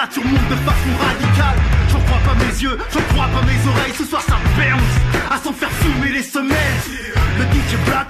la 0.00 0.06
température 0.06 0.24
monte 0.24 0.48
de 0.48 0.56
façon 0.56 0.92
radicale. 0.98 1.58
J'en 1.90 2.00
crois 2.00 2.20
pas 2.24 2.44
mes 2.44 2.62
yeux, 2.62 2.78
j'en 2.92 3.00
crois 3.12 3.26
pas 3.26 3.42
mes 3.42 3.68
oreilles, 3.68 3.94
ce 3.96 4.04
soir 4.04 4.22
ça 4.22 4.38
bounce, 4.56 5.30
à 5.30 5.38
s'en 5.42 5.52
faire 5.52 5.70
fumer 5.70 6.12
les 6.12 6.22
semelles. 6.22 6.56
Le 7.38 7.44
DJ 7.44 7.76
blague 7.86 8.09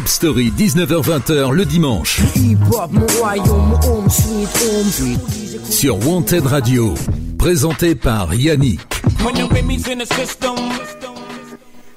Hop 0.00 0.08
Story, 0.08 0.50
19h-20h 0.56 1.50
le 1.50 1.66
dimanche. 1.66 2.22
Sur 5.68 6.08
Wanted 6.08 6.46
Radio, 6.46 6.94
présenté 7.38 7.94
par 7.94 8.32
Yannick. 8.32 8.80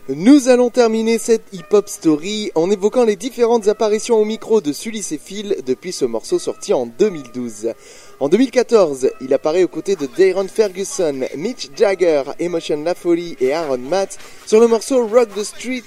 Nous 0.10 0.49
allons 0.49 0.70
terminer 0.70 1.18
cette 1.18 1.45
hip-hop 1.54 1.88
story 1.88 2.51
en 2.56 2.70
évoquant 2.70 3.06
les 3.06 3.16
différentes 3.16 3.70
apparitions 3.70 4.18
au 4.18 4.26
micro 4.26 4.60
de 4.60 4.74
Sully 4.74 5.08
et 5.12 5.18
Phil 5.18 5.56
depuis 5.66 5.93
ce 5.93 6.04
morceau 6.04 6.39
sorti 6.39 6.74
en 6.74 6.86
2012. 6.86 7.72
En 8.20 8.28
2014, 8.28 9.12
il 9.22 9.34
apparaît 9.34 9.64
aux 9.64 9.70
côtés 9.70 9.95
de 9.95 10.10
Dayron 10.18 10.49
Ferguson, 10.49 11.22
Mitch 11.38 11.70
Jagger, 11.74 12.24
Emotion 12.39 12.84
La 12.84 12.95
Folie 12.95 13.38
et 13.39 13.54
Aaron 13.54 13.78
Matt 13.78 14.18
sur 14.45 14.60
le 14.60 14.68
morceau 14.68 15.08
Rock 15.08 15.30
the 15.38 15.43
Street, 15.45 15.84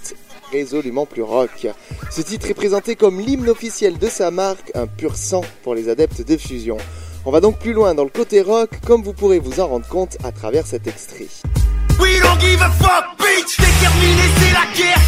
résolument 0.53 1.07
plus 1.07 1.22
rock. 1.22 1.66
Ce 2.11 2.22
titre 2.22 2.51
est 2.51 2.55
présenté 2.55 2.97
comme 2.97 3.20
l'hymne 3.20 3.49
officiel 3.49 3.99
de 3.99 4.09
sa 4.09 4.30
marque, 4.30 4.72
un 4.74 4.86
pur 4.86 5.16
sang 5.16 5.42
pour 5.62 5.74
les 5.74 5.88
adeptes 5.88 6.26
de 6.26 6.36
fusion. 6.36 6.76
On 7.24 7.30
va 7.30 7.40
donc 7.40 7.59
plus 7.59 7.72
loin 7.72 7.94
dans 7.94 8.05
le 8.05 8.11
côté 8.11 8.40
rock, 8.40 8.70
comme 8.86 9.03
vous 9.03 9.12
pourrez 9.12 9.38
vous 9.38 9.61
en 9.61 9.66
rendre 9.66 9.88
compte 9.88 10.16
à 10.24 10.32
travers 10.32 10.66
cet 10.66 10.86
extrait. 10.86 11.26
We 11.99 12.20
don't 12.20 12.38
give 12.38 12.61
a 12.62 12.70
fuck, 12.70 13.05
bitch. 13.18 13.57
Déterminé, 13.59 14.22
c'est 14.38 14.53
la 14.53 14.66
guerre. 14.76 15.01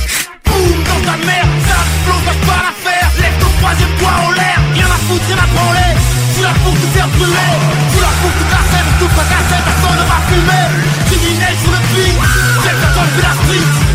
Boum, 0.45 0.85
dans 0.85 1.05
ta 1.05 1.17
mère 1.25 1.47
Ça 1.69 1.79
lâche 2.27 2.47
pas 2.47 2.63
l'affaire 2.65 3.11
Lève 3.21 3.39
ton 3.41 3.51
troisième 3.61 3.95
doigt 3.99 4.19
en 4.27 4.31
l'air. 4.33 4.59
Rien 4.75 4.87
à 4.87 4.99
foutre, 5.07 5.25
rien 5.27 5.37
à 5.37 5.47
branler 5.55 5.93
Tu 6.35 6.43
la 6.43 6.55
pour 6.65 6.75
te 6.75 6.87
faire 6.97 7.09
brûler 7.09 7.53
Tu 7.93 8.01
la 8.01 8.13
pour 8.21 8.33
te 8.35 8.45
casser, 8.51 8.83
pour 8.83 8.97
tout 8.99 9.13
fracasser 9.15 9.61
Personne 9.69 9.97
ne 10.01 10.07
va 10.09 10.19
fumer. 10.29 10.67
Criminel 11.07 11.55
sur 11.63 11.71
le 11.71 11.81
beat 11.93 12.19
Quel 12.65 12.77
que 12.83 12.89
soit 12.95 13.11
la 13.23 13.33
street 13.37 13.88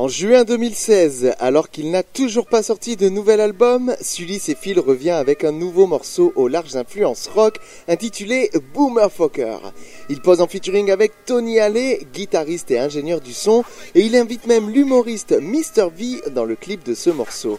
En 0.00 0.08
juin 0.08 0.44
2016, 0.44 1.34
alors 1.40 1.68
qu'il 1.68 1.90
n'a 1.90 2.02
toujours 2.02 2.46
pas 2.46 2.62
sorti 2.62 2.96
de 2.96 3.10
nouvel 3.10 3.38
album, 3.38 3.94
Sully 4.00 4.40
et 4.48 4.72
revient 4.80 5.10
avec 5.10 5.44
un 5.44 5.52
nouveau 5.52 5.86
morceau 5.86 6.32
aux 6.36 6.48
larges 6.48 6.74
influences 6.74 7.28
rock 7.28 7.58
intitulé 7.86 8.50
Boomerfucker. 8.72 9.58
Il 10.08 10.22
pose 10.22 10.40
en 10.40 10.46
featuring 10.46 10.90
avec 10.90 11.12
Tony 11.26 11.58
Alley, 11.58 12.06
guitariste 12.14 12.70
et 12.70 12.78
ingénieur 12.78 13.20
du 13.20 13.34
son, 13.34 13.62
et 13.94 14.00
il 14.00 14.16
invite 14.16 14.46
même 14.46 14.70
l'humoriste 14.70 15.32
Mr. 15.38 15.90
V 15.94 16.22
dans 16.30 16.46
le 16.46 16.56
clip 16.56 16.82
de 16.82 16.94
ce 16.94 17.10
morceau. 17.10 17.58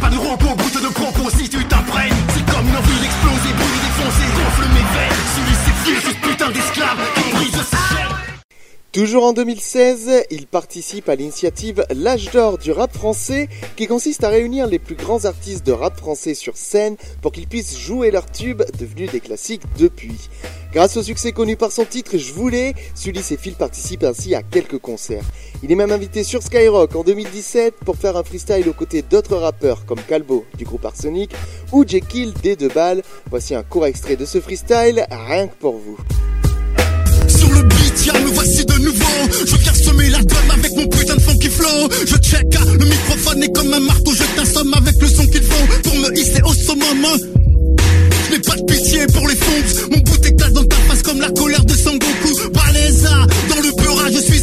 pas 0.00 0.10
de 0.10 0.16
repos, 0.16 0.54
brute 0.56 0.82
de 0.82 0.88
propos. 0.88 1.30
Si 1.30 1.48
tu 1.48 1.65
Toujours 8.96 9.24
en 9.24 9.34
2016, 9.34 10.24
il 10.30 10.46
participe 10.46 11.10
à 11.10 11.16
l'initiative 11.16 11.84
L'âge 11.94 12.30
d'or 12.30 12.56
du 12.56 12.72
rap 12.72 12.94
français 12.96 13.50
qui 13.76 13.86
consiste 13.86 14.24
à 14.24 14.30
réunir 14.30 14.66
les 14.66 14.78
plus 14.78 14.94
grands 14.94 15.26
artistes 15.26 15.66
de 15.66 15.72
rap 15.72 15.98
français 15.98 16.32
sur 16.32 16.56
scène 16.56 16.96
pour 17.20 17.30
qu'ils 17.30 17.46
puissent 17.46 17.78
jouer 17.78 18.10
leurs 18.10 18.24
tubes 18.32 18.62
devenus 18.78 19.12
des 19.12 19.20
classiques 19.20 19.60
depuis. 19.76 20.30
Grâce 20.72 20.96
au 20.96 21.02
succès 21.02 21.32
connu 21.32 21.58
par 21.58 21.72
son 21.72 21.84
titre 21.84 22.16
Je 22.16 22.32
voulais, 22.32 22.72
Sully 22.94 23.20
et 23.32 23.36
Phil 23.36 23.52
participent 23.52 24.04
ainsi 24.04 24.34
à 24.34 24.42
quelques 24.42 24.78
concerts. 24.78 25.24
Il 25.62 25.70
est 25.70 25.74
même 25.74 25.92
invité 25.92 26.24
sur 26.24 26.42
Skyrock 26.42 26.96
en 26.96 27.04
2017 27.04 27.74
pour 27.84 27.96
faire 27.96 28.16
un 28.16 28.24
freestyle 28.24 28.66
aux 28.66 28.72
côtés 28.72 29.02
d'autres 29.02 29.36
rappeurs 29.36 29.84
comme 29.84 30.00
Calbo 30.08 30.46
du 30.56 30.64
groupe 30.64 30.86
Arsenic 30.86 31.32
ou 31.70 31.86
Jekyll 31.86 32.32
des 32.42 32.56
deux 32.56 32.70
balles. 32.70 33.02
Voici 33.28 33.54
un 33.54 33.62
court 33.62 33.84
extrait 33.84 34.16
de 34.16 34.24
ce 34.24 34.40
freestyle 34.40 35.04
rien 35.10 35.48
que 35.48 35.56
pour 35.56 35.76
vous. 35.76 35.98
Sur 37.38 37.50
le 37.52 37.62
beat, 37.62 37.94
tiens, 37.96 38.14
me 38.24 38.30
voici 38.30 38.64
de 38.64 38.74
nouveau. 38.78 39.04
Je 39.46 39.56
viens 39.56 39.74
semer 39.74 40.08
la 40.10 40.18
gomme 40.18 40.50
avec 40.52 40.74
mon 40.76 40.86
putain 40.88 41.16
de 41.16 41.20
funky 41.20 41.48
flow. 41.48 41.88
Je 42.06 42.16
check, 42.16 42.46
ah, 42.58 42.64
le 42.64 42.84
microphone 42.84 43.42
est 43.42 43.52
comme 43.52 43.72
un 43.72 43.80
marteau. 43.80 44.12
Je 44.14 44.24
t'assomme 44.36 44.72
avec 44.74 44.94
le 45.00 45.08
son 45.08 45.26
qu'il 45.26 45.42
faut 45.42 45.66
pour 45.84 45.94
me 45.96 46.16
hisser 46.18 46.42
au 46.44 46.52
summum. 46.54 47.04
hein. 47.04 47.16
Je 48.28 48.32
n'ai 48.34 48.40
pas 48.40 48.56
de 48.56 48.62
pitié 48.62 49.06
pour 49.12 49.26
les 49.28 49.36
fonds. 49.36 49.88
Mon 49.90 49.98
bout 49.98 50.26
éclate 50.26 50.52
dans 50.52 50.64
ta 50.64 50.76
face 50.88 51.02
comme 51.02 51.20
la 51.20 51.30
colère 51.30 51.64
de 51.64 51.74
Sangoku. 51.74 52.50
Baleza, 52.52 53.26
dans 53.48 53.60
le 53.62 53.70
beurre, 53.82 54.08
je 54.12 54.18
suis 54.20 54.35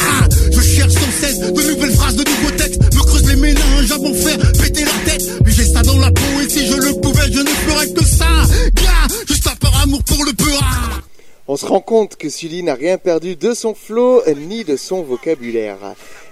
Ah, 0.00 0.28
je 0.50 0.60
cherche 0.60 0.92
sans 0.92 1.10
cesse 1.20 1.38
de 1.40 1.50
nouvelles 1.50 1.94
phrases, 1.94 2.16
de 2.16 2.24
nouveaux 2.28 2.56
textes. 2.56 2.80
Me 2.94 3.02
creuse 3.02 3.28
les 3.28 3.36
méninges 3.36 3.98
m'en 3.98 4.14
faire 4.14 4.38
péter 4.52 4.84
la 4.84 5.10
tête. 5.12 5.22
Mais 5.44 5.52
j'ai 5.52 5.64
ça 5.64 5.82
dans 5.82 5.98
la 5.98 6.10
peau, 6.10 6.40
et 6.42 6.48
si 6.48 6.66
je 6.66 6.76
le 6.76 7.00
pouvais, 7.00 7.30
je 7.32 7.40
ne 7.40 7.48
ferais 7.48 7.92
que 7.92 8.04
ça. 8.04 8.26
Gars, 8.74 9.14
juste 9.28 9.46
un 9.46 9.56
par 9.56 9.82
amour 9.82 10.02
pour 10.04 10.24
le 10.24 10.32
peu. 10.32 10.52
Ah. 10.60 11.00
On 11.48 11.56
se 11.56 11.66
rend 11.66 11.80
compte 11.80 12.14
que 12.16 12.28
Sully 12.28 12.62
n'a 12.62 12.74
rien 12.74 12.96
perdu 12.96 13.34
de 13.34 13.54
son 13.54 13.74
flow 13.74 14.22
ni 14.48 14.62
de 14.62 14.76
son 14.76 15.02
vocabulaire. 15.02 15.78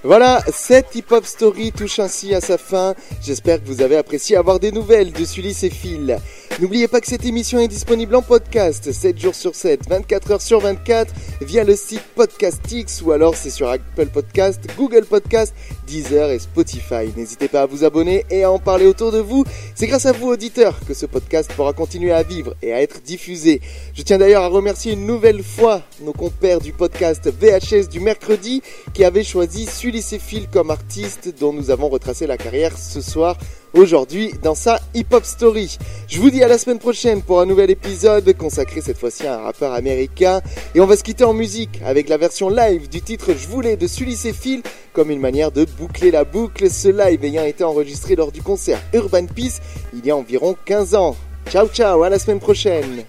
Voilà, 0.05 0.40
cette 0.53 0.94
hip-hop 0.94 1.26
story 1.26 1.72
touche 1.72 1.99
ainsi 1.99 2.32
à 2.32 2.40
sa 2.40 2.57
fin. 2.57 2.94
J'espère 3.20 3.61
que 3.61 3.66
vous 3.66 3.82
avez 3.82 3.96
apprécié 3.96 4.36
avoir 4.36 4.61
des 4.61 4.70
nouvelles 4.70 5.11
de 5.11 5.24
Sully 5.24 5.57
et 5.64 5.70
Phil. 5.70 6.18
N'oubliez 6.61 6.88
pas 6.88 7.01
que 7.01 7.07
cette 7.07 7.24
émission 7.24 7.61
est 7.61 7.68
disponible 7.68 8.16
en 8.16 8.22
podcast 8.22 8.90
7 8.90 9.16
jours 9.16 9.34
sur 9.34 9.55
7, 9.55 9.88
24 9.88 10.30
heures 10.32 10.42
sur 10.42 10.59
24 10.59 11.14
via 11.40 11.62
le 11.62 11.76
site 11.76 12.03
Podcastix 12.16 13.01
ou 13.03 13.12
alors 13.12 13.36
c'est 13.36 13.51
sur 13.51 13.68
Apple 13.68 14.07
Podcast, 14.07 14.61
Google 14.76 15.05
Podcast, 15.05 15.55
Deezer 15.86 16.30
et 16.30 16.40
Spotify. 16.40 17.12
N'hésitez 17.16 17.46
pas 17.46 17.62
à 17.62 17.66
vous 17.66 17.84
abonner 17.84 18.24
et 18.28 18.42
à 18.42 18.51
en 18.51 18.59
parler 18.59 18.86
autour 18.86 19.12
de 19.12 19.18
vous. 19.18 19.44
C'est 19.76 19.86
grâce 19.86 20.07
à 20.07 20.12
vous 20.12 20.28
auditeurs 20.28 20.80
que 20.84 20.94
ce 20.94 21.07
podcast 21.07 21.53
pourra 21.55 21.72
continuer 21.72 22.11
à 22.11 22.24
vivre 22.24 22.55
et 22.61 22.72
à 22.72 22.82
être 22.82 23.03
diffusé. 23.03 23.61
Je 23.94 24.03
tiens 24.03 24.18
d'ailleurs 24.18 24.42
à 24.42 24.49
remercier 24.49 24.94
une 24.94 25.07
nouvelle 25.07 25.44
fois 25.44 25.82
nos 26.01 26.12
compères 26.12 26.61
du 26.61 26.72
podcast 26.72 27.28
VHS 27.28 27.88
du 27.88 28.01
mercredi 28.01 28.62
qui 28.94 29.05
avaient 29.05 29.22
choisi 29.22 29.66
Sully 29.66 29.97
et 29.99 30.18
Phil 30.20 30.46
comme 30.49 30.70
artistes 30.70 31.34
dont 31.40 31.53
nous 31.53 31.70
avons 31.70 31.88
retracé 31.88 32.28
la 32.28 32.36
carrière 32.36 32.78
ce 32.78 33.01
soir 33.01 33.36
aujourd'hui 33.72 34.32
dans 34.44 34.55
sa 34.55 34.80
hip-hop 34.94 35.24
story. 35.24 35.76
Je 36.07 36.20
vous 36.20 36.30
dis 36.30 36.42
à 36.44 36.46
la 36.46 36.57
semaine 36.57 36.78
prochaine 36.78 37.20
pour 37.20 37.40
un 37.40 37.46
nouvel 37.46 37.68
épisode 37.70 38.32
consacré 38.36 38.80
cette 38.80 38.96
fois-ci 38.96 39.26
à 39.26 39.40
un 39.40 39.42
rappeur 39.42 39.72
américain 39.72 40.40
et 40.76 40.80
on 40.80 40.86
va 40.86 40.96
se 40.96 41.03
quitter 41.03 41.24
en 41.24 41.32
musique 41.32 41.80
avec 41.84 42.09
la 42.09 42.16
version 42.16 42.49
live 42.49 42.88
du 42.88 43.03
titre 43.03 43.32
Je 43.36 43.49
voulais 43.49 43.76
de 43.76 43.88
Sully 43.88 44.16
Phil 44.32 44.62
comme 44.92 45.11
une 45.11 45.20
manière 45.20 45.51
de 45.51 45.64
boucler 45.64 46.12
la 46.12 46.22
boucle, 46.22 46.70
ce 46.70 46.88
live 46.88 47.24
ayant 47.24 47.44
été 47.44 47.64
enregistré 47.64 48.14
lors 48.14 48.30
du 48.30 48.40
concert 48.40 48.80
Urban 48.94 49.26
Peace 49.26 49.61
il 49.92 50.07
y 50.07 50.12
a 50.12 50.16
environ 50.16 50.57
15 50.64 50.94
ans. 50.94 51.16
Ciao 51.51 51.66
ciao, 51.66 52.05
à 52.05 52.09
la 52.09 52.20
semaine 52.20 52.40
prochaine. 52.40 53.05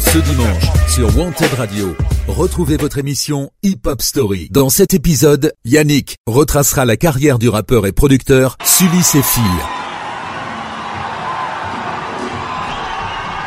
Ce 0.00 0.18
dimanche, 0.18 0.64
sur 0.88 1.16
Wanted 1.16 1.52
Radio, 1.54 1.94
retrouvez 2.36 2.76
votre 2.76 2.98
émission 2.98 3.50
Hip 3.62 3.80
Hop 3.86 4.02
Story. 4.02 4.48
Dans 4.50 4.68
cet 4.68 4.92
épisode, 4.92 5.54
Yannick 5.64 6.16
retracera 6.26 6.84
la 6.84 6.98
carrière 6.98 7.38
du 7.38 7.48
rappeur 7.48 7.86
et 7.86 7.92
producteur 7.92 8.58
Sully 8.62 9.02
Phil. 9.02 9.42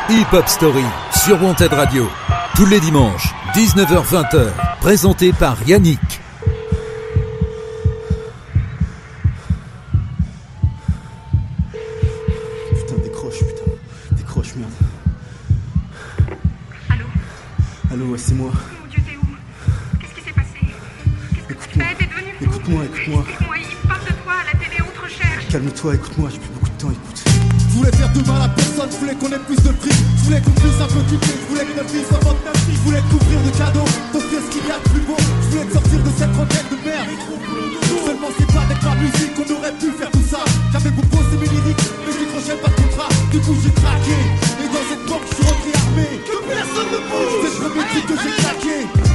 Hip 0.09 0.33
Hop 0.33 0.47
Story 0.47 0.83
sur 1.23 1.39
Wanted 1.43 1.71
Radio. 1.71 2.07
Tous 2.55 2.65
les 2.65 2.79
dimanches, 2.79 3.31
19h-20h. 3.53 4.47
Présenté 4.81 5.33
par 5.33 5.55
Yannick. 5.67 5.99
Putain, 12.73 12.97
décroche, 13.03 13.43
Écoute-moi, 22.69 22.85
écoute-moi. 22.85 23.25
Explique-moi, 23.25 23.57
il 23.57 23.87
parle 23.89 24.05
de 24.05 24.13
toi 24.21 24.33
à 24.37 24.45
la 24.45 24.53
télé, 24.61 24.77
on 24.77 24.91
te 24.93 25.01
recherche. 25.01 25.43
Calme-toi, 25.49 25.95
écoute-moi, 25.95 26.29
j'ai 26.29 26.37
plus 26.37 26.53
beaucoup 26.53 26.69
de 26.69 26.77
temps, 26.77 26.93
écoute. 26.93 27.19
voulais 27.73 27.95
faire 27.97 28.13
de 28.13 28.21
mal 28.29 28.41
à 28.45 28.49
personne, 28.53 28.89
je 28.93 28.97
voulais 29.01 29.17
qu'on 29.17 29.31
ait 29.33 29.41
plus 29.49 29.57
de 29.57 29.73
fric. 29.73 29.97
Je 29.97 30.23
voulais 30.29 30.41
qu'on 30.45 30.53
puisse 30.53 30.77
un 30.77 30.89
peu 30.93 31.01
kiffer, 31.09 31.33
je 31.33 31.45
voulais 31.49 31.65
que 31.65 31.73
notre 31.73 31.89
vie 31.89 32.05
soit 32.05 32.21
votre 32.21 32.45
Je 32.45 32.81
voulais 32.85 33.03
couvrir 33.09 33.41
de 33.41 33.51
cadeaux, 33.57 33.89
t'offrir 34.13 34.39
ce 34.45 34.49
qu'il 34.53 34.65
y 34.69 34.69
a 34.69 34.77
de 34.77 34.85
plus 34.85 35.01
beau. 35.01 35.17
Je 35.17 35.47
voulais 35.49 35.65
te 35.65 35.73
sortir 35.73 35.97
de 35.97 36.11
cette 36.13 36.35
requête 36.37 36.69
de 36.69 36.77
merde. 36.85 37.09
Seulement 38.05 38.31
c'est 38.37 38.51
pas 38.53 38.61
avec 38.69 38.79
ma 38.85 38.95
musique 39.01 39.33
qu'on 39.33 39.49
aurait 39.49 39.73
pu 39.81 39.89
faire 39.97 40.11
tout 40.13 40.27
ça. 40.29 40.41
J'avais 40.69 40.93
proposé 40.93 41.33
mes 41.41 41.49
lyriques, 41.49 41.85
mais 42.05 42.11
je 42.13 42.19
décrochais 42.21 42.57
pas 42.61 42.69
de 42.69 42.77
contrat. 42.85 43.09
Du 43.33 43.39
coup 43.41 43.57
j'ai 43.65 43.73
craqué, 43.81 44.17
et 44.61 44.69
dans 44.69 44.85
cette 44.85 45.03
banque 45.09 45.25
je 45.25 45.33
suis 45.41 45.45
rentré 45.49 45.71
armé. 45.73 46.07
Que 46.21 46.37
personne 46.45 46.89
ne 46.93 47.01
bouge 47.01 47.33
C'est 47.41 47.49
le 47.49 47.59
premier 47.65 47.85
truc 47.89 48.05
que 48.13 48.17
j'ai 48.21 48.33
craqué. 48.37 49.08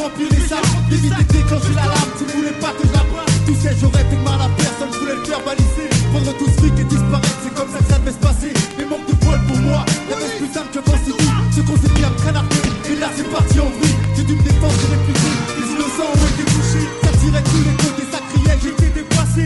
Remplir 0.00 0.28
salles, 0.48 0.72
d'éviter 0.88 1.24
de 1.24 1.32
déclencher 1.32 1.74
l'alarme. 1.76 2.10
Tu 2.18 2.24
voulais 2.32 2.56
pas 2.60 2.72
que 2.72 2.84
je 2.88 2.92
la. 2.92 3.02
Tu 3.46 3.54
sais 3.54 3.74
j'aurais 3.80 4.04
fait 4.08 4.22
mal 4.24 4.40
à 4.40 4.48
personne, 4.56 4.90
je 4.92 4.98
voulais 4.98 5.16
le 5.16 5.24
faire 5.24 5.40
baliser. 5.44 5.88
Prendre 6.12 6.32
tout 6.38 6.48
ce 6.48 6.56
fric 6.60 6.74
et 6.78 6.84
disparaître, 6.84 7.40
c'est 7.42 7.54
comme 7.54 7.70
ça 7.70 7.78
que 7.78 7.90
ça 7.92 7.98
devait 7.98 8.16
se 8.16 8.22
passer. 8.22 8.52
Mais 8.78 8.86
manque 8.86 9.06
de 9.06 9.14
poil 9.20 9.40
pour 9.46 9.58
moi, 9.58 9.84
y'avait 10.08 10.34
plus 10.38 10.50
simple 10.52 10.70
que 10.72 10.80
pensé 10.80 11.12
dit. 11.12 11.32
Ce 11.54 11.60
qu'on 11.60 11.76
s'est 11.76 11.94
bien 11.94 12.10
canardé, 12.24 12.60
et 12.88 12.96
là 12.96 13.08
c'est 13.16 13.28
parti 13.28 13.60
en 13.60 13.70
vrille. 13.76 13.98
J'ai 14.16 14.24
dû 14.24 14.34
me 14.34 14.42
défendre, 14.42 14.76
j'ai 14.80 14.90
réfléchi. 14.96 15.32
Les 15.58 15.66
innocents 15.74 16.10
ont 16.14 16.28
été 16.32 16.44
touchés, 16.48 16.86
ça 17.04 17.10
tirait 17.20 17.44
tous 17.44 17.62
les 17.68 17.76
côtés, 17.82 18.06
ça 18.10 18.20
criait, 18.30 18.58
été 18.72 18.88
dépassé. 18.96 19.44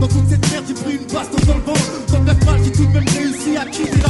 Dans 0.00 0.08
toute 0.08 0.28
cette 0.30 0.44
merde, 0.50 0.64
j'ai 0.68 0.74
pris 0.74 0.94
une 0.96 1.08
baston 1.12 1.40
dans 1.46 1.58
le 1.60 1.64
ventre. 1.68 2.00
La 2.26 2.34
balle, 2.34 2.60
j'ai 2.64 2.72
tout 2.72 2.86
de 2.86 2.92
même 2.92 3.08
réussi 3.08 3.56
à 3.56 3.64
quitter 3.66 4.00
la 4.00 4.09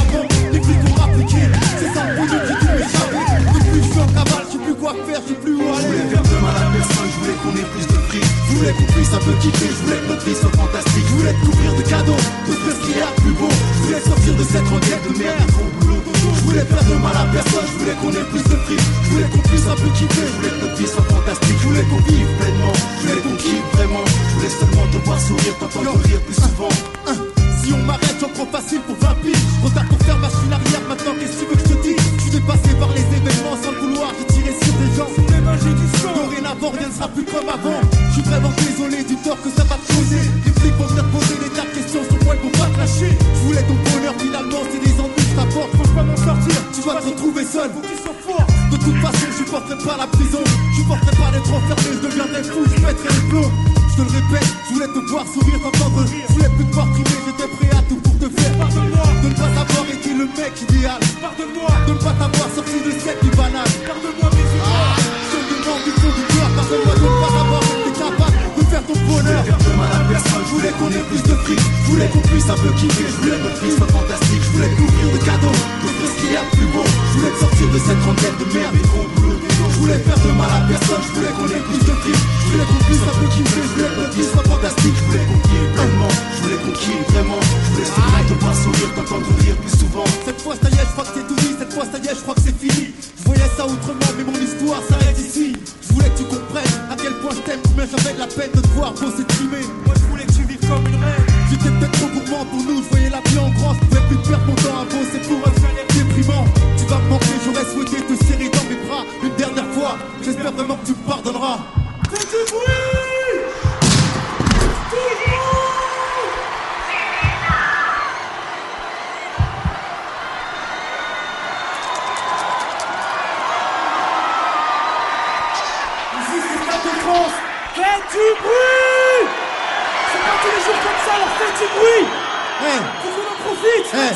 voulais 8.71 8.85
qu'on 8.85 8.93
puisse 8.93 9.13
un 9.13 9.19
peu 9.19 9.33
kiffer, 9.39 9.67
je 9.67 9.83
voulais 9.83 9.97
que 9.97 10.07
notre 10.07 10.25
vie 10.25 10.35
soit 10.35 10.51
fantastique. 10.51 11.05
Je 11.07 11.15
voulais 11.15 11.33
te 11.33 11.45
couvrir 11.45 11.75
de 11.75 11.81
cadeaux, 11.81 12.21
tout 12.45 12.53
ce 12.53 12.85
qu'il 12.85 12.97
y 12.97 13.01
a 13.01 13.09
de 13.11 13.21
plus 13.21 13.33
beau. 13.33 13.49
Je 13.49 13.81
voulais 13.83 14.01
sortir 14.01 14.35
de 14.35 14.43
cette 14.43 14.67
requête 14.67 15.03
de 15.07 15.17
merde, 15.17 15.51
gros 15.51 15.71
boulot. 15.79 16.01
Je 16.35 16.41
voulais 16.41 16.65
faire 16.65 16.83
de 16.83 16.95
mal 16.95 17.15
à 17.15 17.25
personne, 17.31 17.65
je 17.67 17.79
voulais 17.79 17.95
qu'on 18.01 18.11
ait 18.11 18.27
plus 18.31 18.43
de 18.43 18.55
prix. 18.63 18.79
Je 19.03 19.09
voulais 19.09 19.29
qu'on 19.29 19.43
puisse 19.49 19.67
un 19.67 19.75
peu 19.75 19.89
kiffer, 19.95 20.25
je 20.27 20.35
voulais 20.37 20.49
que 20.49 20.61
notre 20.61 20.75
vie 20.75 20.87
soit 20.87 21.03
fantastique. 21.03 21.57
Je 21.61 21.67
voulais 21.67 21.85
qu'on 21.89 22.01
vive 22.07 22.27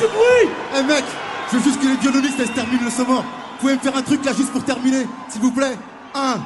bruit 0.08 0.50
Eh 0.78 0.84
mec, 0.84 1.04
je 1.52 1.58
veux 1.58 1.64
juste 1.64 1.80
que 1.80 1.88
les 1.88 1.96
violonistes 1.98 2.40
elles 2.40 2.48
se 2.48 2.54
terminent 2.54 2.84
le 2.84 2.92
saumon. 2.92 3.18
Vous 3.22 3.60
pouvez 3.60 3.74
me 3.76 3.80
faire 3.80 3.96
un 3.96 4.02
truc 4.02 4.24
là 4.26 4.34
juste 4.34 4.52
pour 4.52 4.64
terminer, 4.64 5.08
s'il 5.30 5.42
vous 5.42 5.52
plaît 5.52 5.78
1, 6.14 6.40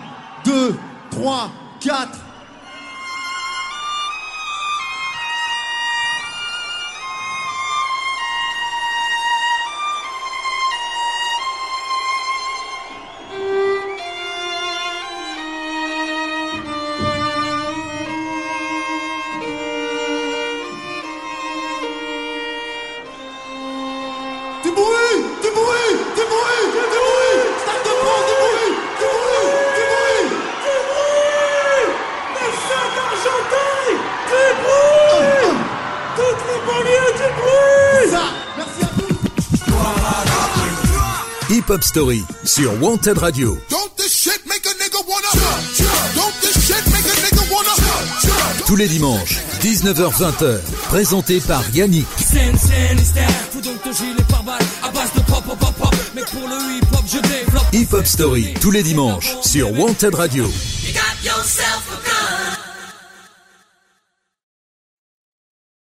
2, 0.45 0.75
3, 1.11 1.51
4. 1.79 2.09
Shit 44.09 44.43
make 44.47 44.65
a 44.65 44.73
nigga 47.21 47.43
wanna 47.51 47.75
Tous 48.65 48.75
les 48.75 48.87
dimanches, 48.87 49.37
19h-20h. 49.61 50.61
Présenté 50.89 51.39
par 51.41 51.63
Yannick. 51.75 52.07
Scène, 52.17 52.57
scène, 52.57 52.97
style. 52.97 53.21
Fous 53.51 53.61
donc 53.61 53.79
ton 53.83 53.91
gilet 53.91 54.23
par 54.29 54.41
balle 54.43 54.65
à 54.83 54.89
base 54.89 55.13
de 55.15 55.21
pop, 55.21 55.43
pop, 55.45 55.59
pop, 55.59 55.75
pop. 55.75 55.95
Mais 56.15 56.23
pour 56.23 56.47
le 56.47 56.77
hip 56.77 56.87
hop, 56.91 57.03
je 57.05 57.19
développe. 57.19 57.67
Hip 57.73 57.93
Hop 57.93 58.07
Story 58.07 58.53
tous 58.59 58.71
les 58.71 58.81
dimanches 58.83 59.35
sur 59.43 59.71
Wanted 59.77 60.15
Radio. 60.15 60.49